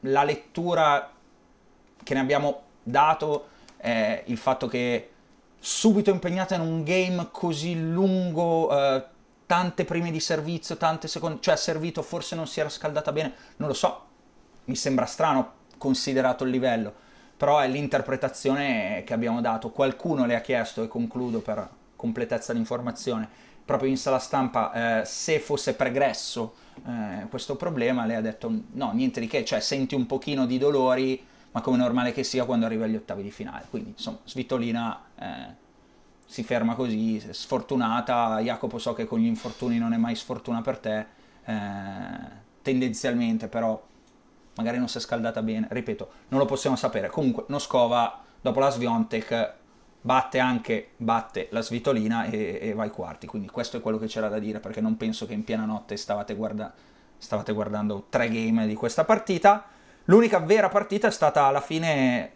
la 0.00 0.24
lettura 0.24 1.10
che 2.02 2.14
ne 2.14 2.20
abbiamo 2.20 2.62
dato 2.82 3.48
è 3.76 4.22
il 4.26 4.36
fatto 4.36 4.66
che 4.66 5.10
subito 5.58 6.10
impegnata 6.10 6.54
in 6.54 6.60
un 6.60 6.82
game 6.82 7.28
così 7.30 7.78
lungo, 7.80 8.70
eh, 8.76 9.04
tante 9.46 9.84
prime 9.84 10.10
di 10.10 10.20
servizio, 10.20 10.76
tante 10.76 11.08
seconde, 11.08 11.40
cioè 11.40 11.54
ha 11.54 11.58
servito, 11.58 12.02
forse 12.02 12.34
non 12.34 12.46
si 12.46 12.60
era 12.60 12.68
scaldata 12.68 13.12
bene, 13.12 13.32
non 13.56 13.68
lo 13.68 13.74
so, 13.74 14.04
mi 14.64 14.76
sembra 14.76 15.06
strano 15.06 15.52
considerato 15.78 16.44
il 16.44 16.50
livello, 16.50 16.92
però 17.38 17.60
è 17.60 17.68
l'interpretazione 17.68 19.04
che 19.06 19.14
abbiamo 19.14 19.40
dato. 19.40 19.70
Qualcuno 19.70 20.26
le 20.26 20.34
ha 20.34 20.40
chiesto, 20.40 20.82
e 20.82 20.88
concludo 20.88 21.40
per 21.40 21.66
completezza 21.94 22.52
di 22.52 22.58
informazione, 22.58 23.28
proprio 23.64 23.88
in 23.88 23.96
sala 23.96 24.18
stampa, 24.18 25.00
eh, 25.00 25.04
se 25.04 25.38
fosse 25.38 25.74
pregresso 25.74 26.54
eh, 26.84 27.26
questo 27.28 27.54
problema, 27.54 28.06
lei 28.06 28.16
ha 28.16 28.20
detto 28.20 28.52
no, 28.72 28.90
niente 28.92 29.20
di 29.20 29.28
che, 29.28 29.44
cioè 29.44 29.60
senti 29.60 29.94
un 29.94 30.06
pochino 30.06 30.46
di 30.46 30.58
dolori, 30.58 31.24
ma 31.52 31.60
come 31.60 31.76
normale 31.76 32.12
che 32.12 32.24
sia 32.24 32.44
quando 32.44 32.66
arriva 32.66 32.86
agli 32.86 32.96
ottavi 32.96 33.22
di 33.22 33.30
finale. 33.30 33.66
Quindi, 33.70 33.90
insomma, 33.90 34.18
Svitolina 34.24 35.00
eh, 35.16 35.54
si 36.26 36.42
ferma 36.42 36.74
così, 36.74 37.22
sfortunata. 37.30 38.40
Jacopo 38.40 38.78
so 38.78 38.94
che 38.94 39.06
con 39.06 39.20
gli 39.20 39.26
infortuni 39.26 39.78
non 39.78 39.92
è 39.92 39.96
mai 39.96 40.16
sfortuna 40.16 40.60
per 40.60 40.78
te, 40.78 41.06
eh, 41.44 41.56
tendenzialmente, 42.62 43.46
però 43.46 43.80
magari 44.58 44.78
non 44.78 44.88
si 44.88 44.98
è 44.98 45.00
scaldata 45.00 45.40
bene. 45.40 45.68
Ripeto, 45.70 46.08
non 46.28 46.40
lo 46.40 46.46
possiamo 46.46 46.74
sapere. 46.74 47.08
Comunque, 47.08 47.44
Noscova, 47.46 48.20
dopo 48.40 48.58
la 48.58 48.70
Sviontek, 48.70 49.54
batte 50.00 50.38
anche 50.40 50.90
batte 50.96 51.48
la 51.50 51.60
Svitolina 51.60 52.24
e, 52.24 52.58
e 52.60 52.74
va 52.74 52.82
ai 52.82 52.90
quarti. 52.90 53.28
Quindi 53.28 53.48
questo 53.48 53.76
è 53.76 53.80
quello 53.80 53.98
che 53.98 54.06
c'era 54.06 54.28
da 54.28 54.40
dire, 54.40 54.58
perché 54.58 54.80
non 54.80 54.96
penso 54.96 55.26
che 55.26 55.32
in 55.32 55.44
piena 55.44 55.64
notte 55.64 55.96
stavate, 55.96 56.34
guarda- 56.34 56.74
stavate 57.16 57.52
guardando 57.52 58.06
tre 58.10 58.28
game 58.28 58.66
di 58.66 58.74
questa 58.74 59.04
partita. 59.04 59.64
L'unica 60.06 60.40
vera 60.40 60.68
partita 60.68 61.06
è 61.06 61.12
stata 61.12 61.44
alla 61.44 61.60
fine 61.60 62.32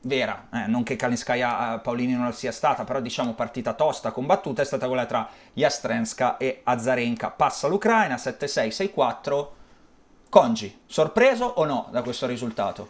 vera, 0.00 0.46
eh, 0.52 0.66
non 0.66 0.82
che 0.82 0.96
Kalinskaya 0.96 1.78
Paolini 1.80 2.14
non 2.14 2.32
sia 2.32 2.52
stata, 2.52 2.84
però 2.84 3.00
diciamo 3.00 3.34
partita 3.34 3.74
tosta, 3.74 4.12
combattuta, 4.12 4.62
è 4.62 4.64
stata 4.64 4.86
quella 4.86 5.04
tra 5.04 5.28
Jastrenska 5.52 6.38
e 6.38 6.62
Azarenka. 6.64 7.30
Passa 7.30 7.68
l'Ucraina 7.68 8.14
7-6, 8.14 8.92
6-4. 8.94 9.48
Congi, 10.28 10.80
sorpreso 10.86 11.44
o 11.44 11.64
no 11.64 11.88
da 11.90 12.02
questo 12.02 12.26
risultato? 12.26 12.88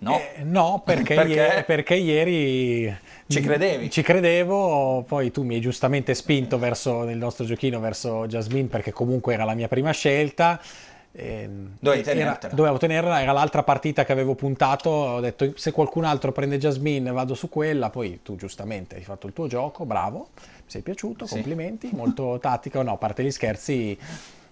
No, 0.00 0.16
Eh, 0.16 0.42
no, 0.44 0.80
perché, 0.84 1.14
Perché? 1.16 1.32
Ieri, 1.34 1.64
perché 1.64 1.94
ieri 1.96 2.96
Ci 3.26 3.40
credevi? 3.40 3.90
Ci 3.90 4.02
credevo, 4.02 5.04
poi 5.06 5.30
tu 5.32 5.42
mi 5.42 5.54
hai 5.56 5.60
giustamente 5.60 6.14
spinto 6.14 6.56
verso 6.58 7.02
nel 7.02 7.18
nostro 7.18 7.44
giochino 7.44 7.80
verso 7.80 8.26
Jasmine 8.26 8.68
perché 8.68 8.92
comunque 8.92 9.34
era 9.34 9.44
la 9.44 9.54
mia 9.54 9.66
prima 9.68 9.90
scelta. 9.90 10.60
Ehm, 11.12 11.76
Dovevi 11.80 12.02
tenertela. 12.04 12.54
dovevo 12.54 12.78
tenerla, 12.78 13.20
era 13.20 13.32
l'altra 13.32 13.64
partita 13.64 14.04
che 14.04 14.12
avevo 14.12 14.36
puntato. 14.36 14.88
Ho 14.88 15.20
detto 15.20 15.52
se 15.56 15.72
qualcun 15.72 16.04
altro 16.04 16.30
prende 16.30 16.58
Jasmine 16.58 17.10
vado 17.10 17.34
su 17.34 17.48
quella. 17.48 17.90
Poi 17.90 18.20
tu 18.22 18.36
giustamente 18.36 18.94
hai 18.94 19.02
fatto 19.02 19.26
il 19.26 19.32
tuo 19.32 19.48
gioco, 19.48 19.84
bravo, 19.84 20.28
mi 20.36 20.62
sei 20.66 20.82
piaciuto, 20.82 21.26
Sì. 21.26 21.34
complimenti, 21.34 21.90
molto 21.92 22.38
tattica. 22.40 22.80
No, 22.82 22.92
a 22.92 22.96
parte 22.98 23.24
gli 23.24 23.32
scherzi, 23.32 23.98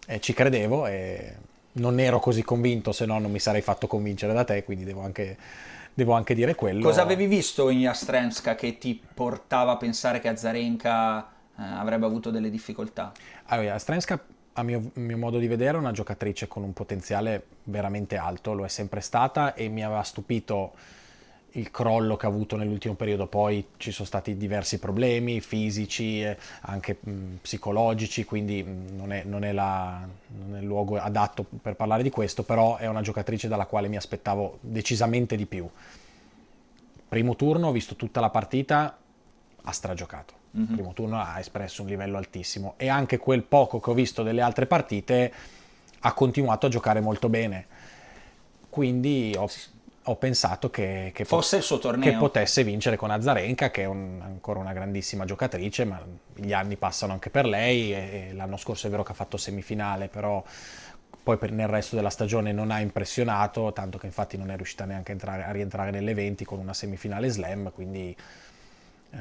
eh, 0.09 0.19
ci 0.21 0.33
credevo 0.33 0.87
e 0.89 1.35
non 1.77 1.99
ero 1.99 2.21
così 2.21 2.43
convinto, 2.43 2.93
se 2.93 3.07
no 3.07 3.19
non 3.19 3.31
mi 3.31 3.39
sarei 3.39 3.62
fatto 3.62 3.87
convincere 3.87 4.33
da 4.33 4.45
te, 4.45 4.65
quindi 4.65 4.85
devo 4.85 5.03
anche, 5.03 5.37
devo 5.93 6.12
anche 6.12 6.35
dire 6.35 6.55
quello. 6.55 6.83
Cosa 6.83 7.03
avevi 7.03 7.27
visto 7.27 7.69
in 7.71 7.81
Jastrenska 7.81 8.55
che 8.55 8.79
ti 8.79 9.01
portava 9.15 9.73
a 9.73 9.77
pensare 9.77 10.21
che 10.21 10.29
Azarenka 10.29 11.23
eh, 11.23 11.62
avrebbe 11.62 12.07
avuto 12.07 12.31
delle 12.31 12.51
difficoltà? 12.51 13.12
Allora, 13.47 13.79
Strenska, 13.79 14.23
a 14.55 14.62
mio, 14.62 14.91
mio 14.95 15.19
modo 15.19 15.39
di 15.39 15.47
vedere, 15.47 15.77
è 15.77 15.81
una 15.81 15.93
giocatrice 15.93 16.49
con 16.49 16.62
un 16.62 16.73
potenziale 16.73 17.45
veramente 17.65 18.17
alto, 18.17 18.55
lo 18.55 18.65
è 18.65 18.69
sempre 18.69 19.01
stata 19.01 19.55
e 19.55 19.69
mi 19.69 19.85
aveva 19.85 20.03
stupito 20.03 20.73
il 21.53 21.71
crollo 21.71 22.17
che 22.17 22.27
ha 22.27 22.29
avuto 22.29 22.57
nell'ultimo 22.57 22.95
periodo. 22.95 23.27
Poi 23.27 23.65
ci 23.79 23.91
sono 23.91 24.07
stati 24.07 24.37
diversi 24.37 24.79
problemi 24.79 25.41
fisici, 25.41 26.25
anche 26.63 26.99
mh, 27.01 27.11
psicologici, 27.43 28.25
quindi 28.25 28.63
mh, 28.63 28.95
non, 28.97 29.13
è, 29.13 29.23
non 29.25 29.45
è 29.45 29.53
la- 29.53 30.07
non 30.47 30.57
è 30.57 30.61
il 30.61 30.67
luogo 30.67 30.99
adatto 30.99 31.45
per 31.63 31.75
parlare 31.75 32.03
di 32.03 32.11
questo, 32.11 32.43
però 32.43 32.77
è 32.77 32.87
una 32.87 33.01
giocatrice 33.01 33.49
dalla 33.49 33.67
quale 33.67 33.89
mi 33.89 33.97
aspettavo 33.97 34.59
decisamente 34.61 35.37
di 35.37 35.47
più. 35.47 35.69
Primo 37.09 37.37
turno, 37.37 37.69
ho 37.69 37.73
visto 37.73 37.95
tutta 37.95 38.21
la 38.21 38.31
partita, 38.31 38.99
ha 39.63 39.73
stragiocato. 39.73 40.35
Mhm. 40.53 40.75
Primo 40.75 40.93
turno 40.93 41.21
ha 41.21 41.39
espresso 41.39 41.83
un 41.83 41.89
livello 41.89 42.17
altissimo 42.17 42.75
e 42.77 42.89
anche 42.89 43.19
quel 43.19 43.43
poco 43.43 43.81
che 43.81 43.91
ho 43.91 43.95
visto 43.95 44.23
delle 44.23 44.41
altre 44.41 44.67
partite 44.67 45.33
ha 46.01 46.13
continuato 46.15 46.67
a 46.67 46.69
giocare 46.69 47.01
molto 47.01 47.29
bene. 47.29 47.67
Quindi 48.69 49.35
ho, 49.37 49.49
ho 50.07 50.16
pensato 50.16 50.71
che, 50.71 51.11
che 51.14 51.25
Fosse 51.25 51.57
il 51.57 51.62
suo 51.62 51.79
torneo. 51.79 52.11
che 52.11 52.16
potesse 52.16 52.62
vincere 52.64 52.97
con 52.97 53.11
Azarenka, 53.11 53.71
che 53.71 53.83
è 53.83 53.87
un- 53.87 54.21
ancora 54.23 54.59
una 54.61 54.73
grandissima 54.73 55.25
giocatrice, 55.25 55.85
ma 55.85 56.01
gli 56.35 56.53
anni 56.53 56.77
passano 56.77 57.12
anche 57.12 57.31
per 57.31 57.45
lei. 57.47 57.92
E, 57.92 58.29
e 58.31 58.33
l'anno 58.35 58.57
scorso 58.57 58.87
è 58.87 58.90
vero 58.90 59.03
che 59.03 59.12
ha 59.12 59.14
fatto 59.14 59.37
semifinale, 59.37 60.09
però 60.09 60.42
poi 61.23 61.37
per- 61.38 61.51
nel 61.53 61.66
resto 61.69 61.97
della 61.97 62.11
stagione 62.11 62.53
non 62.53 62.71
ha 62.71 62.79
impressionato, 62.81 63.73
tanto 63.73 63.99
che 63.99 64.07
infatti 64.07 64.37
non 64.37 64.51
è 64.51 64.57
riuscita 64.57 64.85
neanche 64.85 65.11
a, 65.11 65.14
entrare- 65.14 65.45
a 65.45 65.51
rientrare 65.51 65.90
nelle 65.90 66.14
20 66.14 66.45
con 66.45 66.59
una 66.61 66.73
semifinale 66.75 67.29
slam, 67.29 67.73
quindi 67.73 68.16
eh, 69.11 69.19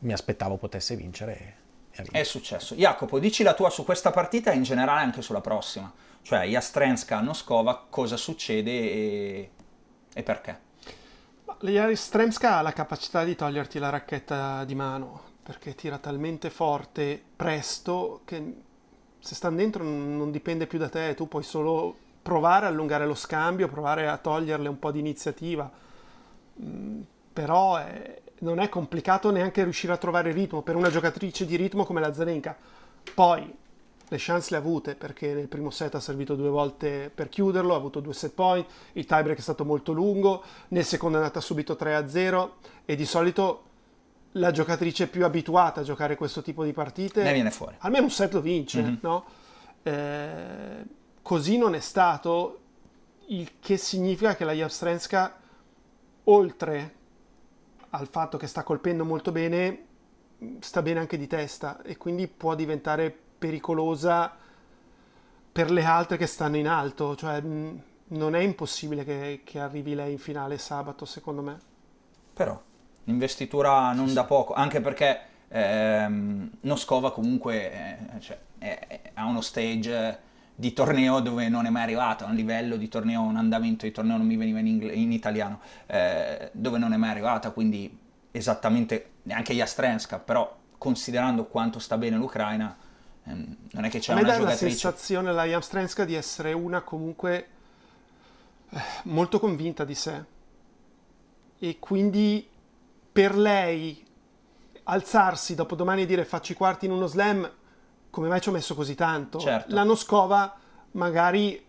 mi 0.00 0.12
aspettavo 0.12 0.56
potesse 0.56 0.96
vincere. 0.96 1.54
E, 1.92 2.02
e. 2.12 2.20
È 2.20 2.22
successo. 2.24 2.74
Jacopo, 2.74 3.18
dici 3.18 3.42
la 3.42 3.54
tua 3.54 3.70
su 3.70 3.84
questa 3.84 4.10
partita 4.10 4.50
e 4.50 4.56
in 4.56 4.64
generale 4.64 5.00
anche 5.02 5.22
sulla 5.22 5.40
prossima. 5.40 5.92
Cioè, 6.22 6.44
Jastrenska, 6.46 7.20
Noskova, 7.20 7.86
cosa 7.88 8.16
succede 8.16 8.70
e, 8.72 9.50
e 10.16 10.22
perché? 10.22 10.58
Stremska 11.94 12.58
ha 12.58 12.62
la 12.62 12.72
capacità 12.72 13.24
di 13.24 13.34
toglierti 13.34 13.78
la 13.78 13.88
racchetta 13.90 14.64
di 14.64 14.74
mano 14.74 15.22
perché 15.42 15.74
tira 15.74 15.98
talmente 15.98 16.50
forte 16.50 17.22
presto 17.36 18.20
che 18.24 18.54
se 19.18 19.34
stanno 19.34 19.56
dentro 19.56 19.82
non 19.84 20.30
dipende 20.30 20.66
più 20.66 20.78
da 20.78 20.88
te, 20.88 21.14
tu 21.14 21.28
puoi 21.28 21.42
solo 21.42 21.94
provare 22.22 22.66
a 22.66 22.68
allungare 22.68 23.06
lo 23.06 23.14
scambio, 23.14 23.68
provare 23.68 24.08
a 24.08 24.16
toglierle 24.16 24.68
un 24.68 24.78
po' 24.78 24.90
di 24.90 24.98
iniziativa. 25.00 25.70
Mm, 26.62 27.00
Però 27.32 27.76
è- 27.76 28.22
non 28.40 28.58
è 28.60 28.68
complicato 28.68 29.30
neanche 29.30 29.62
riuscire 29.62 29.92
a 29.92 29.96
trovare 29.98 30.32
ritmo 30.32 30.62
per 30.62 30.74
una 30.76 30.90
giocatrice 30.90 31.44
di 31.46 31.56
ritmo 31.56 31.84
come 31.84 32.00
la 32.00 32.12
Zarenka. 32.14 32.56
Poi 33.14 33.54
le 34.08 34.16
chance 34.18 34.48
le 34.50 34.56
ha 34.56 34.60
avute 34.60 34.94
perché 34.94 35.34
nel 35.34 35.48
primo 35.48 35.70
set 35.70 35.94
ha 35.94 36.00
servito 36.00 36.34
due 36.34 36.48
volte 36.48 37.10
per 37.12 37.28
chiuderlo, 37.28 37.74
ha 37.74 37.76
avuto 37.76 38.00
due 38.00 38.14
set 38.14 38.32
point, 38.32 38.66
il 38.92 39.04
tiebreak 39.04 39.38
è 39.38 39.42
stato 39.42 39.64
molto 39.64 39.92
lungo, 39.92 40.42
nel 40.68 40.84
secondo 40.84 41.16
è 41.16 41.20
andata 41.20 41.40
subito 41.40 41.76
3-0 41.78 42.50
e 42.84 42.94
di 42.94 43.04
solito 43.04 43.62
la 44.32 44.50
giocatrice 44.50 45.08
più 45.08 45.24
abituata 45.24 45.80
a 45.80 45.84
giocare 45.84 46.14
questo 46.14 46.42
tipo 46.42 46.62
di 46.62 46.72
partite 46.72 47.22
ne 47.22 47.32
viene 47.32 47.50
fuori. 47.50 47.74
Almeno 47.78 48.04
un 48.04 48.10
set 48.10 48.32
lo 48.34 48.40
vince, 48.40 48.82
mm-hmm. 48.82 48.96
no? 49.00 49.24
Eh, 49.82 50.84
così 51.22 51.56
non 51.58 51.74
è 51.74 51.80
stato, 51.80 52.60
il 53.28 53.58
che 53.58 53.76
significa 53.76 54.36
che 54.36 54.44
la 54.44 54.52
Javstrenska, 54.52 55.40
oltre 56.24 56.94
al 57.90 58.08
fatto 58.08 58.36
che 58.36 58.46
sta 58.46 58.62
colpendo 58.62 59.04
molto 59.04 59.32
bene, 59.32 59.84
sta 60.60 60.82
bene 60.82 61.00
anche 61.00 61.16
di 61.16 61.26
testa 61.26 61.80
e 61.82 61.96
quindi 61.96 62.28
può 62.28 62.54
diventare 62.54 63.24
pericolosa 63.38 64.34
per 65.52 65.70
le 65.70 65.84
altre 65.84 66.16
che 66.16 66.26
stanno 66.26 66.56
in 66.56 66.68
alto, 66.68 67.16
cioè 67.16 67.40
non 67.40 68.34
è 68.34 68.40
impossibile 68.40 69.04
che, 69.04 69.40
che 69.44 69.58
arrivi 69.58 69.94
lei 69.94 70.12
in 70.12 70.18
finale 70.18 70.58
sabato, 70.58 71.04
secondo 71.04 71.42
me. 71.42 71.58
Però, 72.34 72.60
investitura 73.04 73.92
non 73.92 74.12
da 74.12 74.24
poco, 74.24 74.52
anche 74.52 74.80
perché 74.80 75.20
ehm, 75.48 76.50
Noscova 76.60 77.12
comunque 77.12 77.72
eh, 77.72 78.20
cioè, 78.20 78.38
è, 78.58 78.78
è, 78.86 79.00
ha 79.14 79.24
uno 79.26 79.40
stage 79.40 80.24
di 80.54 80.72
torneo 80.72 81.20
dove 81.20 81.48
non 81.48 81.66
è 81.66 81.70
mai 81.70 81.82
arrivato, 81.82 82.24
a 82.24 82.28
un 82.28 82.34
livello 82.34 82.76
di 82.76 82.88
torneo, 82.88 83.22
un 83.22 83.36
andamento 83.36 83.84
di 83.84 83.92
torneo, 83.92 84.16
non 84.16 84.26
mi 84.26 84.36
veniva 84.36 84.58
in, 84.58 84.66
ingle- 84.66 84.92
in 84.92 85.12
italiano, 85.12 85.60
eh, 85.86 86.50
dove 86.52 86.78
non 86.78 86.92
è 86.92 86.96
mai 86.96 87.10
arrivata, 87.10 87.50
quindi 87.50 87.98
esattamente 88.30 89.12
neanche 89.22 89.54
Jastrenska, 89.54 90.18
però 90.18 90.54
considerando 90.78 91.46
quanto 91.46 91.78
sta 91.78 91.96
bene 91.96 92.16
l'Ucraina, 92.16 92.76
non 93.34 93.84
è 93.84 93.90
che 93.90 93.98
c'è 93.98 94.12
a 94.12 94.14
una 94.14 94.22
me 94.22 94.28
dà 94.28 94.38
giocatrice... 94.38 94.64
la 94.64 94.70
sensazione 94.70 95.32
la 95.32 95.44
Jamstrenska 95.44 96.04
di 96.04 96.14
essere 96.14 96.52
una 96.52 96.82
comunque 96.82 97.48
eh, 98.70 98.80
molto 99.04 99.38
convinta 99.38 99.84
di 99.84 99.94
sé. 99.94 100.24
E 101.58 101.78
quindi 101.78 102.48
per 103.10 103.36
lei 103.36 104.04
alzarsi 104.84 105.54
dopo 105.54 105.74
domani 105.74 106.02
e 106.02 106.06
dire 106.06 106.24
faccio 106.24 106.52
i 106.52 106.54
quarti 106.54 106.86
in 106.86 106.92
uno 106.92 107.06
slam 107.06 107.50
come 108.10 108.28
mai 108.28 108.40
ci 108.40 108.48
ho 108.48 108.52
messo 108.52 108.74
così 108.74 108.94
tanto? 108.94 109.38
Certo. 109.38 109.74
la 109.74 109.82
Noscova 109.82 110.56
magari 110.92 111.64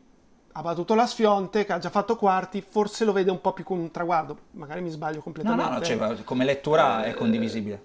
ha 0.54 0.62
battuto 0.62 0.96
la 0.96 1.06
Sfionte 1.06 1.66
che 1.66 1.74
ha 1.74 1.78
già 1.78 1.90
fatto 1.90 2.16
quarti 2.16 2.62
forse 2.62 3.06
lo 3.06 3.12
vede 3.12 3.32
un 3.32 3.42
po' 3.42 3.54
più 3.54 3.64
come 3.64 3.82
un 3.82 3.92
traguardo. 3.92 4.38
Magari 4.52 4.82
mi 4.82 4.90
sbaglio 4.90 5.22
completamente 5.22 5.64
no 5.64 5.70
no, 5.70 5.80
no 5.80 5.84
cioè, 5.84 6.24
come 6.24 6.46
lettura 6.46 7.04
eh, 7.04 7.10
è 7.10 7.14
condivisibile. 7.14 7.82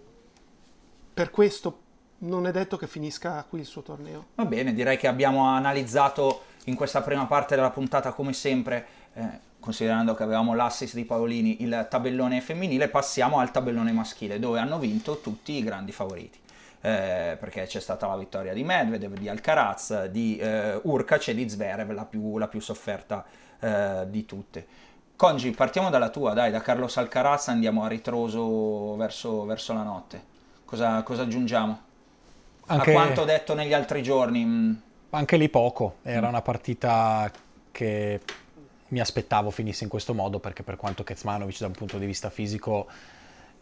per 1.12 1.30
questo 1.30 1.82
non 2.22 2.46
è 2.46 2.50
detto 2.50 2.76
che 2.76 2.87
finisca 2.87 3.44
qui 3.48 3.61
il 3.61 3.66
suo 3.66 3.82
torneo. 3.82 4.26
Va 4.35 4.44
bene, 4.44 4.74
direi 4.74 4.96
che 4.96 5.08
abbiamo 5.08 5.46
analizzato 5.46 6.42
in 6.64 6.74
questa 6.74 7.02
prima 7.02 7.26
parte 7.26 7.54
della 7.54 7.70
puntata, 7.70 8.12
come 8.12 8.32
sempre, 8.32 8.87
eh, 9.14 9.22
considerando 9.58 10.14
che 10.14 10.22
avevamo 10.22 10.54
l'assist 10.54 10.94
di 10.94 11.04
Paolini, 11.04 11.62
il 11.62 11.87
tabellone 11.88 12.40
femminile, 12.40 12.88
passiamo 12.88 13.38
al 13.38 13.50
tabellone 13.50 13.92
maschile, 13.92 14.38
dove 14.38 14.58
hanno 14.58 14.78
vinto 14.78 15.20
tutti 15.20 15.52
i 15.52 15.62
grandi 15.62 15.92
favoriti. 15.92 16.38
Eh, 16.85 17.37
perché 17.38 17.64
c'è 17.66 17.78
stata 17.78 18.08
la 18.08 18.16
vittoria 18.16 18.52
di 18.52 18.64
Medvedev, 18.64 19.14
di 19.16 19.28
Alcaraz, 19.28 20.06
di 20.06 20.37
eh, 20.37 20.80
Urkac 20.82 21.28
e 21.28 21.35
di 21.35 21.48
Zverev, 21.48 21.92
la 21.92 22.04
più, 22.04 22.38
la 22.38 22.48
più 22.48 22.61
sofferta 22.61 23.24
eh, 23.61 24.04
di 24.08 24.24
tutte. 24.24 24.66
Congi, 25.14 25.52
partiamo 25.52 25.90
dalla 25.90 26.08
tua, 26.08 26.32
dai, 26.32 26.50
da 26.50 26.61
Carlos 26.61 26.96
Alcaraz 26.96 27.46
andiamo 27.48 27.85
a 27.85 27.88
ritroso 27.88 28.96
verso, 28.96 29.44
verso 29.44 29.72
la 29.72 29.85
notte. 29.85 30.30
Cosa, 30.64 31.02
cosa 31.04 31.22
aggiungiamo? 31.22 31.90
Anche, 32.66 32.90
a 32.90 32.92
quanto 32.92 33.25
detto 33.25 33.55
negli 33.55 33.72
altri 33.72 34.03
giorni. 34.03 34.44
Mm. 34.44 34.75
Anche 35.11 35.37
lì 35.37 35.48
poco, 35.48 35.96
era 36.03 36.29
una 36.29 36.40
partita 36.40 37.31
che 37.70 38.20
mi 38.88 39.01
aspettavo 39.01 39.51
finisse 39.51 39.85
in 39.85 39.90
questo 39.90 40.14
modo 40.14 40.38
perché 40.38 40.62
per 40.62 40.77
quanto 40.77 41.03
Kezmanovic 41.03 41.59
da 41.59 41.66
un 41.66 41.72
punto 41.72 41.98
di 41.98 42.07
vista 42.07 42.31
fisico 42.31 42.87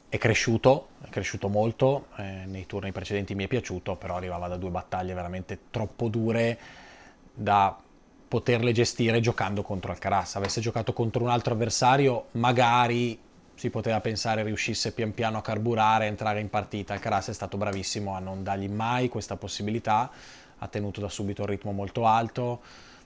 è 0.09 0.19
cresciuto, 0.19 0.89
è 1.03 1.09
cresciuto 1.09 1.49
molto, 1.49 2.07
eh, 2.17 2.45
nei 2.47 2.67
turni 2.67 2.91
precedenti 2.91 3.35
mi 3.35 3.45
è 3.45 3.49
piaciuto, 3.49 3.95
però 3.95 4.17
arrivava 4.17 4.49
da 4.49 4.57
due 4.57 4.71
battaglie 4.71 5.15
veramente 5.15 5.59
troppo 5.71 6.09
dure 6.09 6.59
da 7.33 7.77
poterle 8.27 8.73
gestire 8.73 9.21
giocando 9.21 9.63
contro 9.63 9.93
Alcaraz. 9.93 10.37
Avesse 10.37 10.61
giocato 10.61 10.93
contro 10.93 11.23
un 11.23 11.31
altro 11.31 11.55
avversario, 11.55 12.27
magari 12.33 13.19
si 13.61 13.69
poteva 13.69 14.01
pensare 14.01 14.43
riuscisse 14.43 14.93
pian 14.93 15.13
piano 15.13 15.37
a 15.37 15.43
carburare, 15.43 16.05
a 16.05 16.09
entrare 16.09 16.41
in 16.41 16.49
partita. 16.49 16.95
Alcaraz 16.95 17.29
è 17.29 17.35
stato 17.35 17.59
bravissimo 17.59 18.15
a 18.15 18.19
non 18.19 18.43
dargli 18.43 18.71
mai 18.71 19.11
questa 19.11 19.37
possibilità, 19.37 20.11
ha 20.57 20.67
tenuto 20.67 21.03
da 21.03 21.11
subito 21.11 21.43
un 21.43 21.49
ritmo 21.49 21.71
molto 21.71 22.07
alto, 22.07 22.63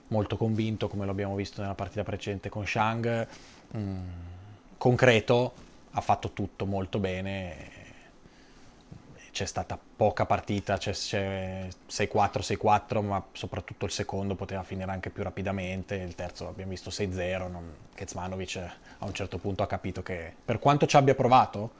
molto 0.07 0.37
convinto 0.37 0.87
come 0.87 1.03
lo 1.03 1.11
abbiamo 1.11 1.35
visto 1.35 1.59
nella 1.59 1.73
partita 1.73 2.03
precedente 2.03 2.47
con 2.47 2.65
Shang, 2.65 3.27
mm, 3.75 4.07
concreto, 4.77 5.53
ha 5.91 5.99
fatto 5.99 6.31
tutto 6.31 6.65
molto 6.65 6.99
bene 6.99 7.74
c'è 9.35 9.43
stata 9.43 9.77
poca 9.77 10.25
partita, 10.25 10.77
c'è, 10.77 10.93
c'è 10.93 11.67
6-4, 11.89 12.39
6-4, 12.39 13.03
ma 13.03 13.21
soprattutto 13.33 13.83
il 13.83 13.91
secondo 13.91 14.33
poteva 14.35 14.63
finire 14.63 14.89
anche 14.89 15.09
più 15.09 15.23
rapidamente, 15.23 15.95
il 15.95 16.15
terzo 16.15 16.47
abbiamo 16.47 16.71
visto 16.71 16.89
6-0, 16.89 17.51
non... 17.51 17.73
Kezmanovic 17.93 18.55
a 18.55 19.05
un 19.05 19.13
certo 19.13 19.37
punto 19.37 19.61
ha 19.61 19.67
capito 19.67 20.01
che 20.01 20.33
per 20.43 20.57
quanto 20.59 20.85
ci 20.85 20.95
abbia 20.95 21.15
provato, 21.15 21.71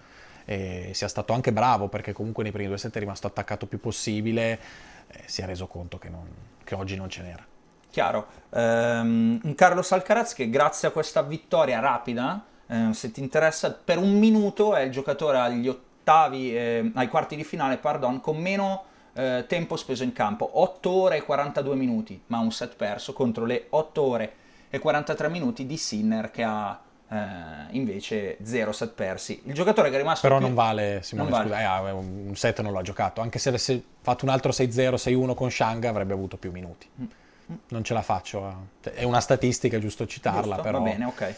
eh, 0.43 0.91
sia 0.93 1.07
stato 1.07 1.31
anche 1.31 1.53
bravo 1.53 1.87
perché 1.87 2.11
comunque 2.11 2.43
nei 2.43 2.51
primi 2.51 2.67
due 2.67 2.77
set 2.77 2.93
è 2.93 2.99
rimasto 2.99 3.27
attaccato 3.27 3.67
più 3.67 3.79
possibile, 3.79 4.59
eh, 5.07 5.21
si 5.25 5.41
è 5.41 5.45
reso 5.45 5.67
conto 5.67 5.97
che, 5.97 6.09
non, 6.09 6.27
che 6.61 6.75
oggi 6.75 6.97
non 6.97 7.09
ce 7.09 7.21
n'era. 7.21 7.45
Chiaro, 7.89 8.27
um, 8.49 9.39
un 9.41 9.55
Carlos 9.55 9.93
Alcaraz 9.93 10.33
che 10.33 10.49
grazie 10.49 10.89
a 10.89 10.91
questa 10.91 11.21
vittoria 11.21 11.79
rapida, 11.79 12.43
eh, 12.67 12.89
se 12.91 13.11
ti 13.11 13.21
interessa, 13.21 13.71
per 13.71 13.97
un 13.97 14.19
minuto 14.19 14.75
è 14.75 14.81
il 14.81 14.91
giocatore 14.91 15.37
agli 15.37 15.69
ottavi 15.69 15.84
ottavi, 16.05 16.55
eh, 16.55 16.91
ai 16.93 17.07
quarti 17.07 17.35
di 17.35 17.43
finale, 17.43 17.77
pardon, 17.77 18.21
con 18.21 18.37
meno 18.37 18.83
eh, 19.13 19.45
tempo 19.47 19.75
speso 19.75 20.03
in 20.03 20.13
campo, 20.13 20.47
8 20.61 20.91
ore 20.91 21.17
e 21.17 21.23
42 21.23 21.75
minuti, 21.75 22.21
ma 22.27 22.37
un 22.37 22.51
set 22.51 22.75
perso 22.75 23.13
contro 23.13 23.45
le 23.45 23.65
8 23.69 24.01
ore 24.01 24.33
e 24.69 24.77
43 24.77 25.29
minuti 25.29 25.65
di 25.65 25.77
Sinner 25.77 26.29
che 26.29 26.43
ha 26.43 26.79
eh, 27.09 27.17
invece 27.71 28.37
0 28.43 28.71
set 28.71 28.91
persi. 28.91 29.41
Il 29.45 29.53
giocatore 29.53 29.89
che 29.89 29.95
è 29.95 29.97
rimasto 29.97 30.21
Però 30.27 30.37
più... 30.37 30.45
non 30.45 30.55
vale, 30.55 30.99
Simone, 31.01 31.29
non 31.29 31.41
scusa, 31.41 31.55
vale. 31.55 31.89
Eh, 31.89 31.91
un 31.91 32.35
set 32.35 32.61
non 32.61 32.71
l'ha 32.71 32.83
giocato, 32.83 33.21
anche 33.21 33.39
se 33.39 33.49
avesse 33.49 33.83
fatto 34.01 34.25
un 34.25 34.31
altro 34.31 34.51
6-0, 34.51 34.93
6-1 34.95 35.33
con 35.33 35.49
Shang 35.49 35.83
avrebbe 35.85 36.13
avuto 36.13 36.37
più 36.37 36.51
minuti. 36.51 36.87
Mm. 37.01 37.05
Non 37.69 37.83
ce 37.83 37.93
la 37.93 38.01
faccio, 38.01 38.69
eh. 38.83 38.93
è 38.93 39.03
una 39.03 39.19
statistica, 39.19 39.77
è 39.77 39.79
giusto 39.79 40.05
citarla, 40.05 40.55
giusto, 40.55 40.61
però... 40.61 40.79
Va 40.79 40.89
bene, 40.89 41.05
ok. 41.05 41.35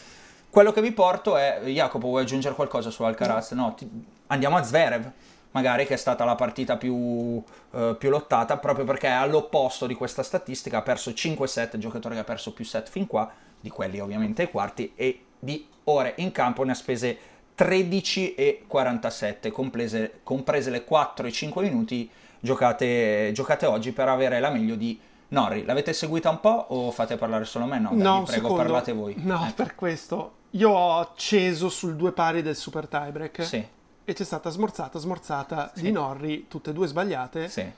Quello 0.58 0.72
che 0.72 0.82
vi 0.82 0.90
porto 0.90 1.36
è, 1.36 1.60
Jacopo, 1.66 2.08
vuoi 2.08 2.22
aggiungere 2.22 2.52
qualcosa 2.56 2.90
su 2.90 3.04
Alcaraz? 3.04 3.52
No, 3.52 3.74
ti, 3.76 3.88
andiamo 4.26 4.56
a 4.56 4.64
Zverev, 4.64 5.08
magari 5.52 5.86
che 5.86 5.94
è 5.94 5.96
stata 5.96 6.24
la 6.24 6.34
partita 6.34 6.76
più, 6.76 7.40
eh, 7.70 7.94
più, 7.96 8.10
lottata, 8.10 8.56
proprio 8.56 8.84
perché 8.84 9.06
all'opposto 9.06 9.86
di 9.86 9.94
questa 9.94 10.24
statistica 10.24 10.78
ha 10.78 10.82
perso 10.82 11.14
5 11.14 11.46
set, 11.46 11.74
il 11.74 11.80
giocatore 11.80 12.16
che 12.16 12.22
ha 12.22 12.24
perso 12.24 12.52
più 12.52 12.64
set 12.64 12.88
fin 12.88 13.06
qua, 13.06 13.30
di 13.60 13.70
quelli 13.70 14.00
ovviamente 14.00 14.42
ai 14.42 14.50
quarti, 14.50 14.94
e 14.96 15.26
di 15.38 15.64
ore 15.84 16.14
in 16.16 16.32
campo 16.32 16.64
ne 16.64 16.72
ha 16.72 16.74
spese 16.74 17.16
13 17.54 18.34
e 18.34 18.64
47, 18.66 19.52
comprese, 19.52 20.18
comprese 20.24 20.70
le 20.70 20.82
4 20.82 21.28
e 21.28 21.30
5 21.30 21.62
minuti 21.62 22.10
giocate, 22.40 23.30
giocate 23.32 23.64
oggi 23.64 23.92
per 23.92 24.08
avere 24.08 24.40
la 24.40 24.50
meglio 24.50 24.74
di 24.74 24.98
Norri. 25.28 25.64
L'avete 25.64 25.92
seguita 25.92 26.30
un 26.30 26.40
po' 26.40 26.66
o 26.70 26.90
fate 26.90 27.16
parlare 27.16 27.44
solo 27.44 27.66
me? 27.66 27.78
No, 27.78 27.90
no 27.92 27.96
dai, 28.02 28.22
prego, 28.24 28.26
secondo. 28.26 28.56
parlate 28.56 28.92
voi. 28.92 29.14
No, 29.18 29.44
ecco. 29.44 29.54
per 29.54 29.76
questo. 29.76 30.32
Io 30.50 30.70
ho 30.70 30.98
acceso 30.98 31.68
sul 31.68 31.96
due 31.96 32.12
pari 32.12 32.42
del 32.42 32.56
super 32.56 32.86
tiebreak. 32.86 33.44
Sì 33.44 33.76
e 34.08 34.14
c'è 34.14 34.24
stata 34.24 34.48
smorzata, 34.48 34.98
smorzata 34.98 35.72
sì. 35.74 35.82
di 35.82 35.92
Norri, 35.92 36.46
tutte 36.48 36.70
e 36.70 36.72
due 36.72 36.86
sbagliate. 36.86 37.46
Sì. 37.50 37.60
E 37.60 37.74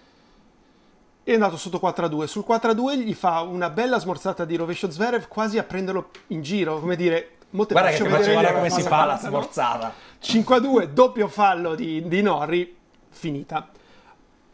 è 1.25 1.33
andato 1.33 1.57
sotto 1.57 1.81
4-2. 1.83 2.27
Sul 2.27 2.45
4-2 2.47 2.99
gli 2.99 3.15
fa 3.15 3.41
una 3.41 3.69
bella 3.69 3.99
smorzata 3.99 4.45
di 4.45 4.55
rovescio 4.55 4.89
Zverev 4.89 5.27
quasi 5.27 5.59
a 5.59 5.65
prenderlo 5.65 6.11
in 6.29 6.43
giro, 6.43 6.79
come 6.79 6.95
dire... 6.95 7.39
Guarda 7.51 7.91
che 7.91 8.05
vedere 8.05 8.33
guarda 8.33 8.53
come 8.53 8.71
si 8.71 8.83
fa 8.83 9.07
la 9.07 9.19
smorzata. 9.19 9.93
5-2, 10.23 10.85
doppio 10.85 11.27
fallo 11.27 11.75
di, 11.75 12.07
di 12.07 12.23
Norri, 12.23 12.77
finita. 13.09 13.69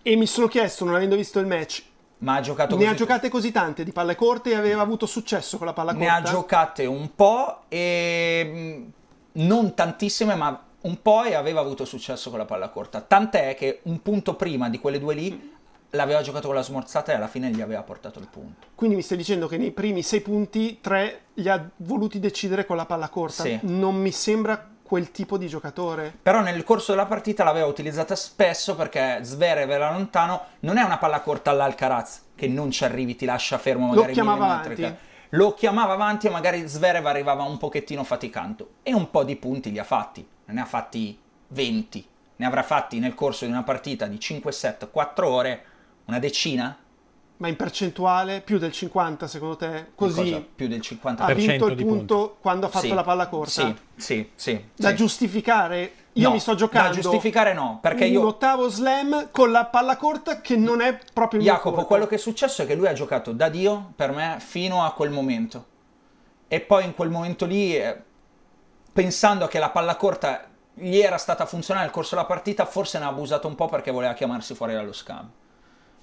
E 0.01 0.17
mi 0.17 0.25
sono 0.25 0.49
chiesto, 0.49 0.87
non 0.87 0.95
avendo 0.95 1.15
visto 1.15 1.39
il 1.41 1.47
match, 1.47 1.83
ma 2.19 2.37
ha 2.37 2.41
giocato 2.41 2.77
ne 2.77 2.83
così... 2.83 2.95
ha 2.95 2.97
giocate 2.97 3.29
così 3.29 3.53
tante 3.53 3.85
di 3.85 3.93
palle 3.93 4.15
corte 4.15 4.51
e 4.51 4.55
aveva 4.55 4.83
avuto 4.83 5.07
successo 5.07 5.59
con 5.59 5.67
la 5.67 5.73
palla 5.73 5.93
ne 5.93 5.99
corta? 5.99 6.13
Ne 6.13 6.19
ha 6.19 6.31
giocate 6.31 6.87
un 6.87 7.15
po' 7.15 7.63
e 7.69 8.51
mm, 8.53 8.89
non 9.45 9.75
tantissime, 9.75 10.35
ma 10.35 10.63
un 10.83 11.03
po' 11.03 11.25
e 11.25 11.35
aveva 11.35 11.61
avuto 11.61 11.85
successo 11.85 12.31
con 12.31 12.39
la 12.39 12.45
palla 12.45 12.69
corta. 12.69 13.01
Tant'è 13.01 13.55
che 13.55 13.81
un 13.85 14.01
punto 14.01 14.35
prima 14.35 14.71
di 14.71 14.79
quelle 14.79 14.99
due 14.99 15.15
lì 15.15 15.55
l'aveva 15.91 16.23
giocato 16.23 16.47
con 16.47 16.57
la 16.57 16.63
smorzata 16.63 17.13
e 17.13 17.17
alla 17.17 17.29
fine 17.29 17.51
gli 17.51 17.61
aveva 17.61 17.83
portato 17.83 18.19
il 18.19 18.29
punto. 18.29 18.67
Quindi 18.75 18.97
mi 18.97 19.03
stai 19.03 19.17
dicendo 19.17 19.47
che 19.47 19.57
nei 19.57 19.73
primi 19.73 20.03
sei 20.03 20.21
punti, 20.21 20.79
tre 20.81 21.23
li 21.35 21.49
ha 21.49 21.69
voluti 21.77 22.19
decidere 22.19 22.65
con 22.65 22.77
la 22.77 22.87
palla 22.87 23.09
corta? 23.09 23.43
Sì. 23.43 23.59
Non 23.63 23.97
mi 23.97 24.11
sembra 24.13 24.75
quel 24.87 25.11
tipo 25.11 25.37
di 25.37 25.49
giocatore. 25.49 26.17
Però 26.23 26.41
nel 26.41 26.65
corso 26.65 26.93
della 26.93 27.07
partita 27.07 27.45
l'aveva 27.45 27.67
utilizzata 27.67 28.15
spesso 28.15 28.75
perché 28.75 29.19
Zverev 29.23 29.69
era 29.71 29.91
lontano, 29.91 30.43
non 30.61 30.79
è 30.79 30.83
una 30.83 30.97
palla 30.97 31.21
corta 31.21 31.51
all'Alcaraz 31.51 32.29
che 32.35 32.47
non 32.49 32.71
ci 32.71 32.85
arrivi, 32.85 33.17
ti 33.17 33.27
lascia 33.27 33.59
fermo 33.59 33.89
magari 33.89 34.09
Lo 34.09 34.13
chiamava 34.13 34.45
avanti. 34.45 34.97
Lo 35.31 35.55
chiamava 35.55 35.93
avanti 35.93 36.29
e 36.29 36.31
magari 36.31 36.67
Zverev 36.69 37.05
arrivava 37.05 37.43
un 37.43 37.59
pochettino 37.59 38.05
faticando 38.05 38.75
e 38.83 38.95
un 38.95 39.11
po' 39.11 39.25
di 39.25 39.37
punti 39.37 39.73
li 39.73 39.79
ha 39.79 39.85
fatti, 39.85 40.27
ne 40.47 40.61
ha 40.61 40.65
fatti 40.65 41.19
20, 41.49 42.09
ne 42.37 42.47
avrà 42.47 42.63
fatti 42.63 43.01
nel 43.01 43.15
corso 43.15 43.45
di 43.45 43.51
una 43.51 43.65
partita 43.65 44.07
di 44.07 44.21
5 44.21 44.53
set, 44.53 44.89
4 44.91 45.29
ore, 45.29 45.65
una 46.05 46.21
decina? 46.21 46.79
Ma 47.39 47.49
in 47.49 47.57
percentuale 47.57 48.41
più 48.41 48.59
del 48.59 48.73
50 48.73 49.27
secondo 49.27 49.57
te? 49.57 49.89
Così? 49.95 50.49
Più 50.55 50.69
del 50.69 50.81
50%. 50.81 51.15
ha 51.19 51.33
vinto 51.35 51.67
il 51.67 51.77
di 51.77 51.85
punto 51.85 52.39
quando 52.41 52.67
ha 52.67 52.69
fatto 52.71 52.87
Sì, 52.87 52.95
la 52.95 53.03
palla 53.03 53.29
corta? 53.29 53.51
Sì, 53.51 53.77
sì, 53.95 54.31
sì. 54.35 54.65
Da 54.75 54.89
sì. 54.91 54.95
giustificare? 54.97 55.93
Io 56.13 56.29
No, 56.29 56.35
mi 56.35 56.41
sto 56.41 56.55
giocando 56.55 56.95
Da 56.95 57.01
giustificare 57.01 57.53
no, 57.53 57.79
perché 57.83 58.07
un 58.07 58.13
io... 58.13 58.27
ottavo 58.27 58.71
slam 58.71 59.29
con 59.31 59.51
la 59.51 59.67
palla 59.67 59.99
corta 59.99 60.41
che 60.41 60.57
non 60.57 60.81
è 60.81 60.99
proprio 61.13 61.41
il 61.41 61.47
mio 61.47 61.55
Jacopo, 61.55 61.85
quello 61.85 62.07
che 62.07 62.15
è 62.15 62.19
successo 62.19 62.63
è 62.63 62.67
che 62.67 62.75
lui 62.75 62.87
ha 62.87 62.95
giocato 62.95 63.33
da 63.33 63.51
Dio 63.51 63.93
per 63.95 64.13
me 64.13 64.37
fino 64.39 64.83
a 64.83 64.93
quel 64.93 65.11
momento. 65.11 65.75
E 66.49 66.61
poi 66.61 66.85
in 66.87 66.95
quel 66.95 67.11
momento 67.11 67.45
lì, 67.45 67.77
eh, 67.77 68.01
pensando 68.93 69.47
che 69.47 69.59
la 69.59 69.69
palla 69.69 69.97
corta 69.97 70.49
gli 70.73 70.99
era 70.99 71.19
stata 71.19 71.45
funzionale 71.45 71.85
nel 71.87 71.95
corso 71.95 72.15
della 72.15 72.27
partita, 72.27 72.65
forse 72.65 72.99
ne 72.99 73.05
ha 73.05 73.09
abusato 73.09 73.47
un 73.47 73.55
po' 73.55 73.67
perché 73.67 73.91
voleva 73.91 74.15
chiamarsi 74.15 74.55
fuori 74.55 74.73
dallo 74.73 74.95
scambio. 74.95 75.45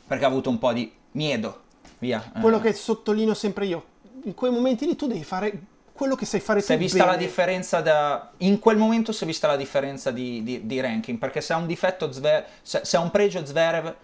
Perché 0.08 0.26
ha 0.26 0.28
avuto 0.28 0.50
un 0.50 0.58
po' 0.60 0.74
di 0.74 0.92
miedo. 1.12 1.62
Via. 2.00 2.32
eh. 2.36 2.40
Quello 2.42 2.60
che 2.60 2.74
sottolineo 2.74 3.34
sempre 3.34 3.66
io, 3.66 3.86
in 4.24 4.34
quei 4.34 4.52
momenti 4.52 4.86
lì 4.86 4.96
tu 4.96 5.08
devi 5.08 5.24
fare 5.24 5.62
quello 5.94 6.16
che 6.16 6.26
sai 6.26 6.40
fare 6.40 6.60
Si 6.60 6.74
è 6.74 6.78
vista 6.78 6.98
bene. 7.06 7.12
la 7.12 7.18
differenza 7.18 7.80
da... 7.82 8.32
In 8.38 8.60
quel 8.60 8.78
momento 8.78 9.12
si 9.12 9.24
è 9.24 9.28
vista 9.28 9.48
la 9.48 9.56
differenza 9.56 10.12
di, 10.12 10.42
di- 10.44 10.66
di 10.66 10.80
ranking, 10.82 11.18
perché 11.20 11.40
se 11.40 11.54
ha 11.54 11.58
un 11.58 11.68
difetto 11.68 12.12
Zverev, 12.12 12.46
se, 12.62 12.82
se 12.84 12.98
ha 12.98 13.00
un 13.00 13.12
pregio 13.12 13.46
Zverev, 13.46 13.96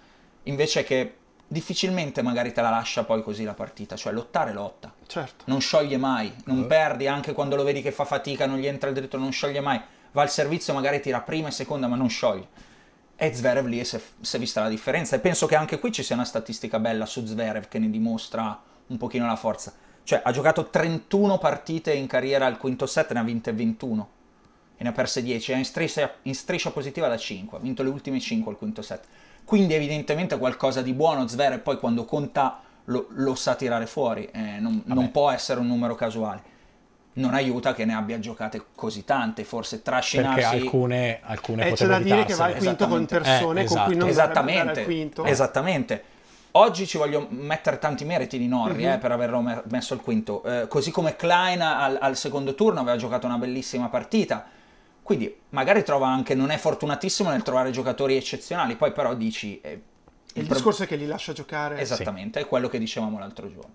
invece 0.44 0.84
che 0.84 1.16
difficilmente 1.52 2.22
magari 2.22 2.54
te 2.54 2.62
la 2.62 2.70
lascia 2.70 3.04
poi 3.04 3.24
così 3.24 3.44
la 3.44 3.56
partita, 3.56 3.96
cioè 3.96 4.14
lottare 4.14 4.54
lotta. 4.54 4.94
Certo. 5.08 5.44
non 5.48 5.60
scioglie 5.60 5.98
mai, 5.98 6.32
non 6.46 6.68
perdi 6.68 7.08
anche 7.08 7.34
quando 7.34 7.56
lo 7.56 7.64
vedi 7.64 7.82
che 7.82 7.92
fa 7.92 8.06
fatica, 8.06 8.46
non 8.46 8.60
gli 8.60 8.68
entra 8.68 8.90
il 8.90 8.96
dritto, 8.96 9.18
non 9.18 9.32
scioglie 9.32 9.60
mai. 9.60 9.82
Va 10.12 10.22
al 10.22 10.30
servizio, 10.30 10.74
magari 10.76 11.00
tira 11.02 11.20
prima 11.22 11.48
e 11.48 11.52
seconda, 11.52 11.88
ma 11.88 11.96
non 11.96 12.08
scioglie. 12.10 12.48
E 13.22 13.34
Zverev 13.34 13.66
lì 13.66 13.84
si 13.84 13.98
è, 13.98 14.02
si 14.22 14.38
è 14.38 14.40
vista 14.40 14.62
la 14.62 14.70
differenza. 14.70 15.18
E 15.18 15.20
penso 15.20 15.46
che 15.46 15.58
anche 15.58 15.78
qui 15.78 15.92
ci 15.92 16.04
sia 16.04 16.16
una 16.16 16.24
statistica 16.24 16.80
bella 16.80 17.06
su 17.06 17.26
Zverev 17.26 17.68
che 17.68 17.78
ne 17.78 17.90
dimostra 17.90 18.58
un 18.88 18.96
pochino 18.96 19.26
la 19.26 19.36
forza. 19.36 19.74
Cioè, 20.04 20.22
ha 20.24 20.32
giocato 20.32 20.70
31 20.70 21.38
partite 21.38 21.94
in 21.94 22.08
carriera 22.08 22.46
al 22.46 22.58
quinto 22.58 22.86
set, 22.86 23.12
ne 23.12 23.20
ha 23.20 23.24
vinte 23.24 23.52
21. 23.52 24.10
E 24.78 24.84
ne 24.84 24.90
ha 24.90 24.92
perse 24.94 25.22
10. 25.22 25.52
È 25.52 25.58
in 25.58 25.66
striscia, 25.66 26.14
in 26.22 26.34
striscia 26.34 26.72
positiva 26.72 27.10
da 27.10 27.18
5. 27.18 27.58
Ha 27.58 27.62
vinto 27.62 27.84
le 27.84 27.90
ultime 27.90 28.22
5 28.22 28.54
al 28.54 28.58
quinto 28.58 28.82
set. 28.82 29.04
Quindi 29.44 29.74
evidentemente 29.74 30.38
qualcosa 30.38 30.82
di 30.82 30.94
buono 30.94 31.28
Zverev 31.28 31.60
poi 31.60 31.78
quando 31.78 32.06
conta 32.06 32.62
lo, 32.86 33.08
lo 33.10 33.36
sa 33.36 33.56
tirare 33.56 33.86
fuori. 33.86 34.30
Eh, 34.32 34.60
non, 34.60 34.82
non 34.86 35.12
può 35.12 35.30
essere 35.30 35.60
un 35.60 35.68
numero 35.68 35.94
casuale. 35.96 36.42
Non 37.20 37.34
aiuta 37.34 37.74
che 37.74 37.84
ne 37.86 37.94
abbia 37.94 38.18
giocate 38.20 38.64
così 38.76 39.04
tante, 39.04 39.44
forse 39.44 39.82
trascinarsi... 39.82 40.40
Perché 40.42 40.56
alcune, 40.64 41.20
alcune 41.24 41.68
E 41.70 41.74
c'è 41.74 41.86
da 41.88 42.00
dire 42.00 42.24
che 42.24 42.34
va 42.34 42.46
al 42.46 42.56
quinto 42.56 42.88
con 42.88 43.02
Esattamente. 43.04 43.20
persone 43.20 43.62
Eh, 43.62 43.66
con 43.66 43.76
cui 43.76 43.86
esatto. 43.86 43.90
non 43.90 43.92
andare 43.92 44.10
Esattamente, 44.12 44.80
al 44.80 44.86
quinto. 44.86 45.24
esattamente. 45.26 46.04
Oggi 46.52 46.88
ci 46.88 46.98
voglio 46.98 47.28
mettere 47.30 47.78
tanti 47.78 48.06
meriti 48.06 48.38
di 48.38 48.48
Norri 48.48 48.86
Mhm. 48.86 48.92
eh, 48.94 48.98
per 49.00 49.12
averlo 49.12 49.42
me- 49.42 49.62
messo 49.70 49.94
al 49.94 50.02
quinto. 50.02 50.44
Eh, 50.44 50.68
così 50.68 50.92
come 50.92 51.16
Klein 51.16 51.62
al, 51.62 51.98
al 52.00 52.16
secondo 52.16 52.56
turno 52.56 52.80
aveva 52.80 52.96
giocato 52.96 53.26
una 53.28 53.38
bellissima 53.38 53.90
partita. 53.90 54.46
Quindi 55.04 55.36
magari 55.50 55.84
trova 55.84 56.08
anche, 56.08 56.36
non 56.36 56.52
è 56.52 56.58
fortunatissimo 56.58 57.30
nel 57.32 57.44
trovare 57.44 57.72
giocatori 57.72 58.16
eccezionali, 58.16 58.76
poi 58.76 58.92
però 58.94 59.14
dici... 59.14 59.60
eh, 59.62 59.82
Il 60.36 60.46
pro- 60.46 60.54
discorso 60.56 60.84
è 60.84 60.88
che 60.88 60.96
li 60.96 61.06
lascia 61.08 61.34
giocare. 61.34 61.80
Esattamente, 61.80 62.40
è 62.40 62.48
quello 62.48 62.68
che 62.70 62.80
dicevamo 62.80 63.20
l'altro 63.20 63.48
giorno. 63.52 63.74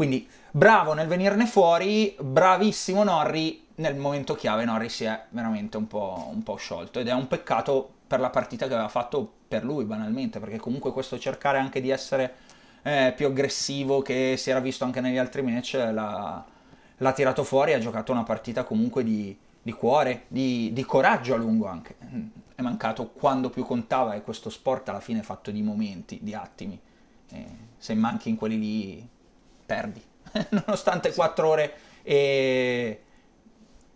Quindi 0.00 0.26
bravo 0.50 0.94
nel 0.94 1.08
venirne 1.08 1.44
fuori, 1.44 2.16
bravissimo 2.18 3.04
Norri, 3.04 3.66
nel 3.74 3.96
momento 3.96 4.34
chiave 4.34 4.64
Norri 4.64 4.88
si 4.88 5.04
è 5.04 5.26
veramente 5.28 5.76
un 5.76 5.86
po', 5.86 6.30
un 6.32 6.42
po' 6.42 6.56
sciolto 6.56 7.00
ed 7.00 7.08
è 7.08 7.12
un 7.12 7.28
peccato 7.28 7.96
per 8.06 8.18
la 8.18 8.30
partita 8.30 8.66
che 8.66 8.72
aveva 8.72 8.88
fatto 8.88 9.30
per 9.46 9.62
lui 9.62 9.84
banalmente, 9.84 10.40
perché 10.40 10.56
comunque 10.56 10.94
questo 10.94 11.18
cercare 11.18 11.58
anche 11.58 11.82
di 11.82 11.90
essere 11.90 12.34
eh, 12.80 13.12
più 13.14 13.26
aggressivo 13.26 14.00
che 14.00 14.36
si 14.38 14.48
era 14.48 14.60
visto 14.60 14.84
anche 14.84 15.02
negli 15.02 15.18
altri 15.18 15.42
match 15.42 15.74
l'ha, 15.74 16.46
l'ha 16.96 17.12
tirato 17.12 17.44
fuori 17.44 17.74
ha 17.74 17.78
giocato 17.78 18.10
una 18.10 18.24
partita 18.24 18.64
comunque 18.64 19.04
di, 19.04 19.36
di 19.60 19.72
cuore, 19.72 20.24
di, 20.28 20.70
di 20.72 20.84
coraggio 20.86 21.34
a 21.34 21.36
lungo 21.36 21.66
anche. 21.66 21.96
È 22.54 22.62
mancato 22.62 23.10
quando 23.10 23.50
più 23.50 23.66
contava 23.66 24.14
e 24.14 24.22
questo 24.22 24.48
sport 24.48 24.88
alla 24.88 25.00
fine 25.00 25.20
è 25.20 25.24
fatto 25.24 25.50
di 25.50 25.60
momenti, 25.60 26.20
di 26.22 26.32
attimi. 26.32 26.80
E 27.32 27.46
se 27.76 27.92
manchi 27.92 28.30
in 28.30 28.36
quelli 28.36 28.58
lì 28.58 29.08
perdi. 29.70 30.02
Nonostante 30.50 31.12
4 31.12 31.46
ore 31.48 31.74
e 32.02 33.02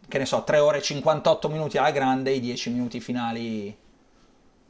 che 0.07 0.19
ne 0.19 0.27
so, 0.27 0.45
3 0.45 0.59
ore 0.59 0.79
e 0.79 0.83
58 0.83 1.49
minuti 1.49 1.79
alla 1.79 1.91
grande, 1.91 2.31
i 2.31 2.39
10 2.39 2.71
minuti 2.71 3.01
finali 3.01 3.77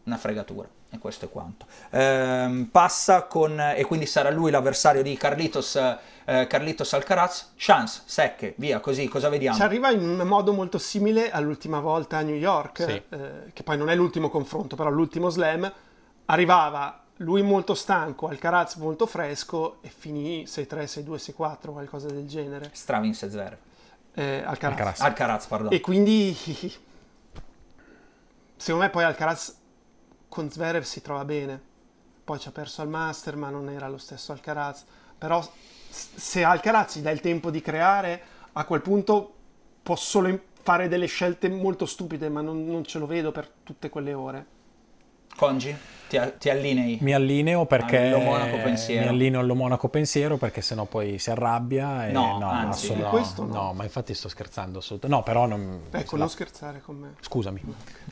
una 0.04 0.16
fregatura. 0.16 0.66
E 0.90 0.98
questo 0.98 1.24
è 1.24 1.28
quanto. 1.28 1.66
Ehm, 1.90 2.68
passa 2.70 3.24
con, 3.24 3.58
e 3.60 3.84
quindi 3.84 4.06
sarà 4.06 4.30
lui 4.30 4.52
l'avversario 4.52 5.02
di 5.02 5.16
Carlitos, 5.16 5.74
eh, 6.24 6.46
Carlitos 6.46 6.92
Alcaraz. 6.92 7.52
Chance, 7.56 8.02
secche, 8.04 8.54
via, 8.58 8.78
così, 8.78 9.08
cosa 9.08 9.28
vediamo? 9.28 9.56
Ci 9.56 9.62
arriva 9.62 9.90
in 9.90 10.00
un 10.08 10.26
modo 10.26 10.52
molto 10.52 10.78
simile 10.78 11.30
all'ultima 11.32 11.80
volta 11.80 12.18
a 12.18 12.22
New 12.22 12.36
York, 12.36 12.82
Sì. 12.84 13.02
eh, 13.08 13.52
che 13.52 13.62
poi 13.64 13.76
non 13.76 13.90
è 13.90 13.94
l'ultimo 13.96 14.30
confronto, 14.30 14.76
però 14.76 14.88
l'ultimo 14.88 15.28
slam. 15.30 15.70
Arrivava 16.26 17.03
lui 17.18 17.42
molto 17.42 17.74
stanco, 17.74 18.26
Alcaraz 18.26 18.74
molto 18.76 19.06
fresco 19.06 19.78
e 19.82 19.88
finì 19.88 20.44
6-3, 20.44 21.04
6-2, 21.04 21.34
6-4, 21.36 21.72
qualcosa 21.72 22.08
del 22.08 22.26
genere. 22.26 22.70
Stravinse 22.72 23.30
Zverev. 23.30 23.58
Eh, 24.14 24.42
Alcaraz. 24.44 24.78
Alcaraz. 24.78 25.00
Alcaraz, 25.00 25.46
pardon. 25.46 25.72
E 25.72 25.80
quindi, 25.80 26.36
secondo 28.56 28.84
me 28.84 28.90
poi 28.90 29.04
Alcaraz 29.04 29.56
con 30.28 30.50
Zverev 30.50 30.82
si 30.82 31.00
trova 31.02 31.24
bene. 31.24 31.72
Poi 32.24 32.38
ci 32.38 32.48
ha 32.48 32.52
perso 32.52 32.80
al 32.82 32.88
Master, 32.88 33.36
ma 33.36 33.50
non 33.50 33.68
era 33.68 33.88
lo 33.88 33.98
stesso 33.98 34.32
Alcaraz. 34.32 34.84
Però 35.18 35.46
se 35.88 36.42
Alcaraz 36.42 36.98
gli 36.98 37.02
dà 37.02 37.10
il 37.10 37.20
tempo 37.20 37.50
di 37.50 37.60
creare, 37.60 38.22
a 38.52 38.64
quel 38.64 38.80
punto 38.80 39.34
può 39.82 39.94
solo 39.94 40.40
fare 40.62 40.88
delle 40.88 41.06
scelte 41.06 41.48
molto 41.48 41.86
stupide, 41.86 42.28
ma 42.28 42.40
non, 42.40 42.64
non 42.66 42.84
ce 42.84 42.98
lo 42.98 43.06
vedo 43.06 43.30
per 43.30 43.48
tutte 43.62 43.88
quelle 43.90 44.14
ore. 44.14 44.46
Congi, 45.36 45.76
ti, 46.20 46.32
ti 46.38 46.50
allinei. 46.50 46.98
Mi 47.00 47.12
allineo 47.14 47.66
perché 47.66 47.98
Allo 48.06 48.20
Monaco 48.20 48.56
pensiero. 48.58 49.02
mi 49.02 49.08
allineo 49.08 49.40
allo 49.40 49.54
Monaco 49.54 49.88
pensiero 49.88 50.36
perché 50.36 50.60
sennò 50.60 50.84
poi 50.84 51.18
si 51.18 51.30
arrabbia 51.30 52.08
e 52.08 52.12
No, 52.12 52.38
no, 52.38 52.48
anzi, 52.48 52.86
assolut- 52.86 53.08
questo 53.08 53.44
no. 53.44 53.52
no, 53.52 53.72
ma 53.72 53.84
infatti 53.84 54.14
sto 54.14 54.28
scherzando 54.28 54.78
assolut- 54.78 55.06
no 55.06 55.22
però 55.22 55.46
non 55.46 55.82
Ecco, 55.90 56.14
no, 56.16 56.20
non 56.22 56.30
scherzare 56.30 56.80
con 56.80 56.96
me. 56.96 57.14
scusami 57.20 57.62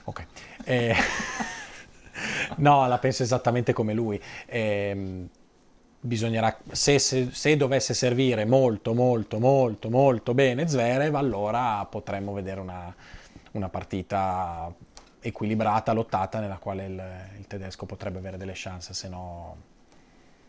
ok 0.05 0.27
Eh, 0.65 0.95
no 2.57 2.87
la 2.87 2.99
penso 2.99 3.23
esattamente 3.23 3.73
come 3.73 3.93
lui 3.95 4.21
Ehm, 4.47 5.29
bisognerà 6.01 6.57
se, 6.73 6.99
se- 6.99 7.29
se 7.33 7.57
dovesse 7.57 7.95
servire 7.95 8.45
molto 8.45 8.93
molto 8.95 9.39
molto 9.39 9.89
molto 9.89 10.35
bene 10.35 10.67
Zverev 10.67 11.15
allora 11.15 11.87
potremmo 11.89 12.33
vedere 12.33 12.61
una, 12.61 12.95
una 13.53 13.69
partita 13.69 14.73
equilibrata 15.23 15.93
lottata 15.93 16.41
nella 16.41 16.59
quale 16.59 16.85
il, 16.87 17.03
il 17.39 17.47
tedesco 17.47 17.87
potrebbe 17.87 18.19
avere 18.19 18.37
delle 18.37 18.53
chance 18.55 18.93
se 18.93 19.09
no 19.09 19.57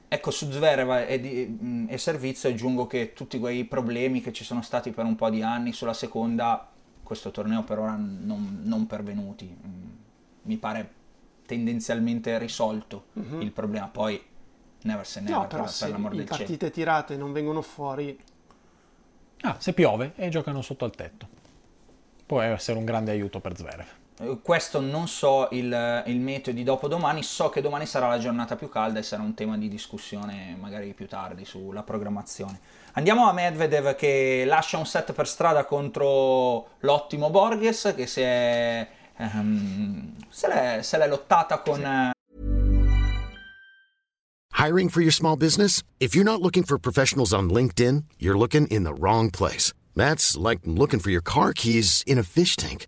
Ecco, 0.07 0.29
su 0.29 0.51
Zverev 0.51 1.05
e, 1.09 1.19
di- 1.19 1.85
e 1.89 1.97
servizio 1.97 2.47
aggiungo 2.49 2.85
che 2.85 3.13
tutti 3.13 3.39
quei 3.39 3.65
problemi 3.65 4.21
che 4.21 4.31
ci 4.31 4.43
sono 4.43 4.61
stati 4.61 4.91
per 4.91 5.05
un 5.05 5.15
po' 5.15 5.31
di 5.31 5.41
anni 5.41 5.73
sulla 5.73 5.93
seconda, 5.95 6.69
questo 7.01 7.31
torneo 7.31 7.63
per 7.63 7.79
ora 7.79 7.95
non, 7.97 8.59
non 8.63 8.85
pervenuti. 8.85 9.45
Mm, 9.47 9.89
Mi 10.43 10.57
pare 10.57 10.91
tendenzialmente 11.47 12.37
risolto 12.37 13.05
il 13.39 13.51
problema. 13.51 13.87
Poi, 13.87 14.21
never 14.83 15.03
say 15.07 15.23
never. 15.23 15.39
No, 15.39 15.47
però 15.47 15.63
per, 15.63 15.71
se 15.71 15.85
per 15.85 15.93
l'amor 15.93 16.11
del 16.13 16.25
cielo. 16.27 16.37
partite 16.37 16.69
tirate 16.69 17.17
non 17.17 17.31
vengono 17.31 17.63
fuori, 17.63 18.15
Ah, 19.41 19.55
se 19.59 19.73
piove 19.73 20.13
e 20.15 20.29
giocano 20.29 20.61
sotto 20.61 20.85
al 20.85 20.91
tetto. 20.95 21.27
Può 22.25 22.39
essere 22.39 22.77
un 22.77 22.85
grande 22.85 23.09
aiuto 23.09 23.39
per 23.39 23.57
Zverev. 23.57 23.87
Eh, 24.19 24.37
Questo 24.41 24.79
non 24.79 25.07
so 25.07 25.47
il, 25.51 26.03
il 26.07 26.19
meteo 26.19 26.53
di 26.53 26.63
dopodomani, 26.63 27.23
so 27.23 27.49
che 27.49 27.61
domani 27.61 27.85
sarà 27.85 28.07
la 28.07 28.19
giornata 28.19 28.55
più 28.55 28.69
calda 28.69 28.99
e 28.99 29.03
sarà 29.03 29.23
un 29.23 29.33
tema 29.33 29.57
di 29.57 29.69
discussione 29.69 30.55
magari 30.59 30.93
più 30.93 31.07
tardi 31.07 31.45
sulla 31.45 31.83
programmazione. 31.83 32.59
Andiamo 32.93 33.27
a 33.27 33.33
Medvedev 33.33 33.95
che 33.95 34.43
lascia 34.45 34.77
un 34.77 34.85
set 34.85 35.13
per 35.13 35.27
strada 35.27 35.65
contro 35.65 36.67
l'ottimo 36.79 37.31
Borges 37.31 37.93
che 37.95 38.05
si 38.05 38.21
è, 38.21 38.87
ehm, 39.17 40.13
se, 40.29 40.47
l'è, 40.47 40.79
se 40.83 40.97
l'è 40.97 41.07
lottata 41.07 41.59
con... 41.59 41.83
eh, 41.83 42.11
Hiring 44.55 44.89
for 44.89 45.01
your 45.01 45.11
small 45.11 45.35
business? 45.35 45.81
If 45.97 46.13
you're 46.13 46.23
not 46.23 46.39
looking 46.39 46.63
for 46.63 46.77
professionals 46.77 47.33
on 47.33 47.49
LinkedIn, 47.49 48.03
you're 48.19 48.37
looking 48.37 48.67
in 48.67 48.83
the 48.83 48.93
wrong 48.93 49.29
place. 49.31 49.73
That's 49.95 50.37
like 50.37 50.61
looking 50.63 51.01
for 51.01 51.09
your 51.09 51.23
car 51.23 51.51
keys 51.53 52.03
in 52.05 52.17
a 52.17 52.23
fish 52.23 52.55
tank. 52.55 52.87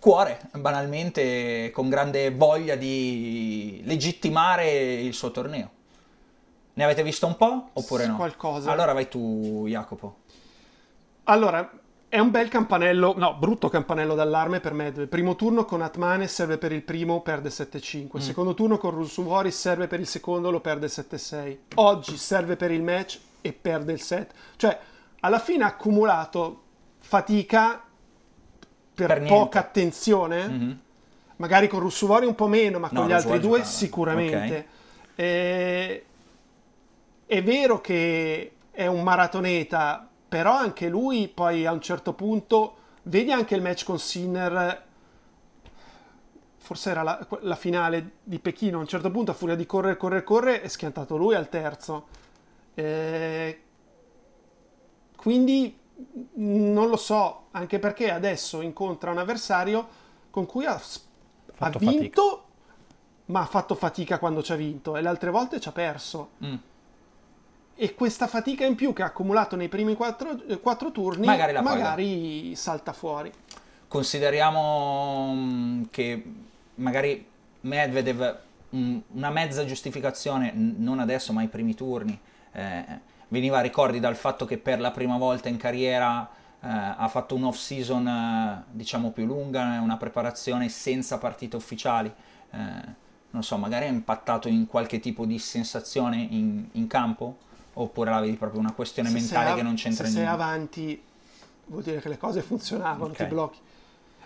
cuore, 0.00 0.40
banalmente, 0.52 1.70
con 1.72 1.88
grande 1.88 2.32
voglia 2.32 2.74
di 2.74 3.82
legittimare 3.84 4.94
il 4.94 5.14
suo 5.14 5.30
torneo. 5.30 5.70
Ne 6.72 6.84
avete 6.84 7.02
visto 7.02 7.26
un 7.26 7.36
po' 7.36 7.68
oppure 7.74 8.06
no? 8.06 8.16
Qualcosa. 8.16 8.72
Allora 8.72 8.92
vai 8.92 9.08
tu, 9.08 9.64
Jacopo. 9.68 10.16
Allora, 11.24 11.70
è 12.08 12.18
un 12.18 12.30
bel 12.30 12.48
campanello, 12.48 13.14
no, 13.16 13.34
brutto 13.34 13.68
campanello 13.68 14.14
d'allarme 14.14 14.58
per 14.58 14.72
Medvedev. 14.72 15.08
Primo 15.08 15.36
turno 15.36 15.64
con 15.64 15.82
Atmane 15.82 16.26
serve 16.26 16.58
per 16.58 16.72
il 16.72 16.82
primo, 16.82 17.20
perde 17.20 17.50
7-5. 17.50 18.16
Mm. 18.16 18.20
Secondo 18.20 18.54
turno 18.54 18.78
con 18.78 18.92
Rusuvori 18.92 19.52
serve 19.52 19.86
per 19.86 20.00
il 20.00 20.06
secondo, 20.06 20.50
lo 20.50 20.60
perde 20.60 20.86
7-6. 20.86 21.58
Oggi 21.74 22.16
serve 22.16 22.56
per 22.56 22.70
il 22.70 22.82
match 22.82 23.20
e 23.42 23.52
perde 23.52 23.92
il 23.92 24.00
set. 24.00 24.32
Cioè, 24.56 24.76
alla 25.20 25.38
fine 25.38 25.64
ha 25.64 25.68
accumulato 25.68 26.62
fatica 26.98 27.84
per, 29.06 29.18
Per 29.18 29.28
poca 29.28 29.58
attenzione. 29.60 30.48
Mhm. 30.48 30.80
Magari 31.36 31.68
con 31.68 31.80
Russuvori 31.80 32.26
un 32.26 32.34
po' 32.34 32.48
meno, 32.48 32.78
ma 32.78 32.88
No, 32.92 33.00
con 33.00 33.08
gli 33.08 33.12
altri 33.12 33.38
due 33.40 33.58
giocava. 33.58 33.64
sicuramente. 33.64 34.58
Ok. 34.58 34.64
Eh, 35.16 36.04
è 37.26 37.42
vero 37.42 37.80
che 37.80 38.52
è 38.70 38.86
un 38.86 39.02
maratoneta, 39.02 40.06
però 40.28 40.52
anche 40.56 40.88
lui 40.88 41.28
poi 41.28 41.64
a 41.66 41.72
un 41.72 41.80
certo 41.80 42.12
punto, 42.12 42.74
vedi 43.04 43.32
anche 43.32 43.54
il 43.54 43.62
match 43.62 43.84
con 43.84 43.98
Sinner, 43.98 44.84
forse 46.58 46.90
era 46.90 47.02
la, 47.02 47.26
la 47.40 47.56
finale 47.56 48.10
di 48.22 48.38
Pechino, 48.38 48.76
a 48.78 48.80
un 48.80 48.86
certo 48.86 49.10
punto 49.10 49.30
a 49.30 49.34
furia 49.34 49.54
di 49.54 49.66
correre, 49.66 49.96
correre, 49.96 50.22
correre, 50.24 50.62
è 50.62 50.68
schiantato 50.68 51.16
lui 51.16 51.34
al 51.34 51.48
terzo. 51.48 52.06
Eh, 52.74 53.60
quindi 55.16 55.76
non 56.34 56.88
lo 56.88 56.96
so, 56.96 57.46
anche 57.52 57.78
perché 57.78 58.10
adesso 58.10 58.60
incontra 58.60 59.10
un 59.10 59.18
avversario 59.18 59.88
con 60.30 60.46
cui 60.46 60.64
ha, 60.64 60.80
ha 61.58 61.70
vinto, 61.78 62.44
ma 63.26 63.40
ha 63.40 63.46
fatto 63.46 63.74
fatica 63.74 64.18
quando 64.18 64.42
ci 64.42 64.52
ha 64.52 64.56
vinto 64.56 64.96
e 64.96 65.02
le 65.02 65.08
altre 65.08 65.30
volte 65.30 65.60
ci 65.60 65.68
ha 65.68 65.72
perso. 65.72 66.30
Mm. 66.44 66.54
E 67.74 67.94
questa 67.94 68.26
fatica 68.26 68.66
in 68.66 68.74
più 68.74 68.92
che 68.92 69.02
ha 69.02 69.06
accumulato 69.06 69.56
nei 69.56 69.68
primi 69.68 69.94
quattro, 69.94 70.38
eh, 70.46 70.60
quattro 70.60 70.92
turni 70.92 71.26
Magari 71.26 71.52
magari 71.62 72.54
salta 72.54 72.92
fuori. 72.92 73.32
Consideriamo 73.88 75.32
mm, 75.34 75.82
che 75.90 76.24
magari 76.74 77.26
Medvedev 77.62 78.38
mm, 78.74 78.98
una 79.14 79.30
mezza 79.30 79.64
giustificazione, 79.64 80.52
non 80.54 80.98
adesso 80.98 81.32
ma 81.32 81.40
ai 81.40 81.48
primi 81.48 81.74
turni, 81.74 82.18
eh, 82.52 83.00
veniva 83.30 83.60
ricordi 83.60 83.98
dal 83.98 84.14
fatto 84.16 84.44
che 84.44 84.58
per 84.58 84.78
la 84.78 84.90
prima 84.92 85.16
volta 85.18 85.48
in 85.48 85.56
carriera 85.56 86.28
eh, 86.62 86.68
ha 86.68 87.08
fatto 87.08 87.34
un 87.34 87.44
off 87.44 87.56
season 87.56 88.06
eh, 88.06 88.64
diciamo 88.70 89.10
più 89.10 89.24
lunga, 89.26 89.80
una 89.80 89.96
preparazione 89.96 90.68
senza 90.68 91.18
partite 91.18 91.56
ufficiali. 91.56 92.12
Eh, 92.52 92.58
non 93.30 93.42
so, 93.42 93.56
magari 93.56 93.86
ha 93.86 93.88
impattato 93.88 94.48
in 94.48 94.66
qualche 94.66 95.00
tipo 95.00 95.24
di 95.24 95.38
sensazione 95.38 96.16
in, 96.30 96.66
in 96.72 96.86
campo? 96.86 97.38
Oppure 97.74 98.10
la 98.10 98.20
vedi 98.20 98.36
proprio 98.36 98.60
una 98.60 98.72
questione 98.72 99.08
Se 99.08 99.14
mentale 99.14 99.44
sei 99.46 99.54
che 99.54 99.60
av- 99.60 99.66
non 99.66 99.74
c'entra 99.74 100.04
Se 100.04 100.10
sei 100.10 100.22
niente? 100.22 100.42
avanti 100.42 101.02
vuol 101.66 101.82
dire 101.84 102.00
che 102.00 102.08
le 102.08 102.18
cose 102.18 102.42
funzionavano, 102.42 103.04
Ok. 103.12 103.16
ti 103.16 103.24
blocchi. 103.24 103.58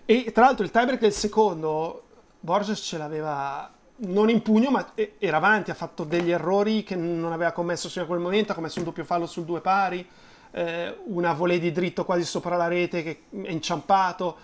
E 0.07 0.33
tra 0.33 0.45
l'altro 0.47 0.64
il 0.64 0.71
tiebreak 0.71 1.01
del 1.01 1.12
secondo, 1.12 2.03
Borges 2.40 2.79
ce 2.81 2.97
l'aveva 2.99 3.71
non 3.97 4.29
in 4.29 4.43
pugno, 4.43 4.71
ma 4.71 4.93
era 5.19 5.37
avanti, 5.37 5.71
ha 5.71 5.75
fatto 5.75 6.05
degli 6.05 6.31
errori 6.31 6.83
che 6.83 6.97
non 6.97 7.33
aveva 7.33 7.53
commesso 7.53 7.89
fino 7.89 8.05
a 8.05 8.07
quel 8.07 8.21
momento, 8.21 8.53
ha 8.53 8.55
commesso 8.55 8.79
un 8.79 8.85
doppio 8.85 9.05
fallo 9.05 9.27
sul 9.27 9.45
due 9.45 9.61
pari, 9.61 10.07
eh, 10.51 10.97
una 11.07 11.33
volée 11.33 11.59
di 11.59 11.73
dritto 11.73 12.05
quasi 12.05 12.25
sopra 12.25 12.57
la 12.57 12.69
rete 12.69 13.03
che 13.03 13.23
è 13.31 13.51
inciampato. 13.51 14.37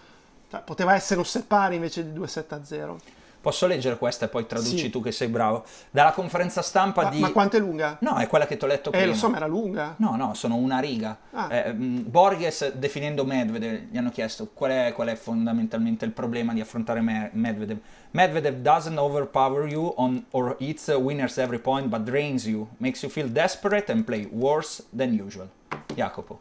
Cioè, 0.51 0.63
poteva 0.63 0.95
essere 0.95 1.21
un 1.21 1.27
set 1.27 1.45
pari 1.47 1.77
invece 1.77 2.05
di 2.05 2.13
2 2.13 2.27
7 2.27 2.55
a 2.55 2.65
0. 2.65 3.01
Posso 3.41 3.67
leggere 3.67 3.97
questa 3.97 4.27
e 4.27 4.29
poi 4.29 4.45
traduci 4.47 4.77
Sì. 4.77 4.91
tu 4.91 5.01
che 5.01 5.13
sei 5.13 5.29
bravo? 5.29 5.65
Dalla 5.91 6.13
conferenza 6.13 6.61
stampa 6.61 7.05
Ma, 7.05 7.09
di... 7.09 7.21
ma 7.21 7.31
quanto 7.33 7.57
è 7.57 7.61
lunga? 7.61 7.97
No, 8.01 8.17
è 8.17 8.27
quella 8.27 8.47
che 8.47 8.59
ti 8.59 8.65
ho 8.65 8.67
letto 8.67 8.91
eh, 8.91 8.93
prima. 8.99 9.07
lo 9.07 9.15
so, 9.15 9.31
ma 9.31 9.37
era 9.37 9.47
lunga. 9.47 9.95
No, 9.97 10.15
no, 10.17 10.35
sono 10.35 10.57
una 10.57 10.79
riga. 10.79 11.17
Ah. 11.33 11.49
Eh, 11.55 11.73
mh, 11.73 12.11
Borges, 12.11 12.73
definendo 12.75 13.25
Medvedev, 13.25 13.87
gli 13.91 13.97
hanno 13.97 14.11
chiesto 14.11 14.51
qual 14.53 14.73
è, 14.73 14.93
qual 14.93 15.09
è 15.09 15.15
fondamentalmente 15.15 16.05
il 16.05 16.11
problema 16.11 16.53
di 16.53 16.61
affrontare 16.61 17.01
Me- 17.01 17.31
Medvedev. 17.33 17.79
Medvedev 18.13 18.63
doesn't 18.63 18.99
overpower 18.99 19.69
you 19.69 19.93
on, 19.97 20.25
or 20.33 20.57
hits 20.59 20.89
winners 20.89 21.39
every 21.39 21.59
point, 21.61 21.89
but 21.89 22.05
drains 22.05 22.45
you, 22.47 22.67
makes 22.79 23.03
you 23.03 23.11
feel 23.11 23.29
desperate 23.29 23.91
and 23.93 24.05
play 24.05 24.27
worse 24.31 24.83
than 24.95 25.13
usual. 25.15 25.49
Jacopo. 25.95 26.41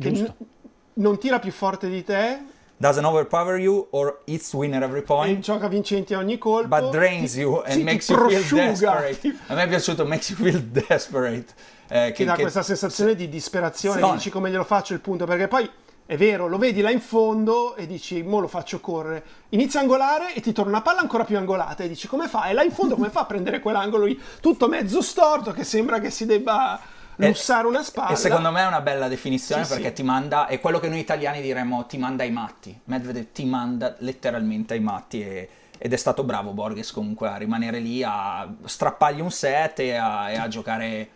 Che 0.00 0.10
Giusto. 0.12 0.34
n- 0.38 0.46
non 0.94 1.18
tira 1.18 1.38
più 1.38 1.52
forte 1.52 1.88
di 1.88 2.02
te 2.04 2.38
Doesn't 2.80 3.04
overpower 3.04 3.58
you 3.58 3.88
or 3.90 4.20
hits 4.24 4.52
winner 4.54 4.82
every 4.82 5.00
e 5.00 5.02
point, 5.02 5.40
gioca 5.40 5.66
vincenti 5.68 6.14
a 6.14 6.18
ogni 6.18 6.38
colpo. 6.38 6.68
but 6.68 6.90
drains 6.92 7.32
ti- 7.32 7.40
you 7.40 7.60
and 7.64 7.72
sì, 7.72 7.82
makes 7.82 8.08
you 8.08 8.28
feel 8.28 8.42
desperate. 8.48 9.18
ti- 9.18 9.36
A 9.48 9.54
me 9.54 9.62
è 9.64 9.68
piaciuto 9.68 10.06
makes 10.06 10.30
you 10.30 10.38
feel 10.38 10.62
desperate. 10.62 11.46
Eh, 11.88 12.12
Ti 12.14 12.24
dà 12.24 12.34
questa 12.36 12.62
sensazione 12.62 13.14
di 13.16 13.28
disperazione, 13.28 14.00
Sì. 14.02 14.12
dici 14.12 14.30
come 14.30 14.50
glielo 14.50 14.62
faccio 14.64 14.92
il 14.94 15.00
punto, 15.00 15.26
perché 15.26 15.48
poi 15.48 15.68
è 16.10 16.16
vero, 16.16 16.46
lo 16.46 16.56
vedi 16.56 16.80
là 16.80 16.90
in 16.90 17.02
fondo 17.02 17.76
e 17.76 17.86
dici, 17.86 18.22
mo 18.22 18.38
lo 18.38 18.48
faccio 18.48 18.80
correre. 18.80 19.22
Inizia 19.50 19.80
a 19.80 19.82
angolare 19.82 20.32
e 20.32 20.40
ti 20.40 20.52
torna 20.52 20.70
una 20.70 20.80
palla 20.80 21.00
ancora 21.00 21.24
più 21.24 21.36
angolata 21.36 21.84
e 21.84 21.88
dici, 21.88 22.08
come 22.08 22.28
fa? 22.28 22.46
E 22.48 22.54
là 22.54 22.62
in 22.62 22.70
fondo 22.70 22.94
come 22.94 23.10
fa 23.10 23.20
a 23.20 23.24
prendere 23.26 23.60
quell'angolo 23.60 24.06
lì, 24.06 24.18
tutto 24.40 24.68
mezzo 24.68 25.02
storto, 25.02 25.52
che 25.52 25.64
sembra 25.64 26.00
che 26.00 26.08
si 26.08 26.24
debba 26.24 26.80
lussare 27.16 27.66
una 27.66 27.82
spalla. 27.82 28.08
E 28.08 28.16
secondo 28.16 28.50
me 28.50 28.62
è 28.62 28.66
una 28.66 28.80
bella 28.80 29.06
definizione 29.06 29.64
Sì, 29.64 29.68
perché 29.74 29.88
sì. 29.88 29.94
ti 29.96 30.02
manda, 30.02 30.46
è 30.46 30.58
quello 30.60 30.80
che 30.80 30.88
noi 30.88 31.00
italiani 31.00 31.42
diremmo 31.42 31.84
ti 31.84 31.98
manda 31.98 32.22
ai 32.22 32.30
matti. 32.30 32.80
Medvedev 32.84 33.26
ti 33.34 33.44
manda 33.44 33.94
letteralmente 33.98 34.72
ai 34.72 34.80
matti 34.80 35.20
e- 35.20 35.48
ed 35.76 35.92
è 35.92 35.96
stato 35.96 36.24
bravo 36.24 36.52
Borges 36.52 36.90
comunque 36.90 37.28
a 37.28 37.36
rimanere 37.36 37.80
lì, 37.80 38.02
a 38.02 38.50
strappargli 38.64 39.20
un 39.20 39.30
set 39.30 39.80
e 39.80 39.94
a, 39.94 40.30
e 40.30 40.38
a 40.38 40.48
giocare, 40.48 41.08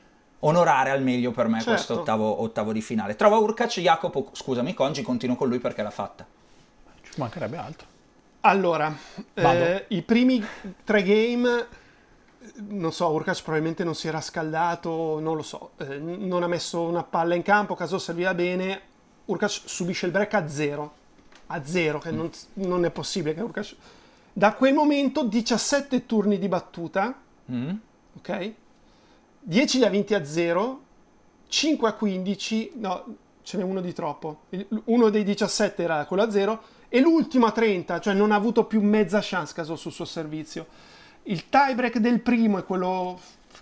onorare 0.44 0.90
al 0.90 1.02
meglio 1.02 1.30
per 1.32 1.46
me 1.48 1.58
Certo. 1.58 1.70
questo 1.70 2.00
ottavo, 2.00 2.40
ottavo 2.42 2.72
di 2.72 2.80
finale. 2.80 3.16
Trova 3.16 3.36
Urkac, 3.38 3.80
Jacopo, 3.80 4.28
scusami 4.32 4.74
Congi, 4.74 5.02
continuo 5.02 5.36
con 5.36 5.48
lui 5.48 5.58
perché 5.58 5.82
l'ha 5.82 5.90
fatta. 5.90 6.26
Ci 7.02 7.12
mancherebbe 7.20 7.56
altro. 7.56 7.86
Allora, 8.40 8.92
eh, 9.34 9.84
i 9.88 10.02
primi 10.02 10.44
tre 10.84 11.02
game, 11.04 11.66
non 12.68 12.92
so, 12.92 13.08
Urkac 13.10 13.40
probabilmente 13.42 13.84
non 13.84 13.94
si 13.94 14.08
era 14.08 14.20
scaldato, 14.20 15.20
non 15.20 15.36
lo 15.36 15.42
so, 15.42 15.70
eh, 15.76 15.98
non 15.98 16.42
ha 16.42 16.48
messo 16.48 16.82
una 16.82 17.04
palla 17.04 17.34
in 17.36 17.42
campo, 17.42 17.74
caso 17.76 17.98
serviva 17.98 18.34
bene, 18.34 18.80
Urkac 19.26 19.50
subisce 19.64 20.06
il 20.06 20.12
break 20.12 20.34
a 20.34 20.48
zero, 20.48 20.92
a 21.46 21.64
zero, 21.64 22.00
che 22.00 22.10
non, 22.10 22.28
non 22.54 22.84
è 22.84 22.90
possibile 22.90 23.34
che 23.34 23.42
Urkac... 23.42 23.74
Da 24.34 24.54
quel 24.54 24.72
momento 24.74 25.22
17 25.24 26.06
turni 26.06 26.38
di 26.38 26.48
battuta, 26.48 27.14
Mm? 27.52 27.70
ok? 28.16 28.52
10 29.44 29.78
li 29.78 29.84
ha 29.84 29.88
vinti 29.88 30.14
a 30.14 30.24
0, 30.24 30.80
5 31.48 31.88
a 31.88 31.92
15, 31.94 32.72
no, 32.76 33.04
ce 33.42 33.56
n'è 33.56 33.64
uno 33.64 33.80
di 33.80 33.92
troppo. 33.92 34.42
Uno 34.84 35.10
dei 35.10 35.24
17 35.24 35.82
era 35.82 36.04
quello 36.06 36.22
a 36.22 36.30
0 36.30 36.62
e 36.88 37.00
l'ultimo 37.00 37.46
a 37.46 37.50
30, 37.50 38.00
cioè 38.00 38.14
non 38.14 38.30
ha 38.30 38.36
avuto 38.36 38.64
più 38.64 38.80
mezza 38.80 39.18
chance 39.20 39.52
caso 39.52 39.74
sul 39.76 39.90
suo 39.90 40.04
servizio. 40.04 40.66
Il 41.24 41.48
tiebreak 41.48 41.98
del 41.98 42.20
primo 42.20 42.58
è 42.58 42.64
quello 42.64 43.18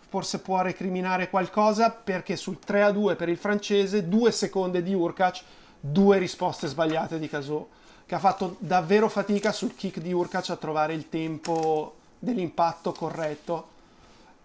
forse 0.09 0.40
può 0.40 0.61
recriminare 0.61 1.31
qualcosa 1.31 1.90
perché 1.90 2.37
sul 2.37 2.59
3 2.59 2.83
a 2.83 2.90
2 2.90 3.16
per 3.16 3.29
il 3.29 3.37
francese, 3.37 4.09
due 4.09 4.33
seconde 4.33 4.83
di 4.83 4.93
Urkac, 4.93 5.43
due 5.79 6.19
risposte 6.19 6.67
sbagliate 6.67 7.19
di 7.19 7.29
Casò, 7.29 7.67
che 8.04 8.15
ha 8.15 8.19
fatto 8.19 8.57
davvero 8.59 9.09
fatica 9.09 9.52
sul 9.52 9.75
kick 9.75 9.98
di 10.00 10.13
Urkac 10.13 10.50
a 10.50 10.57
trovare 10.57 10.94
il 10.94 11.09
tempo 11.09 11.94
dell'impatto 12.19 12.92
corretto. 12.92 13.79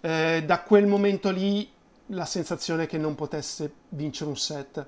Eh, 0.05 0.43
da 0.45 0.61
quel 0.61 0.85
momento 0.85 1.31
lì 1.31 1.67
la 2.09 2.25
sensazione 2.25 2.85
che 2.85 2.99
non 2.99 3.15
potesse 3.15 3.73
vincere 3.89 4.29
un 4.29 4.37
set. 4.37 4.85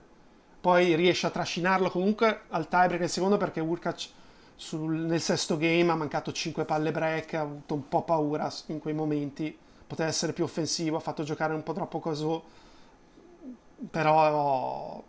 Poi 0.62 0.96
riesce 0.96 1.26
a 1.26 1.32
trascinarlo 1.32 1.90
comunque 1.90 2.42
al 2.50 2.68
tiebreak 2.68 3.00
nel 3.00 3.10
secondo 3.10 3.38
perché 3.38 3.60
Urkac 3.60 4.10
nel 4.74 5.20
sesto 5.20 5.58
game 5.58 5.92
ha 5.92 5.96
mancato 5.96 6.32
5 6.32 6.66
palle 6.66 6.92
break, 6.92 7.34
ha 7.34 7.42
avuto 7.42 7.74
un 7.74 7.88
po' 7.88 8.04
paura 8.04 8.48
in 8.68 8.78
quei 8.78 8.94
momenti. 8.94 9.58
Poteva 9.88 10.08
essere 10.08 10.34
più 10.34 10.44
offensivo, 10.44 10.98
ha 10.98 11.00
fatto 11.00 11.24
giocare 11.24 11.56
un 11.56 11.64
po' 11.64 11.74
troppo 11.74 11.98
Cosò, 12.00 12.44
però 13.90 15.04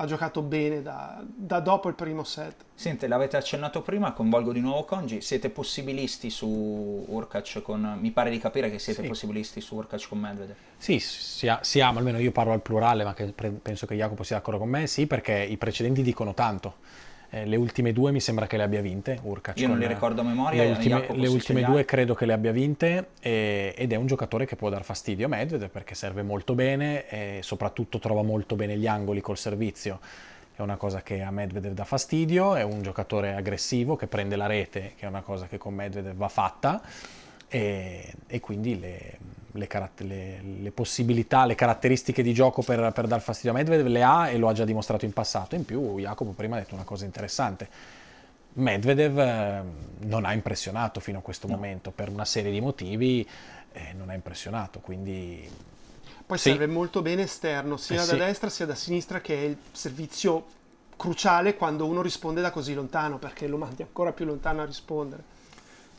ha 0.00 0.06
giocato 0.06 0.40
bene 0.40 0.80
da, 0.80 1.22
da 1.22 1.60
dopo 1.60 1.88
il 1.88 1.94
primo 1.94 2.24
set. 2.24 2.64
Senti, 2.74 3.06
l'avete 3.06 3.36
accennato 3.36 3.82
prima, 3.82 4.12
coinvolgo 4.12 4.50
di 4.50 4.60
nuovo 4.60 4.84
Congi, 4.84 5.20
siete 5.20 5.50
possibilisti 5.50 6.30
su 6.30 7.04
Urkac 7.06 7.60
con... 7.60 7.98
mi 8.00 8.10
pare 8.10 8.30
di 8.30 8.38
capire 8.38 8.70
che 8.70 8.78
siete 8.78 9.02
Sì. 9.02 9.08
possibilisti 9.08 9.60
su 9.60 9.74
Urkac 9.74 10.08
con 10.08 10.18
Medvedev. 10.18 10.56
Sì, 10.78 10.98
sia- 10.98 11.58
siamo, 11.62 11.98
almeno 11.98 12.18
io 12.18 12.32
parlo 12.32 12.52
al 12.52 12.62
plurale, 12.62 13.04
ma 13.04 13.12
che 13.12 13.34
penso 13.60 13.84
che 13.86 13.94
Jacopo 13.94 14.22
sia 14.22 14.36
d'accordo 14.36 14.58
con 14.60 14.70
me, 14.70 14.86
sì, 14.86 15.06
perché 15.06 15.34
i 15.34 15.58
precedenti 15.58 16.00
dicono 16.00 16.32
tanto. 16.32 16.76
Eh, 17.32 17.46
le 17.46 17.54
ultime 17.54 17.92
due 17.92 18.10
mi 18.10 18.20
sembra 18.20 18.48
che 18.48 18.56
le 18.56 18.64
abbia 18.64 18.80
vinte 18.80 19.20
Urkac. 19.22 19.56
Io 19.60 19.68
non 19.68 19.78
le 19.78 19.86
ricordo 19.86 20.20
a 20.20 20.24
memoria, 20.24 20.64
Le 20.64 20.70
ultime, 20.70 21.06
le 21.12 21.28
ultime 21.28 21.62
due 21.62 21.84
credo 21.84 22.14
che 22.14 22.26
le 22.26 22.32
abbia 22.32 22.50
vinte 22.50 23.10
e- 23.20 23.72
ed 23.76 23.92
è 23.92 23.94
un 23.94 24.06
giocatore 24.06 24.46
che 24.46 24.56
può 24.56 24.68
dar 24.68 24.82
fastidio 24.82 25.26
a 25.26 25.28
Medvedev 25.28 25.70
perché 25.70 25.94
serve 25.94 26.22
molto 26.22 26.54
bene 26.54 27.08
e 27.08 27.38
soprattutto 27.42 28.00
trova 28.00 28.22
molto 28.22 28.56
bene 28.56 28.76
gli 28.76 28.88
angoli 28.88 29.20
col 29.20 29.38
servizio. 29.38 30.00
È 30.56 30.60
una 30.60 30.76
cosa 30.76 31.02
che 31.02 31.22
a 31.22 31.30
Medvedev 31.30 31.72
dà 31.72 31.84
fastidio, 31.84 32.56
è 32.56 32.62
un 32.62 32.82
giocatore 32.82 33.34
aggressivo 33.34 33.94
che 33.94 34.08
prende 34.08 34.34
la 34.34 34.46
rete, 34.46 34.94
che 34.96 35.06
è 35.06 35.08
una 35.08 35.22
cosa 35.22 35.46
che 35.46 35.56
con 35.56 35.72
Medvedev 35.72 36.16
va 36.16 36.28
fatta 36.28 36.82
e, 37.48 38.12
e 38.26 38.40
quindi 38.40 38.78
le, 38.78 39.18
le 39.52 39.66
caratt- 39.66 40.00
le- 40.02 40.40
le 40.60 40.70
possibilità, 40.70 41.44
le 41.44 41.54
caratteristiche 41.54 42.22
di 42.22 42.32
gioco 42.32 42.62
per, 42.62 42.92
per 42.92 43.06
dar 43.06 43.20
fastidio 43.20 43.50
a 43.50 43.54
Medvedev 43.54 43.86
le 43.86 44.02
ha 44.02 44.28
e 44.28 44.38
lo 44.38 44.48
ha 44.48 44.52
già 44.52 44.64
dimostrato 44.64 45.04
in 45.04 45.12
passato. 45.12 45.54
In 45.54 45.64
più 45.64 45.98
Jacopo 45.98 46.30
prima 46.32 46.56
ha 46.56 46.58
detto 46.60 46.74
una 46.74 46.84
cosa 46.84 47.04
interessante. 47.04 47.68
Medvedev 48.52 49.18
eh, 49.18 49.62
non 50.06 50.24
ha 50.24 50.32
impressionato 50.32 50.98
fino 51.00 51.18
a 51.18 51.22
questo 51.22 51.46
momento 51.46 51.90
per 51.92 52.08
una 52.08 52.24
serie 52.24 52.50
di 52.50 52.60
motivi, 52.60 53.26
eh, 53.72 53.92
non 53.96 54.10
ha 54.10 54.14
impressionato, 54.14 54.80
quindi 54.80 55.48
Poi 56.26 56.38
Sì. 56.38 56.50
serve 56.50 56.66
molto 56.66 57.02
bene 57.02 57.22
esterno, 57.22 57.76
sia 57.76 58.02
Eh 58.02 58.06
da 58.06 58.12
sì. 58.12 58.16
destra 58.16 58.48
sia 58.50 58.66
da 58.66 58.74
sinistra, 58.74 59.20
che 59.20 59.34
è 59.34 59.44
il 59.46 59.56
servizio 59.72 60.46
cruciale 60.96 61.56
quando 61.56 61.86
uno 61.86 62.02
risponde 62.02 62.40
da 62.40 62.50
così 62.50 62.74
lontano, 62.74 63.18
perché 63.18 63.46
lo 63.48 63.56
mandi 63.56 63.82
ancora 63.82 64.12
più 64.12 64.24
lontano 64.26 64.62
a 64.62 64.64
rispondere. 64.64 65.22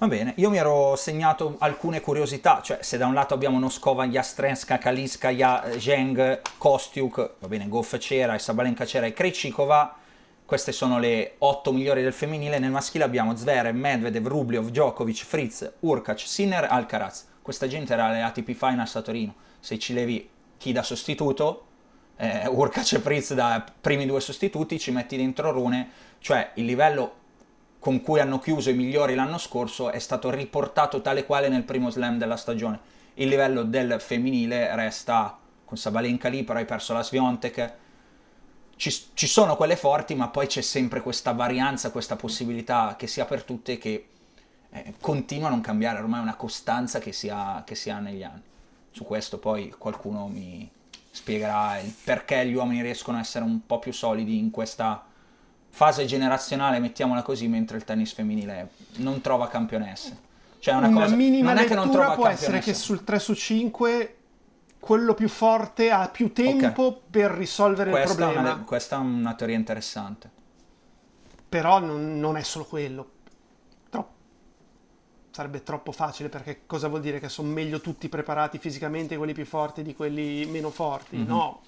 Va 0.02 0.08
bene, 0.08 0.34
io 0.38 0.50
mi 0.50 0.58
ero 0.58 0.96
segnato 0.96 1.58
alcune 1.60 2.02
curiosità, 2.02 2.60
cioè 2.64 2.80
se 2.82 2.98
da 2.98 3.06
un 3.06 3.14
lato 3.14 3.36
abbiamo 3.36 3.60
Noskova, 3.60 4.08
Jastrenska, 4.08 4.80
Kalinskaya, 4.80 5.78
Zheng, 5.78 6.42
Kostiuk, 6.58 7.34
va 7.38 7.48
bene, 7.48 7.68
Goff 7.68 7.96
c'era, 8.00 8.36
Sabalenka 8.40 8.84
c'era 8.84 9.06
e 9.06 9.14
Krejcikova, 9.14 9.96
queste 10.44 10.72
sono 10.72 10.98
le 10.98 11.36
otto 11.38 11.72
migliori 11.72 12.02
del 12.02 12.14
femminile, 12.14 12.58
nel 12.58 12.72
maschile 12.72 13.04
abbiamo 13.04 13.36
Zverev, 13.36 13.76
Medvedev, 13.76 14.26
Rublev, 14.26 14.70
Djokovic, 14.70 15.24
Fritz, 15.24 15.72
Urkac, 15.82 16.20
Sinner, 16.22 16.66
Alcaraz. 16.68 17.28
Questa 17.40 17.68
gente 17.68 17.94
era 17.94 18.06
alle 18.06 18.24
ATP 18.24 18.54
Finals 18.54 18.96
a 18.96 19.04
Torino, 19.04 19.36
se 19.60 19.78
ci 19.78 19.94
levi 19.94 20.28
chi 20.58 20.72
da 20.72 20.82
sostituto, 20.82 21.66
eh, 22.18 22.48
Urkac 22.48 22.94
e 22.94 23.00
Fritz 23.00 23.36
da 23.36 23.64
primi 23.80 24.08
due 24.08 24.20
sostituti, 24.20 24.80
ci 24.80 24.90
metti 24.90 25.16
dentro 25.16 25.52
Rune, 25.52 25.92
cioè 26.18 26.54
il 26.56 26.66
livello 26.66 27.20
con 27.82 28.02
cui 28.02 28.20
hanno 28.20 28.38
chiuso 28.38 28.70
i 28.70 28.76
migliori 28.76 29.16
l'anno 29.16 29.40
scorso 29.40 29.90
è 29.90 29.98
stato 29.98 30.30
riportato 30.30 31.02
tale 31.02 31.26
quale 31.26 31.50
nel 31.50 31.64
primo 31.64 31.90
slam 31.90 32.20
della 32.20 32.38
stagione. 32.38 32.80
Il 33.16 33.28
livello 33.28 33.64
del 33.64 34.00
femminile 34.00 34.76
resta 34.76 35.36
con 35.66 35.78
Sabalenka 35.78 36.30
lì, 36.30 36.44
però 36.44 36.60
hai 36.60 36.66
perso 36.66 36.94
la 36.94 37.02
Sviontek. 37.02 37.74
Ci, 38.76 38.96
ci 39.16 39.26
sono 39.26 39.56
quelle 39.56 39.76
forti, 39.76 40.14
ma 40.14 40.28
poi 40.28 40.46
c'è 40.46 40.62
sempre 40.62 41.02
questa 41.02 41.32
varianza, 41.32 41.90
questa 41.90 42.16
possibilità 42.16 42.94
che 42.96 43.08
sia 43.08 43.26
per 43.26 43.42
tutte 43.42 43.80
che 43.80 44.10
eh, 44.70 44.94
continua 45.02 45.48
a 45.48 45.50
non 45.50 45.62
cambiare, 45.62 45.98
ormai 45.98 46.20
è 46.20 46.24
una 46.24 46.36
costanza 46.36 47.00
che 47.00 47.14
si, 47.14 47.30
ha, 47.30 47.64
che 47.66 47.74
si 47.74 47.90
ha 47.90 47.98
negli 47.98 48.22
anni. 48.22 48.44
Su 48.92 49.06
questo 49.06 49.40
poi 49.40 49.74
qualcuno 49.76 50.28
mi 50.28 50.70
spiegherà 51.10 51.80
il 51.80 51.92
perché 52.04 52.46
gli 52.46 52.54
uomini 52.54 52.84
riescono 52.84 53.18
a 53.18 53.22
essere 53.22 53.44
un 53.44 53.66
po' 53.66 53.80
più 53.80 53.92
solidi 53.92 54.38
in 54.38 54.52
questa 54.52 55.04
fase 55.72 56.06
generazionale, 56.06 56.80
mettiamola 56.80 57.24
così, 57.24 57.48
mentre 57.48 57.78
il 57.78 57.84
tennis 57.84 58.14
femminile 58.14 58.70
non 58.98 59.22
trova 59.22 59.48
campionesse. 59.48 60.30
Cioè, 60.60 60.76
una, 60.76 60.88
Una 60.90 61.02
cosa, 61.04 61.16
minima 61.16 61.54
non 61.54 61.64
è 61.64 61.66
che 61.66 61.74
non 61.74 61.90
trova 61.90 62.14
può 62.14 62.28
essere 62.28 62.60
che 62.60 62.76
sul 62.76 63.04
3 63.04 63.18
su 63.18 63.34
5 63.34 64.16
quello 64.80 65.14
più 65.14 65.28
forte 65.28 65.90
ha 65.92 66.08
più 66.10 66.34
tempo 66.34 67.02
per 67.10 67.32
risolvere 67.32 67.90
il 67.90 67.96
Questa 67.96 68.14
è, 68.14 68.16
problema. 68.18 68.54
una, 68.54 68.64
questa 68.64 68.96
è 68.98 69.00
una 69.00 69.34
teoria 69.34 69.56
interessante. 69.56 70.30
Però 71.50 71.80
non, 71.80 72.20
non 72.20 72.38
è 72.38 72.44
solo 72.44 72.66
quello. 72.66 73.10
Tro- 73.90 74.10
Sarebbe 75.32 75.64
troppo 75.64 75.92
facile 75.92 76.30
perché 76.30 76.62
cosa 76.66 76.88
vuol 76.88 77.02
dire? 77.02 77.20
Che 77.20 77.30
sono 77.30 77.50
meglio 77.50 77.80
tutti 77.82 78.08
preparati 78.10 78.58
fisicamente 78.60 79.18
quelli 79.18 79.34
più 79.34 79.46
forti 79.46 79.82
di 79.82 79.96
quelli 79.96 80.46
meno 80.46 80.70
forti? 80.70 81.18
Mhm. 81.18 81.26
No, 81.26 81.62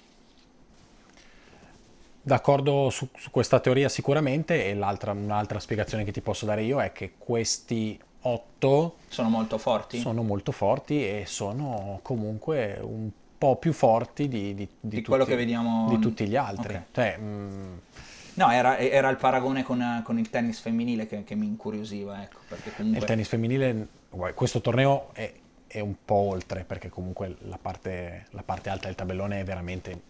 D'accordo 2.26 2.88
su, 2.88 3.06
su 3.18 3.30
questa 3.30 3.60
teoria 3.60 3.90
sicuramente 3.90 4.66
e 4.66 4.74
l'altra, 4.74 5.12
un'altra 5.12 5.60
spiegazione 5.60 6.04
che 6.04 6.10
ti 6.12 6.22
posso 6.22 6.46
dare 6.46 6.62
io 6.62 6.80
è 6.80 6.90
che 6.90 7.12
questi 7.18 8.00
otto 8.22 8.96
Sono 9.08 9.28
molto 9.28 9.58
forti. 9.58 9.98
sono 9.98 10.22
molto 10.22 10.50
forti 10.50 11.06
e 11.06 11.24
sono 11.26 11.98
comunque 12.00 12.78
un 12.80 13.10
po' 13.36 13.56
più 13.56 13.74
forti 13.74 14.26
di, 14.28 14.54
di- 14.54 14.66
di 14.80 14.96
Di 14.96 15.02
quello 15.02 15.24
tutti- 15.24 15.36
che 15.36 15.42
vediamo- 15.44 15.86
di 15.90 15.98
tutti 15.98 16.26
gli 16.26 16.34
altri. 16.36 16.74
Ok. 16.76 16.82
Cioè, 16.92 17.18
mm, 17.20 17.72
No, 18.36 18.50
era, 18.50 18.78
era 18.78 19.10
il 19.10 19.16
paragone 19.16 19.62
con, 19.62 20.00
con 20.02 20.18
il 20.18 20.28
tennis 20.28 20.58
femminile 20.60 21.06
che, 21.06 21.22
che 21.22 21.36
mi 21.36 21.46
incuriosiva, 21.46 22.20
ecco, 22.22 22.38
perché 22.48 22.72
comunque... 22.74 22.98
il 23.00 23.06
tennis 23.06 23.28
femminile, 23.28 23.86
questo 24.34 24.60
torneo 24.60 25.10
è, 25.12 25.30
è 25.68 25.78
un 25.78 25.94
po' 26.04 26.14
oltre 26.30 26.64
perché 26.64 26.88
comunque 26.88 27.36
la 27.42 27.58
parte, 27.62 28.26
la 28.30 28.42
parte 28.42 28.70
alta 28.70 28.86
del 28.86 28.96
tabellone 28.96 29.38
è 29.38 29.44
veramente 29.44 30.00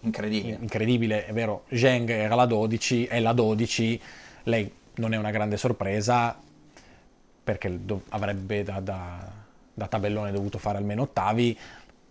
Incredibile. 0.00 0.58
incredibile, 0.60 1.26
è 1.26 1.32
vero, 1.32 1.64
Zheng 1.72 2.08
era 2.10 2.34
la 2.34 2.46
12, 2.46 3.06
è 3.06 3.18
la 3.20 3.32
12, 3.32 4.00
lei 4.44 4.72
non 4.96 5.12
è 5.12 5.16
una 5.16 5.30
grande 5.30 5.56
sorpresa 5.56 6.36
perché 7.44 7.84
do- 7.84 8.02
avrebbe 8.10 8.62
da, 8.62 8.80
da- 8.80 9.30
da 9.72 9.86
tabellone 9.86 10.32
dovuto 10.32 10.58
fare 10.58 10.78
almeno 10.78 11.02
ottavi, 11.02 11.56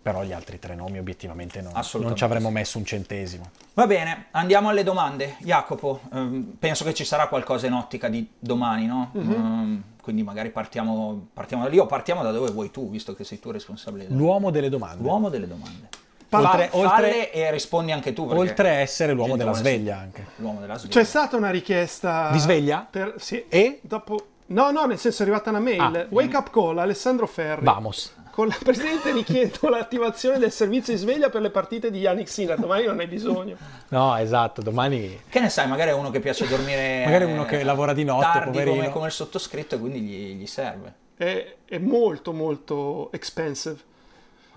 però 0.00 0.22
gli 0.24 0.32
altri 0.32 0.58
tre 0.58 0.74
nomi 0.74 0.98
obiettivamente 0.98 1.60
non, 1.60 1.72
Assolutamente 1.74 2.08
non 2.08 2.16
ci 2.16 2.24
avremmo 2.24 2.50
messo 2.50 2.78
un 2.78 2.84
centesimo. 2.84 3.50
Va 3.74 3.86
bene, 3.86 4.26
andiamo 4.30 4.68
alle 4.70 4.82
domande. 4.82 5.36
Jacopo, 5.40 6.00
ehm, 6.12 6.56
penso 6.58 6.84
che 6.84 6.94
ci 6.94 7.04
sarà 7.04 7.28
qualcosa 7.28 7.66
in 7.66 7.74
ottica 7.74 8.08
di 8.08 8.26
domani, 8.38 8.86
no? 8.86 9.10
Mhm. 9.12 9.32
Ehm, 9.32 9.82
quindi 10.02 10.22
magari 10.22 10.50
partiamo, 10.50 11.28
partiamo 11.34 11.64
da 11.64 11.68
lì 11.68 11.78
o 11.78 11.84
partiamo 11.86 12.22
da 12.22 12.32
dove 12.32 12.50
vuoi 12.50 12.70
tu, 12.70 12.88
visto 12.88 13.14
che 13.14 13.24
sei 13.24 13.38
tu 13.38 13.50
responsabile. 13.50 14.06
L'uomo 14.08 14.50
delle 14.50 14.70
domande. 14.70 15.02
L'uomo 15.02 15.28
delle 15.28 15.46
domande. 15.46 15.88
Oltre- 16.30 16.68
Fa- 16.68 16.76
oltre- 16.76 17.32
e 17.32 17.50
rispondi 17.50 17.92
anche 17.92 18.12
tu. 18.12 18.26
perché 18.26 18.40
Oltre 18.40 18.68
a 18.70 18.72
essere 18.74 19.12
l'uomo 19.12 19.36
della 19.36 19.54
sveglia 19.54 19.98
anche. 19.98 20.26
L'uomo 20.36 20.60
della 20.60 20.76
sveglia. 20.76 20.94
c'è 20.94 21.04
stata 21.04 21.36
una 21.36 21.50
richiesta 21.50 22.28
Di 22.32 22.38
sveglia? 22.38 22.86
per- 22.88 23.14
sì. 23.18 23.44
E? 23.48 23.78
Dopo... 23.82 24.26
No, 24.46 24.70
no, 24.70 24.84
nel 24.86 24.98
senso 24.98 25.22
è 25.22 25.26
arrivata 25.26 25.50
una 25.50 25.60
mail. 25.60 25.80
Ah. 25.80 26.06
Wake 26.08 26.36
up 26.36 26.50
call, 26.50 26.78
Alessandro 26.78 27.26
Ferri. 27.26 27.64
Vamos. 27.64 28.14
Con 28.30 28.46
la 28.46 28.56
Presidente 28.62 29.12
vi 29.12 29.24
chiedo 29.24 29.68
l'attivazione 29.68 30.38
del 30.38 30.52
servizio 30.52 30.92
di 30.92 30.98
sveglia 30.98 31.28
per 31.28 31.40
le 31.42 31.50
partite 31.50 31.90
di 31.90 31.98
Yannick 31.98 32.28
Sinner. 32.30 32.58
Domani 32.58 32.84
non 32.84 32.98
hai 33.00 33.06
bisogno. 33.06 33.56
No, 33.88 34.16
esatto, 34.16 34.62
domani 34.62 35.22
Che 35.28 35.40
ne 35.40 35.48
sai, 35.48 35.66
magari 35.66 35.90
è 35.90 35.92
uno 35.94 36.10
che 36.10 36.20
piace 36.20 36.46
dormire... 36.46 37.02
Magari 37.06 37.24
uno 37.24 37.44
che 37.44 37.62
lavora 37.64 37.92
di 37.92 38.04
notte, 38.04 38.24
tardi 38.24 38.50
poverino. 38.50 38.76
Come, 38.76 38.90
come 38.90 39.06
il 39.06 39.12
sottoscritto 39.12 39.74
e 39.74 39.78
quindi 39.80 40.00
gli, 40.00 40.34
gli 40.36 40.46
serve. 40.46 40.94
È, 41.16 41.54
è 41.64 41.78
molto, 41.78 42.32
molto 42.32 43.10
expensive 43.12 43.76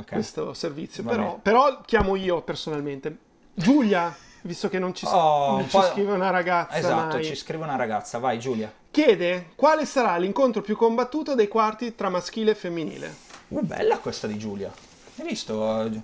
Ok. 0.02 0.12
questo 0.12 0.54
servizio. 0.54 1.04
Però, 1.04 1.39
però 1.41 1.82
chiamo 1.86 2.16
io 2.16 2.41
personalmente. 2.41 3.18
Giulia, 3.54 4.16
visto 4.41 4.70
che 4.70 4.80
non 4.80 4.93
ci, 4.93 5.06
Oh, 5.08 5.58
non 5.58 5.70
ci 5.70 5.80
scrive 5.91 6.12
una 6.14 6.30
ragazza 6.30 6.76
Esatto, 6.78 7.16
mai. 7.16 7.26
ci 7.26 7.36
scrive 7.36 7.64
una 7.64 7.76
ragazza. 7.76 8.18
Vai 8.20 8.39
Giulia. 8.39 8.72
Chiede 8.91 9.52
quale 9.56 9.86
sarà 9.86 10.18
l'incontro 10.18 10.62
più 10.62 10.76
combattuto 10.76 11.34
dei 11.36 11.47
quarti 11.47 11.95
tra 11.95 12.10
maschile 12.10 12.52
e 12.52 12.56
femminile. 12.56 13.16
Uh, 13.49 13.62
bella 13.62 13.97
questa 13.99 14.28
di 14.28 14.38
Giulia. 14.38 14.72
Hai 15.18 15.26
visto? 15.28 15.84
eh, 15.86 16.02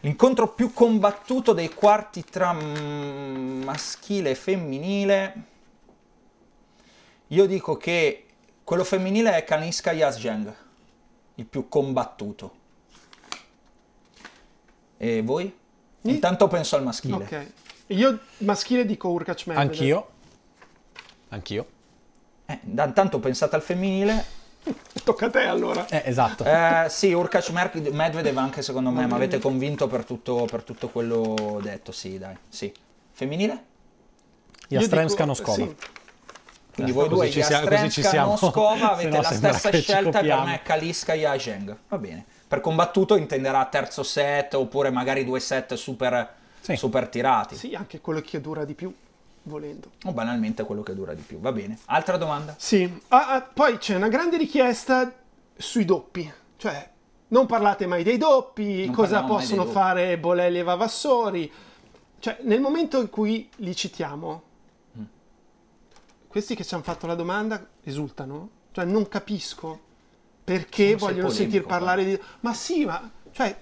L'incontro 0.00 0.48
più 0.48 0.72
combattuto 0.72 1.52
dei 1.52 1.72
quarti 1.72 2.24
tra 2.24 2.52
mm, 2.52 3.62
maschile 3.62 4.30
e 4.30 4.34
femminile. 4.34 5.34
Io 7.28 7.46
dico 7.46 7.76
che 7.76 8.26
quello 8.64 8.84
femminile 8.84 9.34
è 9.36 9.44
Kaniska 9.44 9.92
Yazheng, 9.92 10.52
il 11.36 11.46
più 11.46 11.68
combattuto. 11.68 12.60
E 15.02 15.20
voi? 15.20 15.52
Intanto 16.02 16.46
penso 16.46 16.76
al 16.76 16.84
maschile. 16.84 17.14
Ok. 17.16 17.46
Io 17.88 18.20
maschile 18.38 18.86
dico 18.86 19.08
Urkac 19.08 19.46
Medvedev. 19.46 19.68
anch'io. 19.72 20.08
Anch'io. 21.30 21.66
Eh, 22.46 22.60
da- 22.62 22.84
intanto 22.84 23.18
pensate 23.18 23.56
al 23.56 23.62
femminile. 23.62 24.24
Tocca 25.02 25.26
a 25.26 25.30
te 25.30 25.40
allora. 25.40 25.88
Eh, 25.88 26.02
esatto. 26.04 26.44
Eh, 26.44 26.86
sì, 26.88 27.12
Urkac 27.12 27.48
Medvedev 27.50 28.38
anche 28.38 28.62
secondo 28.62 28.90
me, 28.90 29.04
mi 29.08 29.12
avete 29.12 29.40
convinto 29.40 29.88
per 29.88 30.04
tutto, 30.04 30.46
per 30.48 30.62
tutto 30.62 30.88
quello 30.88 31.58
detto, 31.60 31.90
sì, 31.90 32.16
dai, 32.16 32.36
sì. 32.48 32.72
Femminile? 33.10 33.64
Jastremska 34.68 35.24
Noskova. 35.24 35.56
sì. 35.56 35.76
Quindi 36.74 36.92
voi 36.92 37.08
due, 37.08 37.28
Jastremska, 37.28 38.08
siamo. 38.08 38.36
Moskova, 38.40 38.92
avete 38.92 39.10
la 39.20 39.22
stessa 39.24 39.72
scelta, 39.72 40.20
per 40.20 40.44
me 40.44 40.60
Kaliska 40.62 41.12
e 41.14 41.38
Zheng. 41.40 41.76
Va 41.88 41.98
bene. 41.98 42.24
Per 42.52 42.60
combattuto 42.60 43.16
intenderà 43.16 43.64
terzo 43.64 44.02
set, 44.02 44.52
oppure 44.52 44.90
magari 44.90 45.24
due 45.24 45.40
set 45.40 45.72
super, 45.72 46.34
Sì. 46.60 46.76
super 46.76 47.08
tirati. 47.08 47.56
Sì, 47.56 47.74
anche 47.74 48.02
quello 48.02 48.20
che 48.20 48.42
dura 48.42 48.66
di 48.66 48.74
più, 48.74 48.94
volendo. 49.44 49.92
O 50.04 50.12
banalmente 50.12 50.62
quello 50.64 50.82
che 50.82 50.94
dura 50.94 51.14
di 51.14 51.22
più. 51.22 51.40
Va 51.40 51.50
bene. 51.50 51.78
Altra 51.86 52.18
domanda? 52.18 52.54
Sì, 52.58 52.82
Ah, 53.08 53.28
ah, 53.36 53.40
poi 53.40 53.78
c'è 53.78 53.94
una 53.96 54.08
grande 54.08 54.36
richiesta 54.36 55.10
sui 55.56 55.86
doppi, 55.86 56.30
cioè 56.58 56.90
non 57.28 57.46
parlate 57.46 57.86
mai 57.86 58.02
dei 58.02 58.18
doppi, 58.18 58.84
Non 58.84 58.94
cosa 58.96 59.22
possono 59.22 59.62
doppi. 59.62 59.74
fare 59.74 60.18
Bolelli 60.18 60.58
e 60.58 60.62
Vavassori, 60.62 61.50
cioè 62.18 62.36
nel 62.42 62.60
momento 62.60 63.00
in 63.00 63.08
cui 63.08 63.48
li 63.56 63.74
citiamo, 63.74 64.42
Mm. 64.98 65.02
questi 66.28 66.54
che 66.54 66.64
ci 66.64 66.74
hanno 66.74 66.82
fatto 66.82 67.06
la 67.06 67.14
domanda 67.14 67.66
esultano, 67.82 68.50
cioè 68.72 68.84
non 68.84 69.08
capisco 69.08 69.88
perché 70.44 70.96
vogliono 70.96 71.30
sentir 71.30 71.64
parlare 71.64 72.04
di... 72.04 72.18
Ma 72.40 72.52
sì, 72.54 72.84
ma... 72.84 73.10
cioè... 73.32 73.56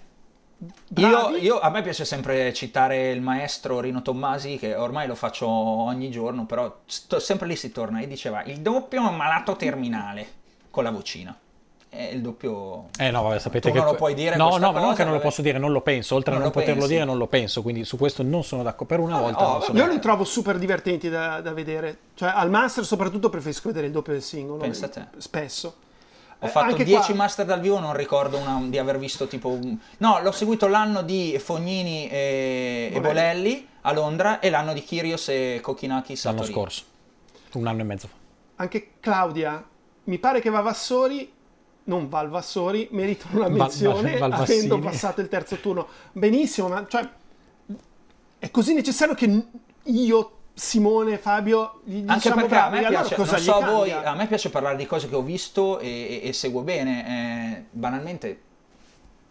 Io, 0.97 1.37
io- 1.37 1.59
a 1.59 1.71
me 1.71 1.81
piace 1.81 2.05
sempre 2.05 2.53
citare 2.53 3.11
il 3.13 3.23
maestro 3.23 3.81
Rino 3.81 4.03
Tommasi, 4.03 4.59
che 4.59 4.75
ormai 4.75 5.07
lo 5.07 5.15
faccio 5.15 5.49
ogni 5.49 6.11
giorno, 6.11 6.45
però 6.45 6.81
sto- 6.85 7.19
sempre 7.19 7.47
lì 7.47 7.57
si 7.57 7.73
torna 7.73 8.01
e 8.01 8.07
diceva 8.07 8.43
il 8.45 8.61
doppio 8.61 9.03
è 9.03 9.09
un 9.09 9.17
malato 9.17 9.57
terminale 9.57 10.27
con 10.71 10.85
la 10.85 10.91
vocina. 10.91 11.35
E 11.93 12.11
il 12.13 12.21
doppio... 12.21 12.89
Eh 12.99 13.11
no, 13.11 13.23
vabbè, 13.23 13.39
sapete 13.41 13.69
Tu 13.69 13.75
che... 13.75 13.81
non 13.81 13.91
lo 13.91 13.97
puoi 13.97 14.13
dire 14.15 14.37
No, 14.37 14.59
no, 14.59 14.71
ma 14.71 14.79
non 14.79 14.91
cosa, 14.91 14.97
che 14.97 15.03
non 15.03 15.13
lo 15.13 15.19
vabbè. 15.19 15.29
posso 15.29 15.43
dire, 15.43 15.59
non 15.59 15.73
lo 15.73 15.81
penso. 15.81 16.15
Oltre 16.15 16.33
Non 16.35 16.43
a 16.43 16.45
non 16.45 16.53
lo 16.53 16.59
poterlo 16.61 16.81
pensi? 16.83 16.95
dire, 16.95 17.05
non 17.07 17.17
lo 17.19 17.27
penso. 17.27 17.63
Quindi 17.63 17.85
su 17.85 17.97
questo 17.97 18.23
non 18.23 18.45
sono 18.45 18.63
d'accordo. 18.63 18.85
Per 18.95 19.01
una 19.01 19.19
volta 19.19 19.45
oh, 19.49 19.53
non 19.53 19.63
sono 19.63 19.79
Io 19.79 19.85
vabbè. 19.85 19.95
li 19.97 20.01
trovo 20.01 20.25
super 20.25 20.59
divertenti 20.59 21.09
da, 21.09 21.41
da 21.41 21.53
vedere. 21.53 21.97
Cioè, 22.15 22.31
al 22.33 22.49
master 22.51 22.85
soprattutto 22.85 23.29
preferisco 23.29 23.69
vedere 23.69 23.87
il 23.87 23.93
doppio 23.93 24.13
del 24.13 24.23
singolo. 24.23 24.61
Pensa 24.61 24.87
a 24.87 24.89
te. 24.91 25.07
Spesso. 25.17 25.75
Ho 26.43 26.47
fatto 26.49 26.71
anche 26.71 26.85
10 26.85 27.07
qua- 27.07 27.15
master 27.15 27.45
dal 27.47 27.61
vivo, 27.61 27.79
non 27.79 27.95
ricordo 27.95 28.39
una- 28.39 28.61
di 28.67 28.79
aver 28.79 28.99
visto 28.99 29.27
tipo... 29.27 29.49
un- 29.49 29.77
No, 29.99 30.21
l'ho 30.23 30.33
seguito 30.33 30.67
l'anno 30.69 31.03
di 31.03 31.37
Fognini 31.39 32.09
e, 32.09 32.91
e 32.93 33.01
Bolelli. 33.01 33.69
A 33.83 33.93
Londra 33.93 34.41
e 34.41 34.51
l'anno 34.51 34.73
di 34.75 34.83
Kyrgios 34.85 35.29
e 35.29 35.61
Kokinakis 35.63 36.27
a 36.27 36.31
l'anno 36.33 36.45
scorso. 36.45 36.85
Un 37.55 37.67
anno 37.67 37.81
e 37.81 37.85
mezzo 37.85 38.09
fa. 38.09 38.15
Anche 38.57 38.93
Claudia, 39.01 39.63
mi 40.05 40.19
pare 40.19 40.41
che 40.41 40.51
Vavassori, 40.51 41.33
non 41.85 42.09
Valvassori, 42.09 42.89
meritano 42.93 43.37
una 43.39 43.49
Val- 43.49 43.57
menzione 43.59 44.19
Val- 44.19 44.31
Valvassini. 44.31 44.67
avendo 44.67 44.79
passato 44.81 45.21
il 45.23 45.29
terzo 45.29 45.57
turno. 45.57 45.89
Benissimo, 46.13 46.69
ma 46.69 46.87
cioè, 46.89 47.09
è 48.39 48.51
così 48.51 48.75
necessario 48.75 49.15
che 49.15 49.45
io, 49.85 50.40
Simone, 50.61 51.17
Fabio, 51.17 51.81
gli 51.85 52.01
Anche 52.01 52.15
diciamo 52.15 52.35
perché 52.43 52.55
a 52.55 52.69
bravi, 52.69 52.81
me, 52.81 52.85
allora 52.85 53.03
piace, 53.03 53.41
gli 53.41 53.45
so 53.45 53.55
a 53.55 53.65
voi, 53.65 53.91
a 53.91 54.15
me 54.15 54.27
piace 54.27 54.51
parlare 54.51 54.77
di 54.77 54.85
cose 54.85 55.09
che 55.09 55.15
ho 55.15 55.23
visto 55.23 55.79
e, 55.79 55.89
e- 56.23 56.29
e 56.29 56.33
seguo 56.35 56.61
bene. 56.61 57.07
eh, 57.07 57.65
banalmente, 57.71 58.41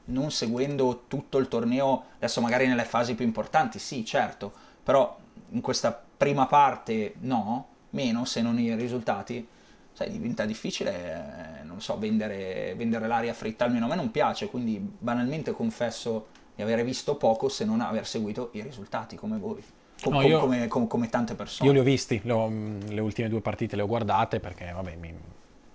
non 0.06 0.32
seguendo 0.32 1.04
tutto 1.08 1.38
il 1.38 1.48
torneo, 1.48 2.06
adesso 2.16 2.42
magari 2.42 2.66
nelle 2.66 2.84
fasi 2.84 3.14
più 3.14 3.26
importanti, 3.26 3.78
sì, 3.78 4.04
certo, 4.04 4.52
però 4.82 5.16
in 5.52 5.62
questa 5.62 6.04
prima 6.18 6.48
parte 6.48 7.14
no, 7.20 7.68
meno 7.92 8.26
se 8.26 8.42
non 8.42 8.58
i 8.58 8.76
risultati. 8.76 9.48
Sai, 9.94 10.10
diventa 10.10 10.46
difficile, 10.46 11.60
eh, 11.60 11.64
non 11.64 11.80
so, 11.80 12.00
vendere, 12.00 12.74
vendere 12.76 13.06
l'aria 13.06 13.34
fritta, 13.36 13.66
almeno 13.66 13.86
a 13.86 13.90
me 13.90 13.96
non 13.96 14.10
piace, 14.10 14.48
quindi 14.50 14.80
banalmente 14.80 15.52
confesso 15.52 16.28
di 16.56 16.64
avere 16.64 16.84
visto 16.84 17.18
poco 17.18 17.50
se 17.50 17.66
non 17.66 17.82
aver 17.82 18.08
seguito 18.08 18.50
i 18.54 18.62
risultati 18.62 19.16
come 19.16 19.38
voi, 19.38 19.64
Com- 20.02 20.14
No, 20.14 20.22
io- 20.22 20.40
come, 20.40 20.68
com- 20.68 20.88
come 20.88 21.10
tante 21.10 21.36
persone. 21.36 21.68
Io 21.70 21.74
li 21.74 21.80
ho 21.80 21.84
visti, 21.84 22.22
le, 22.24 22.32
ho- 22.32 22.48
le 22.50 23.00
ultime 23.02 23.28
due 23.30 23.42
partite 23.42 23.76
le 23.76 23.82
ho 23.82 23.88
guardate 23.88 24.40
perché 24.40 24.72
vabbè, 24.74 24.96
mi, 24.96 25.14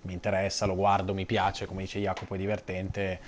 mi 0.03 0.12
interessa, 0.12 0.66
lo 0.66 0.75
guardo, 0.75 1.12
mi 1.14 1.27
piace, 1.27 1.66
come 1.66 1.83
dice 1.83 2.01
Jacopo 2.01 2.35
è 2.35 2.39
divertente, 2.39 3.20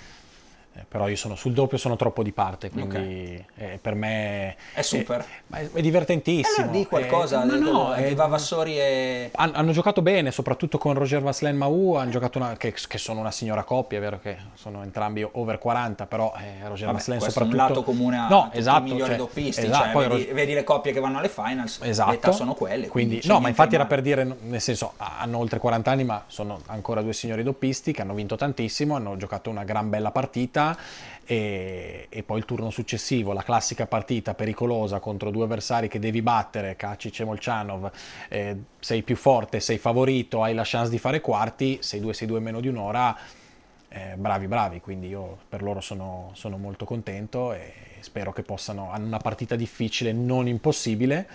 però 0.87 1.07
io 1.07 1.15
sono 1.15 1.35
sul 1.35 1.53
doppio, 1.53 1.77
sono 1.77 1.95
troppo 1.95 2.23
di 2.23 2.31
parte, 2.31 2.69
quindi 2.69 3.43
eh, 3.55 3.79
per 3.81 3.95
me 3.95 4.55
È 4.73 4.81
super. 4.81 5.25
ma 5.47 5.59
è, 5.59 5.69
è 5.71 5.81
divertentissimo. 5.81 6.65
Allora 6.65 6.77
di 6.77 6.85
qualcosa, 6.85 7.43
Eh, 7.43 7.57
no, 7.59 7.95
eh, 7.95 8.15
Vavassori 8.15 8.77
e... 8.79 9.31
han- 9.33 9.51
hanno 9.53 9.71
giocato 9.71 10.01
bene, 10.01 10.31
soprattutto 10.31 10.77
con 10.77 10.93
Roger 10.93 11.21
Vaslen 11.21 11.55
Mau, 11.55 11.93
hanno 11.93 12.09
giocato 12.11 12.37
una, 12.37 12.55
che, 12.57 12.73
che 12.87 12.97
sono 12.97 13.19
una 13.19 13.31
signora 13.31 13.63
coppia, 13.63 13.97
è 13.97 14.01
vero 14.01 14.19
che 14.19 14.37
sono 14.55 14.83
entrambi 14.83 15.27
over 15.31 15.57
40, 15.57 16.05
però 16.05 16.33
eh, 16.37 16.67
Roger 16.67 16.85
Vabbè, 16.85 16.97
Vaslen 16.97 17.19
questo 17.19 17.39
è 17.39 17.43
un 17.43 17.49
soprattutto... 17.49 17.79
lato 17.79 17.83
comune 17.83 18.17
a 18.17 18.27
no, 18.27 18.49
esatto, 18.53 18.79
i 18.87 18.91
migliori 18.91 19.09
cioè, 19.09 19.17
doppisti, 19.17 19.65
esatto, 19.65 19.83
cioè, 19.83 19.91
poi 19.91 20.07
vedi, 20.07 20.25
Ro- 20.27 20.33
vedi 20.33 20.53
le 20.53 20.63
coppie 20.63 20.91
che 20.91 20.99
vanno 20.99 21.17
alle 21.19 21.29
finals, 21.29 21.79
Esatto. 21.81 22.11
l'età 22.11 22.31
sono 22.31 22.53
quelle. 22.53 22.87
Quindi, 22.87 23.19
c'è 23.19 23.27
no, 23.27 23.39
ma 23.39 23.47
infatti 23.49 23.69
di 23.69 23.75
era 23.75 23.85
per 23.85 24.01
dire, 24.01 24.23
nel 24.41 24.61
senso, 24.61 24.93
hanno 24.97 25.37
oltre 25.37 25.59
40 25.59 25.91
anni, 25.91 26.03
ma 26.03 26.23
sono 26.27 26.61
ancora 26.67 27.01
due 27.01 27.13
signori 27.13 27.43
doppisti 27.43 27.91
che 27.91 28.01
hanno 28.01 28.13
vinto 28.13 28.35
tantissimo, 28.35 28.95
hanno 28.95 29.17
giocato 29.17 29.49
una 29.49 29.63
gran 29.63 29.89
bella 29.89 30.11
partita 30.11 30.66
e, 31.25 32.07
e 32.09 32.23
poi 32.23 32.39
il 32.39 32.45
turno 32.45 32.69
successivo, 32.69 33.33
la 33.33 33.43
classica 33.43 33.85
partita 33.85 34.33
pericolosa 34.33 34.99
contro 34.99 35.29
due 35.29 35.43
avversari 35.43 35.89
che 35.89 35.99
devi 35.99 36.21
battere, 36.21 36.75
Kacic 36.77 37.19
e 37.19 37.25
Molchanov, 37.25 37.91
eh, 38.29 38.57
sei 38.79 39.03
più 39.03 39.15
forte, 39.15 39.59
sei 39.59 39.77
favorito, 39.77 40.41
hai 40.41 40.53
la 40.53 40.63
chance 40.65 40.89
di 40.89 40.97
fare 40.97 41.19
quarti, 41.19 41.79
6-2, 41.81 42.11
6-2 42.11 42.39
meno 42.39 42.61
di 42.61 42.69
un'ora, 42.69 43.15
eh, 43.89 44.15
bravi, 44.15 44.47
bravi, 44.47 44.79
quindi 44.79 45.07
io 45.07 45.37
per 45.49 45.61
loro 45.61 45.81
sono, 45.81 46.31
sono 46.33 46.57
molto 46.57 46.85
contento 46.85 47.53
e 47.53 47.73
spero 47.99 48.31
che 48.31 48.43
possano, 48.43 48.91
hanno 48.91 49.05
una 49.05 49.17
partita 49.17 49.55
difficile, 49.55 50.13
non 50.13 50.47
impossibile, 50.47 51.27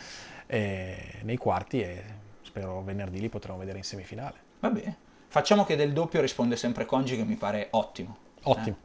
eh, 0.47 0.97
nei 1.23 1.37
quarti 1.37 1.81
e 1.81 2.03
spero 2.43 2.83
venerdì 2.83 3.21
li 3.21 3.29
potremo 3.29 3.59
vedere 3.59 3.79
in 3.79 3.85
semifinale. 3.85 4.37
Va 4.61 4.71
bene. 4.71 4.97
Facciamo 5.29 5.65
che 5.65 5.77
del 5.77 5.93
doppio 5.93 6.21
risponde 6.21 6.57
sempre 6.57 6.85
Congi, 6.85 7.17
che 7.17 7.25
mi 7.25 7.37
pare 7.37 7.69
ottimo. 7.71 8.17
Ottimo. 8.43 8.77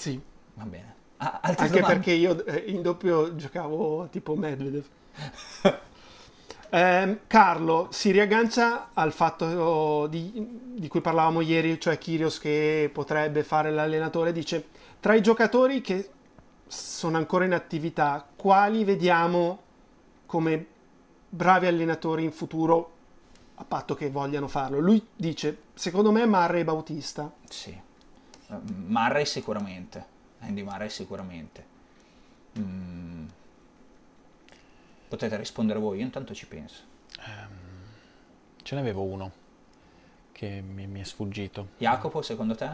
Eh? 0.00 0.12
Eh? 0.12 0.12
Sì, 0.12 0.20
Va 0.54 0.64
bene. 0.64 0.94
Ah, 1.18 1.40
anche 1.42 1.66
domande? 1.68 1.86
perché 1.86 2.12
io 2.12 2.44
eh, 2.44 2.64
in 2.66 2.82
doppio 2.82 3.34
giocavo 3.36 4.08
tipo 4.10 4.34
Medvedev. 4.34 4.84
Ehm, 6.72 7.22
Carlo 7.26 7.88
si 7.90 8.12
riaggancia 8.12 8.90
al 8.94 9.12
fatto 9.12 10.06
di, 10.06 10.30
di 10.76 10.86
cui 10.86 11.00
parlavamo 11.00 11.40
ieri, 11.40 11.80
cioè 11.80 11.98
Kyrgios 11.98 12.38
che 12.38 12.88
potrebbe 12.92 13.42
fare 13.42 13.72
l'allenatore, 13.72 14.30
dice 14.30 14.68
tra 15.00 15.14
i 15.14 15.20
giocatori 15.20 15.80
che 15.80 16.08
sono 16.68 17.16
ancora 17.16 17.44
in 17.44 17.54
attività, 17.54 18.24
quali 18.36 18.84
vediamo 18.84 19.62
come 20.26 20.64
bravi 21.28 21.66
allenatori 21.66 22.22
in 22.22 22.30
futuro, 22.30 22.92
a 23.56 23.64
patto 23.64 23.96
che 23.96 24.08
vogliano 24.08 24.46
farlo? 24.46 24.78
Lui 24.78 25.04
dice, 25.16 25.62
secondo 25.74 26.12
me 26.12 26.24
Marre 26.24 26.60
e 26.60 26.64
Bautista. 26.64 27.32
Sì. 27.48 27.76
Eh, 28.50 28.72
Murray 28.86 29.24
sicuramente. 29.24 30.18
Andy 30.40 30.62
Murray 30.62 30.90
sicuramente. 30.90 31.64
Mm. 32.58 33.26
Potete 35.08 35.36
rispondere 35.36 35.78
voi, 35.78 35.98
io 35.98 36.04
intanto 36.04 36.34
ci 36.34 36.46
penso. 36.46 36.82
Ce 38.62 38.74
n'avevo 38.74 39.02
uno 39.02 39.32
che 40.32 40.62
mi, 40.62 40.86
mi 40.86 41.00
è 41.00 41.04
sfuggito. 41.04 41.70
Jacopo, 41.78 42.22
secondo 42.22 42.54
te? 42.54 42.70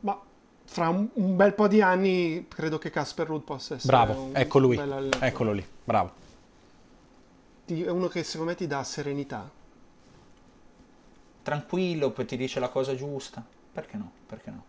Ma 0.00 0.18
fra 0.64 0.88
un, 0.88 1.08
un 1.14 1.36
bel 1.36 1.52
po' 1.52 1.68
di 1.68 1.82
anni 1.82 2.46
credo 2.48 2.78
che 2.78 2.90
Casper 2.90 3.26
Ruud 3.26 3.42
possa 3.42 3.74
essere 3.74 3.94
Bravo, 3.94 4.22
un 4.22 4.30
ecco 4.34 4.58
lui, 4.58 4.78
eccolo 5.20 5.52
lì, 5.52 5.66
bravo. 5.84 6.22
È 7.66 7.88
uno 7.88 8.08
che 8.08 8.22
secondo 8.24 8.52
me 8.52 8.56
ti 8.56 8.66
dà 8.66 8.82
serenità. 8.82 9.48
Tranquillo, 11.42 12.10
poi 12.10 12.24
ti 12.24 12.36
dice 12.36 12.58
la 12.58 12.68
cosa 12.68 12.94
giusta. 12.94 13.44
Perché 13.72 13.96
no? 13.96 14.10
Perché 14.26 14.50
no? 14.50 14.64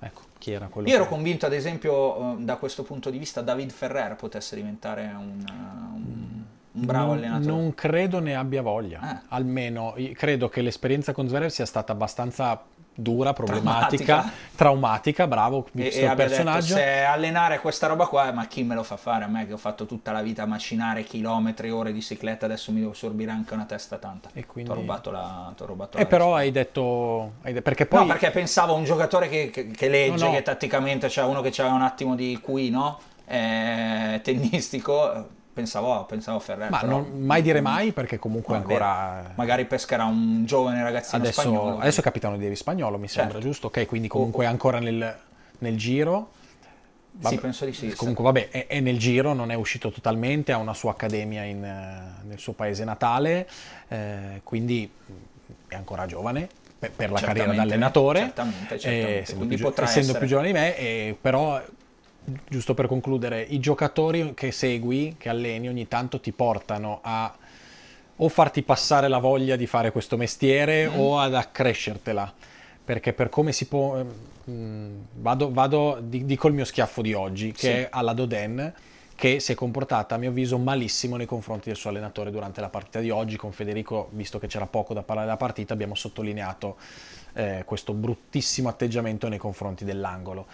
Ecco, 0.00 0.22
chi 0.38 0.52
era 0.52 0.66
quello? 0.68 0.88
Io 0.88 0.94
ero 0.94 1.04
che- 1.04 1.10
convinto, 1.10 1.46
ad 1.46 1.52
esempio, 1.52 2.38
eh, 2.38 2.42
da 2.42 2.56
questo 2.56 2.82
punto 2.82 3.10
di 3.10 3.18
vista, 3.18 3.42
David 3.42 3.70
Ferrer 3.70 4.16
potesse 4.16 4.56
diventare 4.56 5.02
un, 5.16 5.44
eh, 5.46 5.52
un- 5.94 6.42
un 6.72 6.84
bravo 6.86 7.08
non, 7.08 7.16
allenatore. 7.18 7.52
non 7.52 7.74
credo 7.74 8.18
ne 8.20 8.34
abbia 8.34 8.62
voglia. 8.62 9.00
Ah. 9.00 9.22
Almeno 9.28 9.94
credo 10.14 10.48
che 10.48 10.62
l'esperienza 10.62 11.12
con 11.12 11.28
Zverev 11.28 11.50
sia 11.50 11.66
stata 11.66 11.92
abbastanza 11.92 12.62
dura, 13.00 13.32
problematica, 13.32 14.04
Traumatica. 14.04 14.32
traumatica, 14.54 15.26
bravo, 15.26 15.66
visto 15.72 15.98
e 16.00 16.02
il 16.04 16.08
abbia 16.08 16.24
detto, 16.28 16.36
personaggio. 16.42 16.74
se 16.74 17.00
allenare 17.02 17.60
questa 17.60 17.86
roba 17.86 18.06
qua, 18.06 18.30
ma 18.32 18.46
chi 18.46 18.62
me 18.62 18.74
lo 18.74 18.82
fa 18.82 18.96
fare? 18.96 19.24
A 19.24 19.26
me 19.28 19.46
che 19.46 19.52
ho 19.52 19.56
fatto 19.58 19.86
tutta 19.86 20.12
la 20.12 20.22
vita 20.22 20.44
macinare 20.46 21.02
chilometri, 21.02 21.70
ore 21.70 21.92
di 21.92 22.00
cicletta, 22.02 22.44
adesso 22.46 22.72
mi 22.72 22.80
devo 22.80 22.92
sorbire 22.92 23.30
anche 23.30 23.54
una 23.54 23.64
testa 23.64 23.96
tanta. 23.96 24.28
E 24.32 24.46
quindi- 24.46 24.70
Ti 24.70 24.76
ho 24.76 24.80
rubato 24.80 25.10
la... 25.10 25.52
t'ho 25.56 25.66
rubato 25.66 25.96
E 25.96 26.02
la 26.02 26.06
però 26.06 26.24
risposta. 26.36 26.42
hai 26.44 26.50
detto... 26.52 27.32
hai 27.42 27.52
de- 27.52 27.62
perché 27.62 27.86
poi... 27.86 28.00
No, 28.00 28.06
perché 28.06 28.30
pensavo 28.30 28.74
a 28.74 28.76
un 28.76 28.84
giocatore 28.84 29.28
che, 29.28 29.50
che- 29.50 29.66
che 29.68 29.88
legge, 29.88 30.22
No, 30.24 30.30
no. 30.30 30.36
che 30.36 30.42
tatticamente, 30.42 31.08
cioè 31.08 31.24
uno 31.24 31.40
che 31.40 31.48
aveva 31.58 31.74
un 31.74 31.82
attimo 31.82 32.14
di 32.14 32.38
QI, 32.42 32.70
no? 32.70 32.98
Eh, 33.26 34.20
tennistico, 34.22 35.28
pensavo, 35.52 36.04
pensavo 36.04 36.38
a 36.38 36.40
Ferrer. 36.40 36.70
Ma 36.70 36.80
non 36.82 37.22
mai 37.22 37.42
dire 37.42 37.60
mai 37.60 37.92
perché 37.92 38.18
comunque 38.18 38.54
vero. 38.58 38.66
ancora... 38.66 39.32
Magari 39.34 39.64
pescherà 39.66 40.04
un 40.04 40.44
giovane 40.44 40.82
ragazzino 40.82 41.22
Adesso, 41.22 41.40
spagnolo. 41.40 41.78
adesso 41.78 42.00
è 42.00 42.02
capitano 42.02 42.36
di 42.36 42.56
Spagnolo, 42.56 42.98
mi 42.98 43.08
sembra, 43.08 43.34
Certo. 43.34 43.46
giusto? 43.46 43.66
Ok, 43.68 43.86
quindi 43.86 44.08
comunque 44.08 44.44
è 44.44 44.48
ancora 44.48 44.78
nel, 44.78 45.16
nel 45.58 45.76
giro. 45.76 46.30
Sì, 47.12 47.22
Vabbè, 47.22 47.36
penso 47.38 47.64
di 47.64 47.72
sì. 47.72 47.92
Comunque, 47.94 48.22
vabbè, 48.24 48.48
è, 48.50 48.66
è 48.68 48.80
nel 48.80 48.98
giro, 48.98 49.32
non 49.32 49.50
è 49.50 49.54
uscito 49.54 49.90
totalmente, 49.90 50.52
ha 50.52 50.58
una 50.58 50.74
sua 50.74 50.92
accademia 50.92 51.42
in, 51.42 51.62
eh, 51.62 52.26
nel 52.26 52.38
suo 52.38 52.52
paese 52.52 52.84
natale, 52.84 53.48
eh, 53.88 54.40
quindi 54.44 54.90
è 55.66 55.74
ancora 55.74 56.06
giovane 56.06 56.48
per, 56.78 56.92
per 56.92 57.10
la 57.10 57.20
carriera 57.20 57.52
da 57.52 57.62
allenatore, 57.62 58.20
certamente, 58.20 58.74
eh, 58.74 58.78
certamente, 58.78 59.20
essendo, 59.20 59.44
quindi 59.44 59.56
più, 59.56 59.66
essendo 59.68 59.98
essere. 59.98 60.18
più 60.18 60.28
giovane 60.28 60.46
di 60.46 60.52
me, 60.54 60.76
eh, 60.78 61.16
però 61.20 61.60
giusto 62.48 62.74
per 62.74 62.86
concludere, 62.86 63.42
i 63.42 63.60
giocatori 63.60 64.32
che 64.34 64.52
segui, 64.52 65.16
che 65.18 65.28
alleni, 65.28 65.68
ogni 65.68 65.88
tanto 65.88 66.20
ti 66.20 66.32
portano 66.32 67.00
a 67.02 67.34
o 68.22 68.28
farti 68.28 68.62
passare 68.62 69.08
la 69.08 69.18
voglia 69.18 69.56
di 69.56 69.66
fare 69.66 69.92
questo 69.92 70.16
mestiere 70.16 70.88
mm. 70.88 70.98
o 70.98 71.18
ad 71.18 71.34
accrescertela. 71.34 72.32
Perché 72.84 73.12
per 73.12 73.28
come 73.28 73.52
si 73.52 73.66
può... 73.66 73.96
Mh, 73.96 74.50
mm, 74.50 74.98
vado, 75.14 75.52
vado 75.52 75.98
dico 76.00 76.48
il 76.48 76.54
mio 76.54 76.64
schiaffo 76.64 77.02
di 77.02 77.14
oggi, 77.14 77.52
che 77.52 77.58
sì. 77.58 77.68
è 77.68 77.88
alla 77.90 78.12
Doden, 78.12 78.72
che 79.14 79.40
si 79.40 79.52
è 79.52 79.54
comportata 79.54 80.14
a 80.14 80.18
mio 80.18 80.30
avviso 80.30 80.58
malissimo 80.58 81.16
nei 81.16 81.26
confronti 81.26 81.68
del 81.68 81.76
suo 81.76 81.90
allenatore 81.90 82.30
durante 82.30 82.60
la 82.60 82.68
partita 82.68 83.00
di 83.00 83.10
oggi. 83.10 83.36
Con 83.36 83.52
Federico, 83.52 84.08
visto 84.12 84.38
che 84.38 84.48
c'era 84.48 84.66
poco 84.66 84.92
da 84.92 85.02
parlare 85.02 85.26
della 85.26 85.38
partita, 85.38 85.72
abbiamo 85.72 85.94
sottolineato 85.94 86.76
eh, 87.34 87.62
questo 87.64 87.92
bruttissimo 87.92 88.68
atteggiamento 88.68 89.28
nei 89.28 89.38
confronti 89.38 89.84
dell'angolo. 89.84 90.46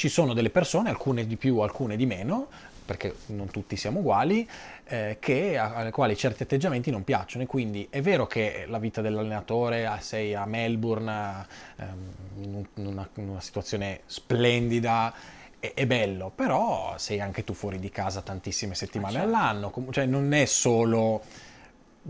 Eh, 0.00 0.08
ci 0.08 0.08
sono 0.08 0.32
delle 0.32 0.50
persone, 0.50 0.88
alcune 0.88 1.26
di 1.26 1.36
più, 1.36 1.58
alcune 1.58 1.96
di 1.96 2.06
meno, 2.06 2.48
perché 2.86 3.14
non 3.26 3.50
tutti 3.50 3.76
siamo 3.76 4.00
uguali, 4.00 4.48
eh, 4.86 5.18
che, 5.20 5.58
alle 5.58 5.90
quali 5.90 6.16
certi 6.16 6.42
atteggiamenti 6.42 6.90
non 6.90 7.04
piacciono 7.04 7.44
e 7.44 7.46
quindi 7.46 7.86
è 7.90 8.00
vero 8.00 8.26
che 8.26 8.64
la 8.66 8.78
vita 8.78 9.02
dell'allenatore, 9.02 9.86
ah, 9.86 10.00
sei 10.00 10.34
a 10.34 10.46
Melbourne, 10.46 11.46
ehm, 11.76 12.12
in, 12.42 12.86
una, 12.86 13.08
in, 13.14 13.28
una, 13.28 13.40
situazione 13.40 14.00
splendida, 14.06 15.12
è, 15.60 15.72
è, 15.74 15.86
bello, 15.86 16.32
però 16.34 16.94
sei 16.96 17.20
anche 17.20 17.44
tu 17.44 17.52
fuori 17.52 17.78
di 17.78 17.90
casa 17.90 18.22
tantissime 18.22 18.74
settimane 18.74 19.18
ah, 19.18 19.20
certo. 19.20 19.36
all'anno, 19.36 19.72
cioè 19.90 20.06
non 20.06 20.32
è 20.32 20.46
solo 20.46 21.22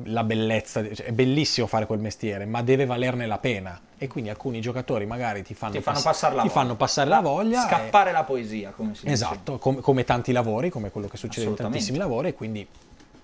la 0.04 0.24
bellezza, 0.24 0.82
cioè 0.94 1.06
è 1.06 1.12
bellissimo 1.12 1.66
fare 1.66 1.86
quel 1.86 1.98
mestiere, 1.98 2.44
ma 2.44 2.62
deve 2.62 2.86
valerne 2.86 3.26
la 3.26 3.38
pena. 3.38 3.80
E 3.98 4.08
quindi 4.08 4.30
alcuni 4.30 4.60
giocatori 4.60 5.06
magari 5.06 5.42
ti 5.42 5.54
fanno, 5.54 5.72
ti 5.72 5.80
fanno, 5.80 5.96
pass- 5.96 6.06
passare, 6.06 6.34
la 6.34 6.42
ti 6.42 6.48
fanno 6.48 6.74
passare 6.76 7.08
la 7.08 7.20
voglia. 7.20 7.62
Scappare 7.62 8.10
e... 8.10 8.12
la 8.12 8.24
poesia, 8.24 8.70
come 8.70 8.94
si 8.94 9.02
dice. 9.02 9.12
Esatto, 9.12 9.58
com- 9.58 9.80
come 9.80 10.04
tanti 10.04 10.32
lavori, 10.32 10.70
come 10.70 10.90
quello 10.90 11.08
che 11.08 11.16
succede 11.16 11.48
in 11.48 11.54
tantissimi 11.54 11.98
lavori. 11.98 12.28
E 12.28 12.34
quindi, 12.34 12.66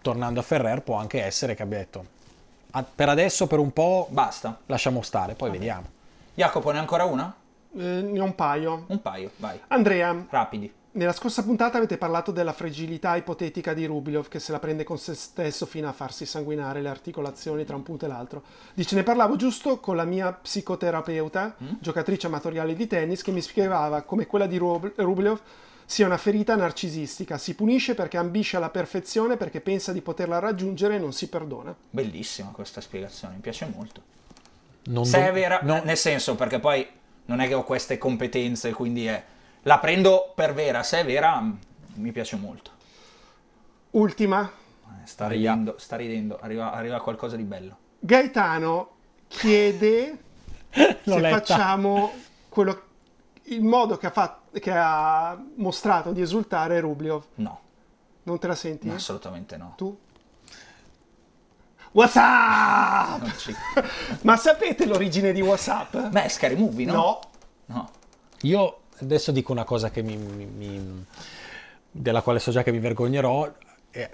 tornando 0.01 0.41
a 0.41 0.43
Ferrer, 0.43 0.83
può 0.83 0.97
anche 0.97 1.23
essere 1.23 1.55
che 1.55 1.63
abbia 1.63 1.79
detto, 1.79 2.05
per 2.95 3.09
adesso, 3.09 3.47
per 3.47 3.59
un 3.59 3.73
po', 3.73 4.07
basta. 4.11 4.59
Lasciamo 4.67 5.03
stare, 5.03 5.35
poi 5.35 5.49
okay. 5.49 5.61
vediamo. 5.61 5.87
Jacopo, 6.35 6.71
ne 6.71 6.79
ha 6.79 6.81
ancora 6.81 7.05
una? 7.05 7.35
Eh, 7.75 7.81
ne 7.81 8.21
ho 8.21 8.25
un 8.25 8.35
paio. 8.35 8.85
Un 8.89 9.01
paio, 9.01 9.31
vai. 9.37 9.59
Andrea. 9.69 10.27
Rapidi. 10.29 10.73
Nella 10.97 11.13
scorsa 11.13 11.43
puntata 11.43 11.77
avete 11.77 11.99
parlato 11.99 12.33
della 12.33 12.55
fragilità 12.55 13.17
ipotetica 13.17 13.75
di 13.75 13.85
Rubilov 13.85 14.29
che 14.29 14.39
se 14.39 14.51
la 14.51 14.59
prende 14.59 14.83
con 14.83 14.97
se 14.97 15.13
stesso 15.13 15.67
fino 15.67 15.91
a 15.91 15.93
farsi 15.93 16.25
sanguinare 16.25 16.81
le 16.81 16.89
articolazioni 16.89 17.67
tra 17.67 17.77
un 17.77 17.83
punto 17.83 18.07
e 18.07 18.09
l'altro. 18.09 18.43
Dice, 18.73 18.95
ne 18.95 19.03
parlavo 19.03 19.37
giusto 19.37 19.79
con 19.79 19.95
la 19.95 20.05
mia 20.05 20.33
psicoterapeuta, 20.33 21.57
mm? 21.63 21.67
giocatrice 21.81 22.29
amatoriale 22.29 22.75
di 22.75 22.87
tennis, 22.87 23.21
che 23.21 23.31
mi 23.31 23.43
spiegava 23.43 24.01
come 24.05 24.27
quella 24.27 24.47
di 24.47 24.57
Rubilov 24.57 25.39
sia 25.85 26.07
una 26.07 26.17
ferita 26.17 26.57
narcisistica. 26.57 27.37
Si 27.37 27.55
punisce 27.55 27.95
perché 27.95 28.17
ambisce 28.17 28.57
alla 28.57 28.71
perfezione, 28.71 29.37
perché 29.37 29.61
pensa 29.61 29.93
di 29.93 30.01
poterla 30.01 30.39
raggiungere 30.39 30.95
e 30.95 30.99
non 30.99 31.13
si 31.13 31.29
perdona. 31.29 31.77
Bellissima 31.91 32.53
questa 32.53 32.81
spiegazione, 32.81 33.35
mi 33.35 33.41
piace 33.41 33.71
molto. 33.71 34.01
Non 34.85 35.05
se 35.05 35.19
do... 35.19 35.27
è 35.27 35.33
vera, 35.35 35.61
no. 35.63 35.83
nel 35.85 35.99
senso, 35.99 36.37
perché 36.37 36.59
poi 36.59 36.89
non 37.27 37.41
è 37.41 37.49
che 37.49 37.53
ho 37.53 37.65
queste 37.65 37.99
competenze, 37.99 38.73
quindi 38.73 39.05
è 39.09 39.23
la 39.67 39.79
prendo 39.79 40.33
per 40.35 40.55
vera, 40.55 40.83
se 40.83 41.01
è 41.01 41.05
vera 41.05 41.43
mi 41.95 42.13
piace 42.13 42.37
molto. 42.37 42.71
Ultima. 43.91 44.49
Eh, 44.49 45.07
sta 45.07 45.27
ridendo, 45.27 45.75
sta 45.79 45.97
ridendo. 45.97 46.39
Arriva, 46.41 46.73
arriva 46.73 47.01
qualcosa 47.01 47.37
di 47.37 47.43
bello. 47.43 47.77
Gaetano 47.99 48.91
chiede 49.27 50.19
se 50.71 50.95
letta. 51.05 51.39
facciamo 51.39 52.13
quello, 52.49 52.83
il 53.45 53.63
modo 53.63 53.97
che 53.97 54.07
ha, 54.07 54.11
fatto, 54.11 54.59
che 54.59 54.71
ha 54.73 55.37
mostrato 55.57 56.13
di 56.13 56.21
esultare 56.21 56.79
Rubliov. 56.79 57.25
No. 57.37 57.61
Non 58.23 58.39
te 58.39 58.47
la 58.47 58.55
senti? 58.55 58.87
No, 58.87 58.95
assolutamente 58.95 59.57
no. 59.57 59.75
Tu? 59.77 59.99
WhatsApp! 61.91 63.25
Ma 64.23 64.37
sapete 64.37 64.87
l'origine 64.87 65.33
di 65.33 65.41
WhatsApp? 65.41 65.97
Beh, 65.97 66.29
Scary 66.29 66.55
Movie, 66.57 66.85
no? 66.85 66.93
No. 66.93 67.21
No. 67.67 67.91
Io 68.43 68.81
adesso 69.01 69.33
dico 69.33 69.53
una 69.53 69.65
cosa 69.65 69.91
mi, 69.95 70.17
mi, 70.17 71.05
della 71.91 72.23
quale 72.23 72.39
so 72.39 72.51
già 72.51 72.63
che 72.63 72.73
mi 72.73 72.79
vergognerò. 72.79 73.51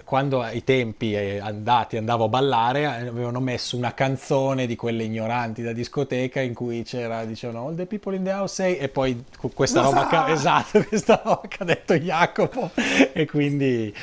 Quando 0.05 0.41
ai 0.41 0.63
tempi 0.63 1.13
andati 1.13 1.97
andavo 1.97 2.23
a 2.23 2.27
ballare, 2.29 2.85
avevano 2.85 3.41
messo 3.41 3.75
una 3.75 3.93
canzone 3.93 4.65
di 4.65 4.77
quelle 4.77 5.03
ignoranti 5.03 5.61
da 5.61 5.73
discoteca 5.73 6.39
in 6.39 6.53
cui 6.53 6.83
c'era, 6.83 7.25
dicevano 7.25 7.67
All 7.67 7.75
the 7.75 7.85
people 7.85 8.15
in 8.15 8.23
the 8.23 8.31
house 8.31 8.53
say, 8.53 8.77
e 8.77 8.87
poi 8.87 9.25
questa 9.53 9.81
roba, 9.81 10.07
che, 10.07 10.15
esatto, 10.31 10.81
questa 10.85 11.21
roba 11.21 11.41
che 11.49 11.57
ha 11.59 11.65
detto 11.65 11.95
Jacopo. 11.95 12.69
E 13.11 13.25
quindi 13.25 13.93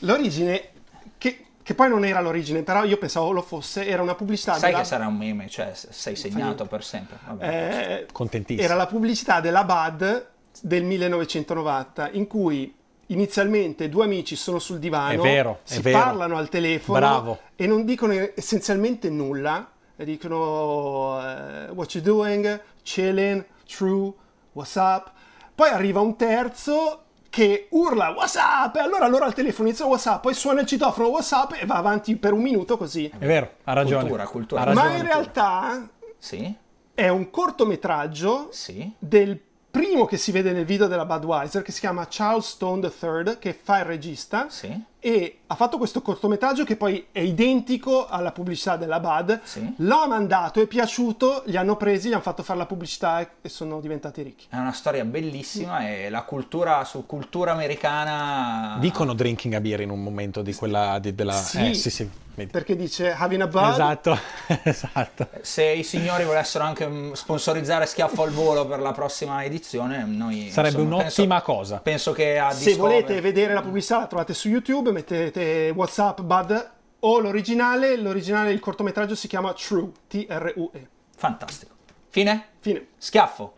l'origine 0.00 0.68
che 1.16 1.46
che 1.70 1.76
poi 1.76 1.88
non 1.88 2.04
era 2.04 2.20
l'origine, 2.20 2.64
però 2.64 2.82
io 2.82 2.96
pensavo 2.96 3.30
lo 3.30 3.42
fosse, 3.42 3.86
era 3.86 4.02
una 4.02 4.16
pubblicità 4.16 4.54
Sai 4.54 4.70
della... 4.70 4.82
che 4.82 4.88
sarà 4.88 5.06
un 5.06 5.16
meme, 5.16 5.48
cioè 5.48 5.72
sei 5.72 6.16
segnato 6.16 6.66
per 6.66 6.82
sempre. 6.82 7.16
Eh, 7.38 8.06
Contentissimo. 8.10 8.66
Era 8.66 8.74
la 8.74 8.86
pubblicità 8.86 9.40
della 9.40 9.62
Bud 9.62 10.29
del 10.62 10.84
1990, 10.84 12.10
in 12.12 12.26
cui 12.26 12.74
inizialmente 13.06 13.88
due 13.88 14.04
amici 14.04 14.36
sono 14.36 14.58
sul 14.58 14.78
divano, 14.78 15.12
è 15.12 15.16
vero, 15.18 15.60
si 15.64 15.80
vero. 15.80 15.98
parlano 15.98 16.36
al 16.36 16.48
telefono 16.48 16.98
Bravo. 16.98 17.38
e 17.56 17.66
non 17.66 17.84
dicono 17.84 18.12
essenzialmente 18.34 19.10
nulla, 19.10 19.70
dicono 19.96 21.18
uh, 21.18 21.72
what 21.72 21.92
you 21.94 22.02
doing, 22.02 22.60
chilling, 22.82 23.44
true, 23.66 24.12
what's 24.52 24.74
up. 24.74 25.10
Poi 25.54 25.68
arriva 25.68 26.00
un 26.00 26.16
terzo 26.16 27.04
che 27.28 27.68
urla 27.70 28.10
WhatsApp 28.10 28.76
e 28.76 28.80
allora 28.80 29.06
loro 29.06 29.24
al 29.24 29.34
telefono 29.34 29.68
inizia 29.68 29.86
WhatsApp, 29.86 30.22
poi 30.22 30.34
suona 30.34 30.60
il 30.60 30.66
citofono 30.66 31.08
WhatsApp 31.08 31.52
e 31.60 31.66
va 31.66 31.76
avanti 31.76 32.16
per 32.16 32.32
un 32.32 32.42
minuto 32.42 32.76
così. 32.76 33.08
È 33.08 33.24
vero, 33.24 33.52
ha 33.64 33.72
ragione. 33.72 34.00
Cultura, 34.02 34.26
cultura. 34.26 34.60
Ha 34.60 34.64
ragione. 34.64 34.88
Ma 34.88 34.96
in 34.96 35.02
realtà 35.02 35.88
sì? 36.18 36.54
è 36.94 37.08
un 37.08 37.30
cortometraggio 37.30 38.48
sì? 38.50 38.92
del 38.98 39.40
primo 39.70 40.04
che 40.04 40.16
si 40.16 40.32
vede 40.32 40.52
nel 40.52 40.64
video 40.64 40.86
della 40.86 41.04
Budweiser 41.04 41.62
che 41.62 41.72
si 41.72 41.80
chiama 41.80 42.06
Charles 42.08 42.46
Stone 42.46 42.86
III 42.86 43.38
che 43.38 43.52
fa 43.52 43.78
il 43.78 43.84
regista 43.84 44.48
sì? 44.48 44.88
E 45.00 45.38
ha 45.46 45.54
fatto 45.54 45.78
questo 45.78 46.02
cortometraggio 46.02 46.64
che 46.64 46.76
poi 46.76 47.06
è 47.10 47.20
identico 47.20 48.06
alla 48.06 48.32
pubblicità 48.32 48.76
della 48.76 49.00
Bud. 49.00 49.40
Sì. 49.42 49.74
L'ho 49.78 50.06
mandato, 50.06 50.60
è 50.60 50.66
piaciuto, 50.66 51.42
li 51.46 51.56
hanno 51.56 51.76
presi, 51.76 52.08
gli 52.08 52.12
hanno 52.12 52.22
fatto 52.22 52.42
fare 52.42 52.58
la 52.58 52.66
pubblicità 52.66 53.26
e 53.40 53.48
sono 53.48 53.80
diventati 53.80 54.22
ricchi. 54.22 54.46
È 54.48 54.56
una 54.56 54.72
storia 54.72 55.04
bellissima 55.04 55.88
e 55.88 56.10
la 56.10 56.22
cultura 56.22 56.84
su 56.84 57.06
cultura 57.06 57.52
americana. 57.52 58.76
Dicono 58.78 59.14
drinking 59.14 59.54
a 59.54 59.60
beer 59.60 59.80
in 59.80 59.90
un 59.90 60.02
momento 60.02 60.42
di 60.42 60.54
quella 60.54 60.98
di, 60.98 61.14
della. 61.14 61.32
Sì, 61.32 61.70
eh, 61.70 61.74
sì, 61.74 61.90
sì. 61.90 62.10
Perché 62.46 62.76
dice 62.76 63.12
having 63.12 63.42
a 63.42 63.46
bud. 63.46 63.70
Esatto, 63.70 64.18
esatto. 64.62 65.28
Se 65.42 65.64
i 65.64 65.82
signori 65.82 66.24
volessero 66.24 66.64
anche 66.64 66.86
mm, 66.86 67.12
sponsorizzare 67.12 67.86
Schiaffo 67.86 68.22
al 68.22 68.30
volo 68.30 68.66
per 68.66 68.80
la 68.80 68.92
prossima 68.92 69.44
edizione, 69.44 70.04
noi. 70.04 70.48
Sarebbe 70.50 70.80
insomma, 70.80 70.96
un'ottima 70.96 71.34
penso, 71.40 71.52
cosa. 71.52 71.76
Penso 71.78 72.12
che 72.12 72.38
a 72.38 72.50
Se 72.52 72.76
volete 72.76 73.20
vedere 73.20 73.52
la 73.52 73.62
pubblicità, 73.62 73.98
la 73.98 74.06
trovate 74.06 74.32
su 74.32 74.48
YouTube 74.48 74.89
mettete 74.92 75.72
WhatsApp 75.74 76.20
Bud 76.20 76.70
o 77.00 77.18
l'originale, 77.18 77.96
l'originale 77.96 78.52
il 78.52 78.60
cortometraggio 78.60 79.14
si 79.14 79.28
chiama 79.28 79.52
True, 79.52 79.90
T-R-U-E. 80.08 80.88
Fantastico. 81.16 81.74
Fine? 82.08 82.46
Fine. 82.60 82.86
Schiaffo. 82.98 83.54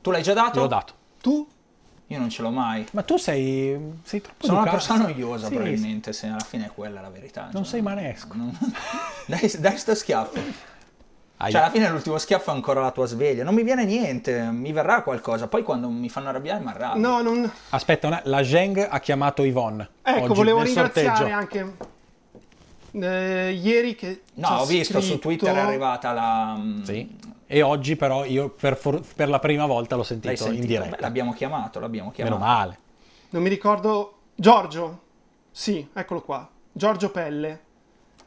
Tu 0.00 0.10
l'hai 0.10 0.22
già 0.22 0.32
dato? 0.32 0.60
L'ho 0.60 0.66
dato. 0.66 0.92
Tu? 1.20 1.46
Io 2.10 2.18
non 2.18 2.30
ce 2.30 2.40
l'ho 2.40 2.50
mai. 2.50 2.86
Ma 2.92 3.02
tu 3.02 3.18
sei, 3.18 3.76
sei 4.02 4.22
troppo 4.22 4.46
Sono 4.46 4.60
educato. 4.60 4.60
una 4.60 4.70
persona 4.70 5.12
noiosa, 5.12 5.48
sì, 5.48 5.54
probabilmente, 5.54 6.12
se 6.14 6.26
alla 6.26 6.38
fine 6.38 6.66
è 6.66 6.70
quella 6.70 7.02
la 7.02 7.10
verità. 7.10 7.42
Non 7.52 7.62
cioè, 7.62 7.64
sei 7.64 7.82
manesco. 7.82 8.34
Non... 8.34 8.56
dai, 9.26 9.52
dai 9.58 9.76
sto 9.76 9.94
schiaffo. 9.94 10.40
Aia. 11.40 11.52
Cioè, 11.52 11.60
alla 11.60 11.70
fine 11.70 11.88
l'ultimo 11.88 12.18
schiaffo 12.18 12.50
è 12.50 12.54
ancora 12.54 12.80
la 12.80 12.90
tua 12.90 13.06
sveglia. 13.06 13.44
Non 13.44 13.54
mi 13.54 13.62
viene 13.62 13.84
niente, 13.84 14.40
mi 14.50 14.72
verrà 14.72 15.02
qualcosa. 15.02 15.46
Poi 15.46 15.62
quando 15.62 15.88
mi 15.88 16.08
fanno 16.08 16.28
arrabbiare, 16.28 16.60
mi 16.62 16.70
arrabbio. 16.70 17.00
No, 17.00 17.22
non... 17.22 17.50
Aspetta, 17.70 18.08
una... 18.08 18.20
la 18.24 18.42
Zheng 18.42 18.88
ha 18.90 18.98
chiamato 18.98 19.44
Yvonne. 19.44 19.88
Ecco, 20.02 20.24
oggi, 20.24 20.34
volevo 20.34 20.62
ringraziare 20.62 21.16
sorteggio. 21.16 21.34
anche 21.34 21.76
eh, 22.90 23.52
ieri 23.52 23.94
che... 23.94 24.22
No, 24.34 24.48
ho 24.48 24.64
visto 24.64 25.00
scritto... 25.00 25.14
su 25.14 25.18
Twitter 25.20 25.54
è 25.54 25.58
arrivata 25.58 26.12
la... 26.12 26.56
mm, 26.58 26.82
Sì. 26.82 27.16
E 27.46 27.62
oggi 27.62 27.96
però 27.96 28.24
io 28.24 28.50
per, 28.50 28.76
for- 28.76 29.02
per 29.14 29.28
la 29.28 29.38
prima 29.38 29.64
volta 29.64 29.96
l'ho 29.96 30.02
sentito, 30.02 30.34
sentito? 30.34 30.60
in 30.60 30.66
diretta. 30.66 30.96
Beh, 30.96 31.00
l'abbiamo 31.02 31.32
chiamato, 31.32 31.78
l'abbiamo 31.78 32.10
chiamato. 32.10 32.36
Meno 32.36 32.50
male. 32.50 32.78
Non 33.30 33.42
mi 33.42 33.48
ricordo... 33.48 34.14
Giorgio. 34.34 35.00
Sì, 35.50 35.86
eccolo 35.92 36.20
qua. 36.20 36.48
Giorgio 36.72 37.10
Pelle. 37.10 37.60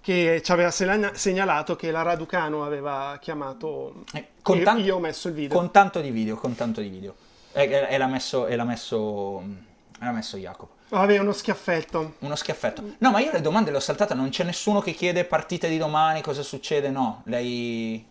Che 0.01 0.41
ci 0.43 0.51
aveva 0.51 0.71
segna- 0.71 1.13
segnalato 1.13 1.75
che 1.75 1.91
la 1.91 2.01
Raducano 2.01 2.65
aveva 2.65 3.17
chiamato... 3.21 4.03
Eh, 4.13 4.29
con 4.41 4.61
tanto- 4.63 4.81
io 4.81 4.95
ho 4.95 4.99
messo 4.99 5.27
il 5.27 5.35
video. 5.35 5.55
Con 5.55 5.69
tanto 5.71 6.01
di 6.01 6.09
video, 6.09 6.35
con 6.37 6.55
tanto 6.55 6.81
di 6.81 6.89
video. 6.89 7.13
E, 7.51 7.63
e- 7.63 7.87
e 7.89 7.97
l'ha 7.97 8.07
messo, 8.07 8.47
e 8.47 8.55
l'ha 8.55 8.63
messo, 8.63 9.41
e 9.41 10.03
l'ha 10.05 10.11
messo 10.11 10.37
Jacopo. 10.37 10.79
Vabbè, 10.89 11.19
uno 11.19 11.31
schiaffetto. 11.33 12.15
Uno 12.19 12.35
schiaffetto. 12.35 12.95
No, 12.97 13.11
ma 13.11 13.19
io 13.19 13.31
le 13.31 13.41
domande 13.41 13.69
le 13.69 13.77
ho 13.77 13.79
saltate, 13.79 14.13
non 14.15 14.29
c'è 14.29 14.43
nessuno 14.43 14.81
che 14.81 14.93
chiede 14.93 15.23
partite 15.23 15.69
di 15.69 15.77
domani, 15.77 16.21
cosa 16.21 16.41
succede, 16.41 16.89
no. 16.89 17.21
Lei... 17.25 18.03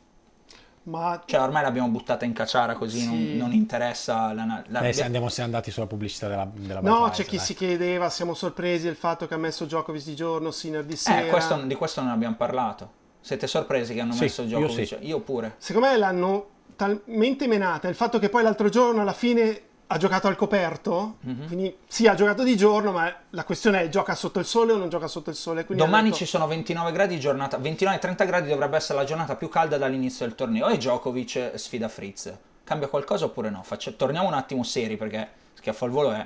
Ma 0.82 1.20
Cioè, 1.26 1.40
ormai 1.40 1.62
l'abbiamo 1.62 1.88
buttata 1.88 2.24
in 2.24 2.32
cacciara 2.32 2.72
così 2.74 3.04
non, 3.04 3.14
Sì. 3.16 3.36
non 3.36 3.52
interessa 3.52 4.32
la, 4.32 4.62
la- 4.66 4.80
Beh, 4.80 4.92
se 4.94 5.02
andiamo 5.04 5.28
siamo 5.28 5.50
andati 5.50 5.70
sulla 5.70 5.86
pubblicità 5.86 6.26
della, 6.26 6.48
della 6.52 6.80
no, 6.80 6.80
Budweiser, 6.80 7.10
c'è 7.12 7.24
chi 7.30 7.36
dai. 7.36 7.44
si 7.44 7.54
chiedeva, 7.54 8.08
siamo 8.08 8.32
sorpresi 8.34 8.84
del 8.84 8.96
fatto 8.96 9.26
che 9.26 9.34
ha 9.34 9.38
messo 9.38 9.66
Djokovic 9.66 10.04
di 10.04 10.16
giorno, 10.16 10.50
Sinner 10.50 10.84
di 10.84 10.96
sera. 10.96 11.20
Eh, 11.20 11.28
questo- 11.28 11.56
di 11.56 11.74
questo 11.74 12.00
non 12.00 12.10
abbiamo 12.10 12.34
parlato. 12.36 12.92
Siete 13.20 13.46
sorpresi 13.46 13.92
che 13.92 14.00
hanno 14.00 14.14
Sì, 14.14 14.22
messo 14.22 14.42
io 14.42 14.48
Djokovic? 14.58 14.86
sì. 14.86 14.96
Io 15.02 15.20
pure. 15.20 15.54
Secondo 15.58 15.88
me 15.88 15.96
l'hanno 15.98 16.46
talmente 16.76 17.46
menata 17.46 17.86
il 17.88 17.94
fatto 17.94 18.18
che 18.18 18.30
poi 18.30 18.42
l'altro 18.42 18.70
giorno 18.70 19.02
alla 19.02 19.12
fine 19.12 19.60
ha 19.92 19.96
giocato 19.98 20.28
al 20.28 20.36
coperto, 20.36 21.16
Mhm. 21.20 21.46
quindi 21.48 21.76
sì, 21.88 22.06
ha 22.06 22.14
giocato 22.14 22.44
di 22.44 22.56
giorno, 22.56 22.92
ma 22.92 23.12
la 23.30 23.42
questione 23.44 23.82
è 23.82 23.88
gioca 23.88 24.14
sotto 24.14 24.38
il 24.38 24.44
sole 24.44 24.70
o 24.72 24.76
non 24.76 24.88
gioca 24.88 25.08
sotto 25.08 25.30
il 25.30 25.36
sole. 25.36 25.64
Quindi 25.64 25.82
Domani 25.82 26.04
detto- 26.04 26.16
ci 26.18 26.26
sono 26.26 26.46
29 26.46 26.92
gradi, 26.92 27.18
giornata 27.18 27.58
29-30 27.58 28.24
gradi 28.24 28.48
dovrebbe 28.48 28.76
essere 28.76 28.98
la 28.98 29.04
giornata 29.04 29.34
più 29.34 29.48
calda 29.48 29.78
dall'inizio 29.78 30.26
del 30.26 30.36
torneo 30.36 30.68
e 30.68 30.76
Djokovic 30.76 31.52
sfida 31.56 31.88
Fritz. 31.88 32.32
Cambia 32.62 32.86
qualcosa 32.86 33.24
oppure 33.24 33.50
no? 33.50 33.62
Faccia- 33.64 33.90
torniamo 33.90 34.28
un 34.28 34.34
attimo 34.34 34.62
seri 34.62 34.96
perché 34.96 35.28
schiaffo 35.54 35.86
al 35.86 35.90
volo 35.90 36.12
è 36.12 36.24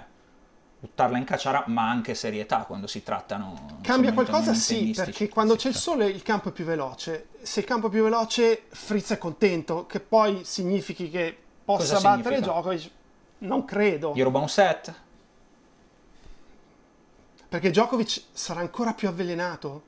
buttarla 0.80 1.16
in 1.16 1.24
cacciara, 1.24 1.64
ma 1.68 1.88
anche 1.88 2.14
serietà 2.14 2.64
quando 2.66 2.86
si 2.86 3.02
trattano. 3.02 3.78
Cambia 3.80 4.12
qualcosa 4.12 4.52
sì, 4.52 4.92
perché 4.94 5.30
quando 5.30 5.56
c'è 5.56 5.68
il 5.70 5.74
sole 5.74 6.06
il 6.06 6.22
campo 6.22 6.50
è 6.50 6.52
più 6.52 6.66
veloce. 6.66 7.28
Se 7.40 7.60
il 7.60 7.66
campo 7.66 7.86
è 7.86 7.90
più 7.90 8.02
veloce, 8.02 8.64
Fritz 8.68 9.12
è 9.12 9.16
contento, 9.18 9.86
che 9.86 10.00
poi 10.00 10.42
significhi 10.44 11.08
che 11.08 11.34
possa 11.64 11.94
Cosa 11.94 12.08
battere 12.16 12.34
significa? 12.36 12.52
Djokovic. 12.52 12.90
Non 13.38 13.64
credo, 13.64 14.12
Gli 14.14 14.22
ruba 14.22 14.38
un 14.38 14.48
set? 14.48 14.94
perché 17.48 17.70
Djokovic 17.70 18.22
sarà 18.32 18.58
ancora 18.60 18.94
più 18.94 19.06
avvelenato. 19.06 19.82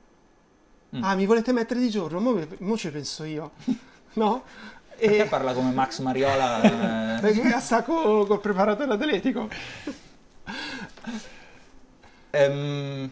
Mm. 0.95 1.03
Ah, 1.03 1.15
mi 1.15 1.25
volete 1.25 1.51
mettere 1.51 1.81
di 1.81 1.89
giorno? 1.89 2.19
Mo, 2.21 2.39
mo 2.59 2.77
ci 2.77 2.89
penso 2.91 3.23
io. 3.23 3.51
No? 4.17 4.43
Perché 4.97 5.23
E 5.23 5.25
parla 5.27 5.53
come 5.53 5.71
Max 5.71 5.99
Mariola? 5.99 7.17
eh, 7.17 7.19
perché 7.21 7.59
sta 7.59 7.83
co- 7.83 8.25
col 8.25 8.39
preparatore 8.39 8.91
atletico. 8.93 9.47
Quindi, 12.31 13.11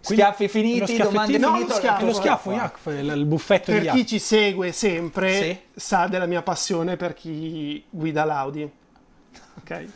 schiaffi 0.00 0.48
finiti, 0.48 0.96
lo 0.96 1.04
domande 1.04 1.36
No, 1.38 1.52
finite? 1.54 1.68
lo 1.68 1.74
schiaffo. 1.74 2.04
Lo 2.06 2.12
schiaffo, 2.14 2.52
Jacopo, 2.52 2.90
il, 2.92 3.10
il 3.10 3.24
buffetto 3.26 3.72
di 3.72 3.80
Per 3.80 3.90
chi 3.92 4.06
ci 4.06 4.18
segue 4.18 4.72
sempre 4.72 5.32
Sì. 5.42 5.58
sa 5.74 6.06
della 6.06 6.26
mia 6.26 6.42
passione 6.42 6.96
per 6.96 7.12
chi 7.12 7.84
guida 7.90 8.24
l'Audi. 8.24 8.70
Ok. 9.68 9.86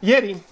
Ieri 0.00 0.42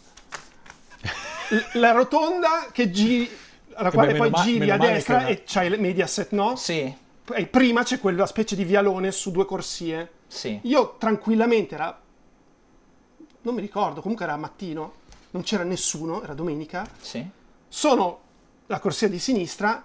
la 1.75 1.91
rotonda 1.93 2.69
che 2.73 2.91
giri 2.91 3.29
alla 3.75 3.91
Che 3.91 3.95
quale 3.97 4.15
poi 4.15 4.31
ma- 4.31 4.43
giri 4.43 4.71
a 4.71 4.77
destra 4.79 5.27
e 5.27 5.43
c'hai 5.45 5.71
il 5.73 5.79
Mediaset, 5.81 6.31
no? 6.33 6.57
Sì, 6.57 6.93
E 7.35 7.47
prima 7.47 7.83
c'è 7.83 7.99
quella 8.01 8.27
specie 8.27 8.57
di 8.57 8.65
vialone 8.65 9.11
su 9.13 9.31
due 9.31 9.45
corsie. 9.45 10.11
sì. 10.27 10.59
Io 10.63 10.97
tranquillamente 10.99 11.75
era 11.75 11.99
non 13.43 13.55
mi 13.55 13.61
ricordo, 13.61 14.01
comunque 14.01 14.25
era 14.25 14.37
mattino, 14.37 14.95
non 15.33 15.43
c'era 15.43 15.65
nessuno, 15.65 16.23
era 16.23 16.33
domenica. 16.33 16.87
sì. 17.01 17.23
Sono 17.69 18.21
la 18.67 18.79
corsia 18.79 19.09
di 19.09 19.19
sinistra, 19.19 19.85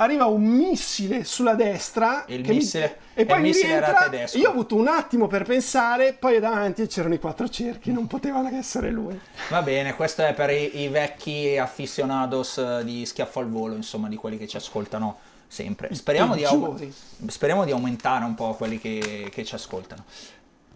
arriva 0.00 0.24
un 0.24 0.42
missile 0.42 1.24
sulla 1.24 1.54
destra 1.54 2.24
Il 2.26 2.42
che 2.42 2.50
mi- 2.50 2.56
missile- 2.56 2.98
e 3.14 3.26
poi 3.26 3.36
il 3.36 3.42
mi 3.42 3.48
missile 3.48 3.72
era 3.74 4.08
rientra. 4.10 4.38
Io 4.38 4.48
ho 4.48 4.52
avuto 4.52 4.74
un 4.76 4.88
attimo 4.88 5.26
per 5.26 5.44
pensare, 5.44 6.14
poi 6.14 6.40
davanti 6.40 6.86
c'erano 6.86 7.14
i 7.14 7.18
quattro 7.18 7.48
cerchi, 7.50 7.92
non 7.92 8.06
potevano 8.06 8.48
che 8.48 8.56
essere 8.56 8.90
lui. 8.90 9.18
Va 9.50 9.60
bene, 9.62 9.94
questo 9.94 10.22
è 10.24 10.32
per 10.32 10.50
i, 10.50 10.80
i 10.80 10.88
vecchi 10.88 11.58
aficionados 11.58 12.56
eh, 12.58 12.80
di 12.84 13.04
schiaffo 13.04 13.40
al 13.40 13.48
volo, 13.50 13.74
insomma, 13.74 14.08
di 14.08 14.16
quelli 14.16 14.38
che 14.38 14.48
ci 14.48 14.56
ascoltano 14.56 15.18
sempre. 15.46 15.94
Speriamo 15.94 16.34
di, 16.34 16.44
au- 16.44 16.76
speriamo 17.26 17.64
di 17.66 17.70
aumentare 17.72 18.24
un 18.24 18.34
po' 18.34 18.54
quelli 18.54 18.78
che, 18.78 19.28
che 19.30 19.44
ci 19.44 19.54
ascoltano. 19.54 20.04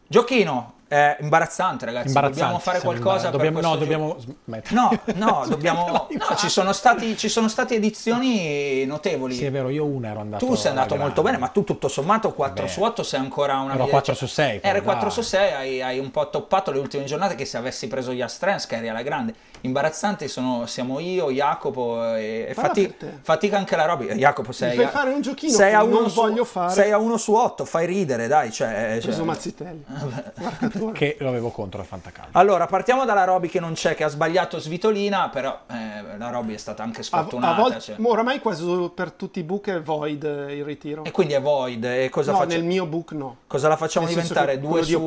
Giochino, 0.07 0.75
è 0.95 1.17
imbarazzante 1.21 1.85
ragazzi, 1.87 2.07
Imbarazzante, 2.09 2.41
dobbiamo 2.41 2.59
fare 2.61 2.81
qualcosa 2.81 3.31
dobbiamo, 3.31 3.61
per 3.61 3.69
No, 3.69 3.77
dobbiamo 3.77 4.17
smettere. 4.45 4.75
No, 4.75 4.91
no, 5.15 5.45
dobbiamo... 5.49 6.07
no, 6.11 6.37
ci 6.37 6.49
sono, 6.49 6.73
stati, 6.73 7.17
ci 7.17 7.29
sono 7.29 7.49
state 7.49 7.75
edizioni 7.75 8.85
notevoli. 8.87 9.35
Sì, 9.35 9.45
è 9.45 9.51
vero, 9.51 9.69
io 9.71 9.85
una 9.85 10.11
ero 10.11 10.21
andato 10.21 10.47
Tu 10.47 10.55
sei 10.55 10.71
andato 10.71 10.95
molto 10.97 11.23
grande. 11.23 11.31
bene, 11.33 11.39
ma 11.39 11.49
tu 11.49 11.65
tutto 11.65 11.89
sommato 11.89 12.33
4 12.33 12.65
Beh, 12.65 12.71
su 12.71 12.83
8 12.83 13.03
sei 13.03 13.21
ancora 13.21 13.59
una 13.59 13.75
ero 13.75 13.83
via- 13.85 13.93
4 13.93 14.15
su 14.15 14.27
6, 14.27 14.61
Eri 14.63 14.81
però 14.81 14.83
4 14.83 15.03
dai. 15.03 15.11
su 15.11 15.23
6, 15.23 15.53
hai, 15.53 15.83
hai 15.83 15.99
un 15.99 16.11
po' 16.11 16.31
toppato 16.31 16.71
le 16.71 16.79
ultime 16.79 17.05
giornate 17.05 17.35
che 17.35 17.45
se 17.45 17.57
avessi 17.57 17.89
preso 17.89 18.13
gli 18.13 18.23
Astrens 18.23 18.67
che 18.67 18.77
eri 18.77 18.89
alla 18.89 19.03
grande. 19.03 19.35
Imbarazzanti 19.63 20.29
sono, 20.29 20.67
siamo 20.67 21.01
io, 21.01 21.31
Jacopo 21.31 22.15
e, 22.15 22.47
e 22.51 22.55
fati- 22.55 22.95
fatica 23.23 23.57
anche 23.57 23.77
la 23.77 23.87
Roby. 23.87 24.13
Jacopo 24.15 24.53
sei 24.53 24.77
fai 24.77 24.85
a- 24.85 24.89
fare 24.89 25.11
un 25.11 25.23
giochino 25.23 25.53
sei 25.53 25.71
che 25.71 25.77
a 25.77 25.79
non 25.83 25.93
uno 25.93 26.09
su- 26.09 26.21
voglio 26.21 26.45
fare. 26.45 26.73
Sei 26.73 26.91
a 26.93 26.99
1 26.99 27.17
su 27.17 27.33
8, 27.33 27.65
fai 27.65 27.87
ridere, 27.87 28.27
dai. 28.27 28.53
Cioè, 28.53 28.97
Ho 28.97 29.01
preso 29.01 29.17
cioè- 29.17 29.25
Mazzitelli, 29.25 29.85
Che 30.93 31.17
lo 31.21 31.29
avevo 31.29 31.51
contro 31.51 31.81
il 31.81 31.87
fantacalcio. 31.87 32.31
Allora, 32.33 32.67
partiamo 32.67 33.05
dalla 33.05 33.25
Roby 33.25 33.49
che 33.49 33.61
non 33.61 33.75
c'è, 33.75 33.95
che 33.95 34.05
ha 34.05 34.09
sbagliato 34.09 34.59
Svitolina, 34.59 35.29
però 35.29 35.61
eh, 35.71 36.17
la 36.19 36.31
Roby 36.31 36.55
è 36.55 36.59
stata 36.59 36.83
anche 36.83 37.01
A, 37.01 37.05
sfortunata. 37.05 37.55
a 37.55 37.61
volte, 37.61 37.81
cioè. 37.81 37.97
oramai 38.01 38.41
quasi 38.41 38.91
per 38.95 39.13
tutti 39.13 39.39
i 39.39 39.43
book 39.43 39.69
è 39.69 39.81
void 39.81 40.25
eh, 40.25 40.57
il 40.57 40.65
ritiro. 40.65 41.05
E 41.05 41.11
quindi 41.11 41.35
è 41.35 41.41
Void. 41.41 41.85
E 41.85 42.09
cosa 42.09 42.33
no, 42.33 42.39
faccio? 42.39 42.57
nel 42.57 42.65
mio 42.65 42.87
book 42.87 43.13
no. 43.13 43.37
Cosa 43.47 43.69
la 43.69 43.77
facciamo 43.77 44.07
Nel 44.07 44.15
diventare? 44.15 44.59
Due 44.59 44.83
su... 44.83 45.03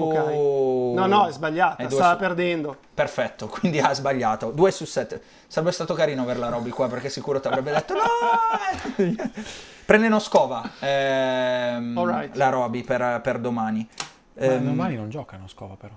No, 0.93 1.05
no, 1.05 1.27
è 1.27 1.31
sbagliata, 1.31 1.83
due 1.83 1.91
stava 1.91 2.13
su- 2.13 2.19
perdendo. 2.19 2.77
Perfetto, 2.93 3.47
quindi 3.59 3.79
ha 3.79 3.93
sbagliato. 3.93 4.51
2 4.51 4.71
su 4.71 4.85
7. 4.85 5.21
Sarebbe 5.47 5.71
stato 5.71 5.93
carino 5.93 6.23
averla 6.23 6.49
Roby 6.49 6.69
qua 6.69 6.87
perché 6.87 7.09
sicuro 7.09 7.39
ti 7.39 7.47
avrebbe 7.47 7.71
detto 7.71 7.93
no! 7.93 8.01
Prende 9.85 10.09
Noscova 10.09 10.71
ehm, 10.79 11.97
Alright. 11.97 12.35
la 12.35 12.49
Roby 12.49 12.83
per, 12.83 13.21
per 13.21 13.39
domani. 13.39 13.87
Ma 14.39 14.45
Ehm, 14.45 14.63
domani 14.65 14.95
non 14.95 15.09
giocano 15.09 15.47
Scova 15.47 15.75
però. 15.75 15.95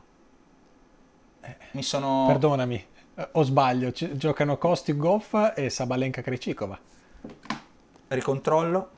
mi 1.72 1.82
sono... 1.82 2.24
Perdonami, 2.26 2.84
eh, 3.16 3.28
o 3.32 3.43
sbaglio, 3.43 3.93
ci- 3.93 4.16
giocano 4.16 4.57
Kosti 4.57 4.97
Goff 4.97 5.34
e 5.55 5.68
Sabalenka 5.70 6.22
Krejcikova. 6.22 6.78
Ricontrollo. 8.09 8.91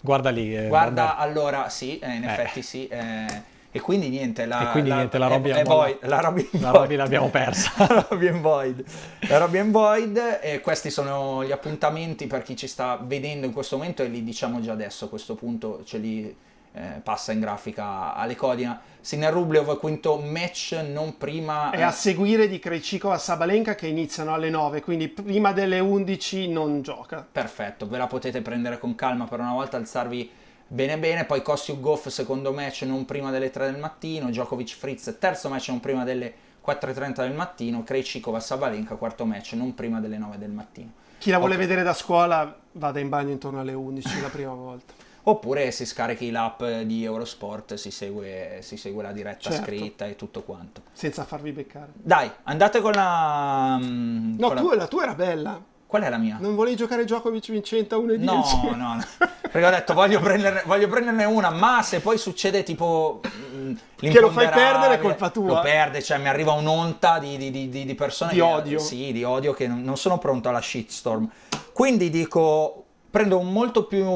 Guarda 0.00 0.30
lì. 0.30 0.56
eh, 0.56 0.66
Guarda, 0.68 1.04
vabbè. 1.16 1.20
allora 1.22 1.68
sì, 1.68 1.98
eh, 1.98 2.14
in 2.14 2.24
effetti 2.24 2.62
sì. 2.62 2.86
eh, 2.88 3.58
e 3.72 3.80
quindi 3.80 4.08
niente, 4.08 4.46
la, 4.46 4.68
E 4.68 4.72
quindi 4.72 4.90
niente, 4.92 5.18
la 5.18 5.28
Roby 5.28 5.50
è, 5.50 5.62
void, 5.62 5.98
la 6.06 6.20
Roby 6.20 6.48
in 6.52 6.60
La. 6.60 6.70
Roby 6.70 6.96
l'abbiamo 6.96 7.28
persa. 7.28 7.72
la 7.86 8.06
Roby 8.08 8.26
in 8.28 8.40
void. 8.40 8.84
La 9.28 9.38
Roby 9.38 9.58
in 9.60 9.70
void 9.70 10.38
e 10.42 10.60
questi 10.60 10.90
sono 10.90 11.44
gli 11.44 11.52
appuntamenti 11.52 12.26
per 12.26 12.42
chi 12.42 12.56
ci 12.56 12.66
sta 12.66 12.96
vedendo 13.00 13.46
in 13.46 13.52
questo 13.52 13.76
momento 13.76 14.02
e 14.02 14.08
li 14.08 14.24
diciamo 14.24 14.60
già 14.60 14.72
adesso 14.72 15.04
a 15.04 15.08
questo 15.08 15.34
punto 15.36 15.84
ce 15.84 15.98
li 15.98 16.36
eh, 16.72 17.00
passa 17.02 17.32
in 17.32 17.40
grafica 17.40 18.14
alle 18.14 18.36
Codina. 18.36 18.80
Sinner 19.00 19.32
Rublev 19.32 19.78
quinto 19.78 20.18
match 20.18 20.72
non 20.86 21.16
prima 21.16 21.70
È 21.70 21.82
a 21.82 21.90
seguire 21.90 22.48
di 22.48 22.58
Krejcikova 22.58 23.16
Sabalenka 23.18 23.74
che 23.74 23.86
iniziano 23.86 24.34
alle 24.34 24.50
9, 24.50 24.82
quindi 24.82 25.08
prima 25.08 25.52
delle 25.52 25.78
11 25.80 26.48
non 26.48 26.82
gioca. 26.82 27.26
Perfetto, 27.30 27.88
ve 27.88 27.98
la 27.98 28.06
potete 28.06 28.42
prendere 28.42 28.78
con 28.78 28.94
calma 28.94 29.24
per 29.24 29.40
una 29.40 29.52
volta, 29.52 29.76
alzarvi 29.78 30.30
bene 30.66 30.98
bene, 30.98 31.24
poi 31.24 31.42
Kostiuk 31.42 31.80
Goff 31.80 32.08
secondo 32.08 32.52
match 32.52 32.82
non 32.82 33.04
prima 33.04 33.30
delle 33.30 33.50
3 33.50 33.70
del 33.70 33.80
mattino, 33.80 34.28
Djokovic 34.28 34.76
Fritz 34.76 35.16
terzo 35.18 35.48
match 35.48 35.68
non 35.68 35.80
prima 35.80 36.04
delle 36.04 36.32
4.30 36.64 37.14
del 37.22 37.32
mattino, 37.32 37.82
Krejcikova 37.82 38.38
Sabalenka 38.38 38.94
quarto 38.96 39.24
match 39.24 39.54
non 39.54 39.74
prima 39.74 39.98
delle 39.98 40.18
9 40.18 40.38
del 40.38 40.50
mattino. 40.50 40.92
Chi 41.18 41.30
la 41.30 41.38
vuole 41.38 41.54
Ok. 41.54 41.60
vedere 41.60 41.82
da 41.82 41.94
scuola 41.94 42.54
vada 42.72 43.00
in 43.00 43.08
bagno 43.08 43.30
intorno 43.30 43.60
alle 43.60 43.72
11 43.72 44.20
la 44.20 44.28
prima 44.28 44.52
volta. 44.52 44.92
Oppure 45.22 45.70
si 45.70 45.84
scarichi 45.84 46.30
l'app 46.30 46.62
di 46.64 47.04
Eurosport, 47.04 47.74
si 47.74 47.90
segue, 47.90 48.58
si 48.62 48.76
segue 48.76 49.02
la 49.02 49.12
diretta 49.12 49.50
Certo. 49.50 49.64
scritta 49.64 50.06
e 50.06 50.16
tutto 50.16 50.42
quanto. 50.42 50.82
Senza 50.92 51.24
farvi 51.24 51.52
beccare. 51.52 51.88
Dai, 51.94 52.30
andate 52.44 52.80
con 52.80 52.92
la... 52.92 53.78
mm, 53.80 54.38
No, 54.38 54.46
con 54.46 54.56
la- 54.56 54.60
tu, 54.62 54.70
la 54.72 54.86
tua 54.86 55.02
era 55.02 55.14
bella. 55.14 55.62
Qual 55.86 56.02
è 56.02 56.08
la 56.08 56.18
mia? 56.18 56.36
Non 56.40 56.54
volevi 56.54 56.76
giocare 56.76 57.04
vincente 57.04 57.94
a 57.94 57.98
1 57.98 58.12
e 58.12 58.18
10? 58.18 58.30
No, 58.62 58.76
no, 58.76 58.94
no. 58.94 59.04
Perché 59.50 59.66
ho 59.66 59.70
detto 59.70 59.92
voglio 59.92 60.20
prenderne, 60.20 60.62
voglio 60.64 60.86
prenderne 60.86 61.24
una, 61.24 61.50
ma 61.50 61.82
se 61.82 61.98
poi 61.98 62.16
succede 62.16 62.62
tipo. 62.62 63.20
mm, 63.28 63.72
Che 63.96 64.20
lo 64.20 64.30
fai 64.30 64.48
perdere 64.48 64.94
è 64.94 65.00
colpa 65.00 65.30
tua. 65.30 65.46
Lo 65.54 65.60
perde, 65.60 66.00
cioè 66.00 66.18
mi 66.18 66.28
arriva 66.28 66.52
un'onta 66.52 67.18
di, 67.18 67.36
di- 67.36 67.50
di- 67.50 67.68
di- 67.84 67.94
persone. 67.96 68.30
Di 68.30 68.36
che- 68.38 68.42
odio. 68.44 68.78
Sì, 68.78 69.10
di 69.10 69.24
odio 69.24 69.52
che 69.52 69.66
non 69.66 69.82
non 69.82 69.96
sono 69.96 70.18
pronto 70.18 70.48
alla 70.48 70.60
shitstorm. 70.62 71.28
Quindi 71.72 72.08
dico, 72.08 72.84
prendo 73.10 73.38
un 73.38 73.50
molto 73.52 73.84
più. 73.86 74.06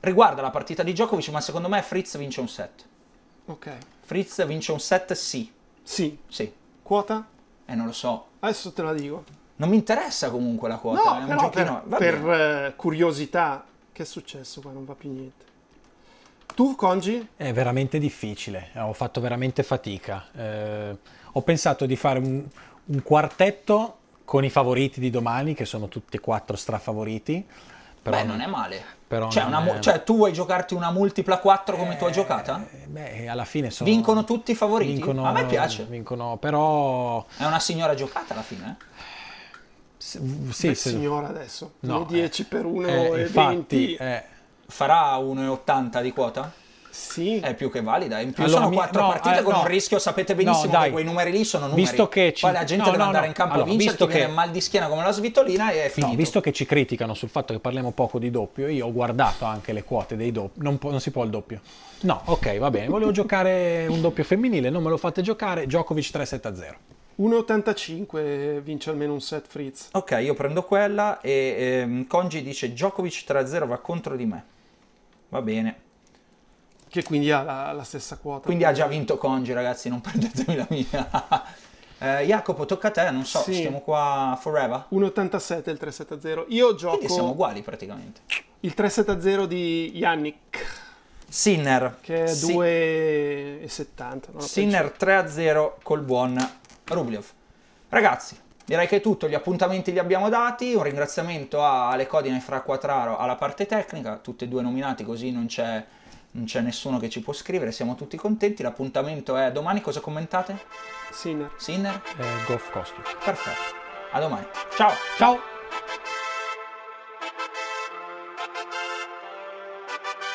Riguarda 0.00 0.42
la 0.42 0.50
partita 0.50 0.82
di 0.82 0.92
Djokovic, 0.92 1.28
ma 1.28 1.40
secondo 1.40 1.68
me 1.68 1.82
Fritz 1.82 2.16
vince 2.16 2.40
un 2.40 2.48
set. 2.48 2.84
Ok. 3.46 3.76
Fritz 4.00 4.46
vince 4.46 4.72
un 4.72 4.80
set, 4.80 5.12
sì. 5.12 5.52
Sì. 5.82 6.18
Sì. 6.28 6.52
Quota? 6.82 7.26
Eh, 7.64 7.74
non 7.74 7.86
lo 7.86 7.92
so. 7.92 8.26
Adesso 8.40 8.72
te 8.72 8.82
la 8.82 8.92
dico. 8.92 9.24
Non 9.56 9.68
mi 9.70 9.76
interessa 9.76 10.30
comunque 10.30 10.68
la 10.68 10.76
quota. 10.76 11.02
No, 11.02 11.18
è 11.18 11.20
un 11.20 11.26
però 11.26 11.40
giochino. 11.40 11.82
per, 11.88 11.98
per, 11.98 12.30
eh, 12.30 12.72
curiosità, 12.76 13.64
che 13.92 14.02
è 14.02 14.06
successo 14.06 14.60
qua? 14.60 14.70
Non 14.70 14.84
va 14.84 14.94
più 14.94 15.10
niente. 15.10 15.44
Tu, 16.54 16.74
Congi? 16.74 17.28
È 17.36 17.52
veramente 17.52 17.98
difficile, 17.98 18.70
ho 18.76 18.92
fatto 18.92 19.20
veramente 19.20 19.62
fatica. 19.62 20.26
Eh, 20.32 20.96
ho 21.32 21.42
pensato 21.42 21.86
di 21.86 21.96
fare 21.96 22.18
un, 22.18 22.44
un 22.84 23.02
quartetto 23.02 23.98
con 24.24 24.44
i 24.44 24.50
favoriti 24.50 25.00
di 25.00 25.10
domani, 25.10 25.54
che 25.54 25.64
sono 25.64 25.88
tutti 25.88 26.16
e 26.16 26.20
quattro 26.20 26.56
strafavoriti. 26.56 27.46
Però 28.10 28.22
Beh, 28.22 28.26
non 28.26 28.40
è 28.40 28.46
male. 28.46 28.84
però 29.06 29.28
Cioè, 29.30 29.44
non 29.44 29.62
una 29.64 29.76
è- 29.76 29.80
cioè, 29.80 30.02
tu 30.04 30.16
vuoi 30.16 30.32
giocarti 30.32 30.74
una 30.74 30.90
multipla 30.90 31.38
4 31.38 31.76
come 31.76 31.96
tu 31.96 32.04
hai 32.04 32.12
giocata? 32.12 32.64
Eh, 32.70 32.86
Beh, 32.86 33.28
alla 33.28 33.44
fine 33.44 33.70
sono... 33.70 33.88
Vincono 33.90 34.24
tutti 34.24 34.52
i 34.52 34.54
favoriti? 34.54 34.92
Vincono- 34.92 35.24
A 35.24 35.32
me 35.32 35.44
piace. 35.46 35.84
Vincono, 35.84 36.36
però... 36.36 37.24
È 37.36 37.44
una 37.44 37.58
signora 37.58 37.94
giocata 37.94 38.32
alla 38.34 38.42
fine. 38.42 38.76
eh? 38.80 38.84
s- 39.96 40.18
Beh, 40.18 40.52
Sì, 40.52 40.74
se- 40.74 40.90
signora 40.90 41.28
adesso. 41.28 41.74
no, 41.80 41.98
le 42.00 42.06
10 42.06 42.44
per 42.44 42.64
1 42.64 42.86
eh, 42.88 43.20
infatti, 43.20 43.46
20. 43.86 43.94
eh, 43.96 44.24
Farà 44.70 45.16
1,80 45.16 46.02
di 46.02 46.12
quota? 46.12 46.52
Sì. 46.98 47.38
È 47.40 47.54
più 47.54 47.70
che 47.70 47.80
valida. 47.80 48.18
In 48.20 48.32
più 48.32 48.42
Allora, 48.42 48.58
sono 48.58 48.70
mi- 48.70 48.76
quattro 48.76 49.02
no, 49.02 49.08
partite 49.08 49.38
eh, 49.38 49.42
con 49.42 49.52
no. 49.54 49.60
un 49.60 49.66
rischio, 49.66 49.98
sapete 49.98 50.34
No, 50.34 50.42
benissimo 50.42 50.72
dai. 50.72 50.84
che 50.86 50.90
quei 50.90 51.04
numeri 51.04 51.30
lì 51.30 51.44
sono 51.44 51.66
numeri. 51.66 51.82
Visto 51.82 52.08
che 52.08 52.32
ci- 52.34 52.42
Poi 52.42 52.52
la 52.52 52.64
gente 52.64 52.84
no, 52.84 52.90
deve 52.90 52.96
no, 52.98 53.04
andare 53.04 53.24
no. 53.24 53.30
in 53.30 53.36
campo 53.36 53.54
Allora, 53.54 53.68
a 53.68 53.70
vincere, 53.70 53.96
visto 53.96 54.06
che- 54.06 54.26
mal 54.26 54.50
di 54.50 54.60
schiena 54.60 54.88
come 54.88 55.02
la 55.02 55.12
svitolina 55.12 55.70
e 55.70 55.84
è 55.84 55.88
finito. 55.88 56.10
No, 56.12 56.18
visto 56.18 56.40
che 56.40 56.52
ci 56.52 56.66
criticano 56.66 57.14
sul 57.14 57.28
fatto 57.28 57.52
che 57.52 57.60
parliamo 57.60 57.92
poco 57.92 58.18
di 58.18 58.30
doppio, 58.30 58.66
io 58.68 58.86
ho 58.86 58.92
guardato 58.92 59.44
anche 59.44 59.72
le 59.72 59.84
quote 59.84 60.16
dei 60.16 60.32
doppi. 60.32 60.60
Non, 60.62 60.76
può- 60.78 60.90
non 60.90 61.00
si 61.00 61.10
può 61.10 61.22
il 61.24 61.30
doppio. 61.30 61.60
No, 62.00 62.20
ok, 62.24 62.58
va 62.58 62.70
bene. 62.70 62.86
Volevo 62.88 63.10
giocare 63.12 63.86
un 63.88 64.00
doppio 64.00 64.24
femminile, 64.24 64.68
non 64.70 64.82
me 64.82 64.90
lo 64.90 64.96
fate 64.96 65.22
giocare. 65.22 65.66
Djokovic 65.66 66.10
3-7-0. 66.10 66.74
1,85 67.20 68.60
vince 68.62 68.90
almeno 68.90 69.12
un 69.12 69.20
set 69.20 69.46
Fritz. 69.48 69.88
Ok, 69.92 70.18
io 70.22 70.34
prendo 70.34 70.62
quella 70.62 71.20
e 71.20 71.56
ehm, 71.58 72.06
Congi 72.06 72.42
dice 72.42 72.72
Djokovic 72.72 73.24
3-0 73.26 73.66
va 73.66 73.78
contro 73.78 74.14
di 74.16 74.24
me. 74.26 74.44
Va 75.30 75.42
bene. 75.42 75.76
Che 76.88 77.02
quindi 77.02 77.30
ha 77.30 77.42
la, 77.42 77.72
la 77.72 77.84
stessa 77.84 78.16
quota. 78.16 78.46
Quindi 78.46 78.64
ha 78.64 78.72
già 78.72 78.86
vinto 78.86 79.18
Congi, 79.18 79.52
ragazzi, 79.52 79.88
non 79.88 80.00
prendetemi 80.00 80.56
la 80.56 80.66
mia. 80.70 81.44
Eh, 82.00 82.24
Jacopo, 82.26 82.64
tocca 82.64 82.88
a 82.88 82.90
te, 82.92 83.10
non 83.10 83.24
so, 83.24 83.40
Sì. 83.40 83.54
stiamo 83.54 83.80
qua 83.80 84.38
forever. 84.40 84.84
1,87 84.90 85.68
il 85.70 85.78
3-7-0. 85.80 86.44
Io 86.48 86.74
gioco 86.76 86.96
Quindi 86.96 87.12
siamo 87.12 87.30
uguali 87.30 87.60
praticamente. 87.62 88.20
il 88.60 88.72
3-7-0 88.76 89.44
di 89.46 89.90
Yannick, 89.96 90.64
Sinner. 91.28 91.96
che 92.00 92.22
è 92.24 92.26
Sì- 92.28 92.52
2,70. 92.54 94.30
non 94.32 94.42
ho 94.42 94.46
Sinner 94.46 94.90
3-0 94.96 95.78
col 95.82 96.00
buon 96.02 96.38
Rublev. 96.84 97.24
Ragazzi, 97.88 98.38
direi 98.64 98.86
che 98.86 98.96
è 98.96 99.00
tutto, 99.00 99.28
gli 99.28 99.34
appuntamenti 99.34 99.92
li 99.92 99.98
abbiamo 99.98 100.28
dati, 100.28 100.74
un 100.74 100.82
ringraziamento 100.82 101.62
a 101.62 101.90
Ale 101.90 102.06
Codina 102.06 102.36
e 102.36 102.40
Fra 102.40 102.60
Quattraro 102.60 103.16
alla 103.18 103.34
parte 103.36 103.66
tecnica, 103.66 104.16
tutti 104.22 104.44
e 104.44 104.48
due 104.48 104.62
nominati 104.62 105.04
così 105.04 105.30
non 105.32 105.46
c'è, 105.46 105.84
non 106.32 106.44
c'è 106.44 106.60
nessuno 106.60 106.98
che 106.98 107.08
ci 107.08 107.20
può 107.20 107.32
scrivere, 107.32 107.72
siamo 107.72 107.94
tutti 107.94 108.16
contenti, 108.16 108.62
l'appuntamento 108.62 109.36
è 109.36 109.50
domani, 109.52 109.80
cosa 109.80 110.00
commentate? 110.00 110.58
Sinner. 111.10 111.52
Sinner? 111.56 112.02
Eh, 112.18 112.44
Goff 112.46 112.70
Costi. 112.70 113.00
Perfetto, 113.24 113.74
a 114.12 114.20
domani, 114.20 114.46
ciao! 114.76 114.92
Ciao! 115.16 115.38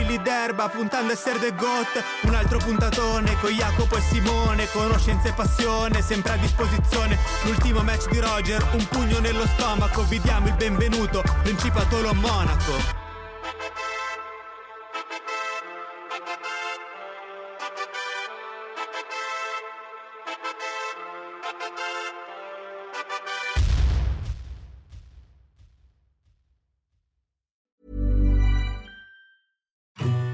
fili 0.00 0.20
d'erba, 0.22 0.68
puntando 0.68 1.10
a 1.10 1.14
essere 1.14 1.38
the 1.38 1.54
goat, 1.54 2.02
un 2.22 2.34
altro 2.34 2.58
puntatone 2.58 3.36
con 3.38 3.50
Jacopo 3.50 3.96
e 3.96 4.00
Simone, 4.00 4.66
conoscenza 4.70 5.28
e 5.28 5.32
passione, 5.32 6.00
sempre 6.00 6.32
a 6.32 6.36
disposizione, 6.36 7.18
l'ultimo 7.44 7.82
match 7.82 8.08
di 8.08 8.18
Roger, 8.18 8.66
un 8.72 8.86
pugno 8.88 9.18
nello 9.18 9.46
stomaco, 9.46 10.02
vi 10.04 10.20
diamo 10.20 10.48
il 10.48 10.54
benvenuto, 10.54 11.22
Principatolo 11.42 12.14
Monaco. 12.14 13.09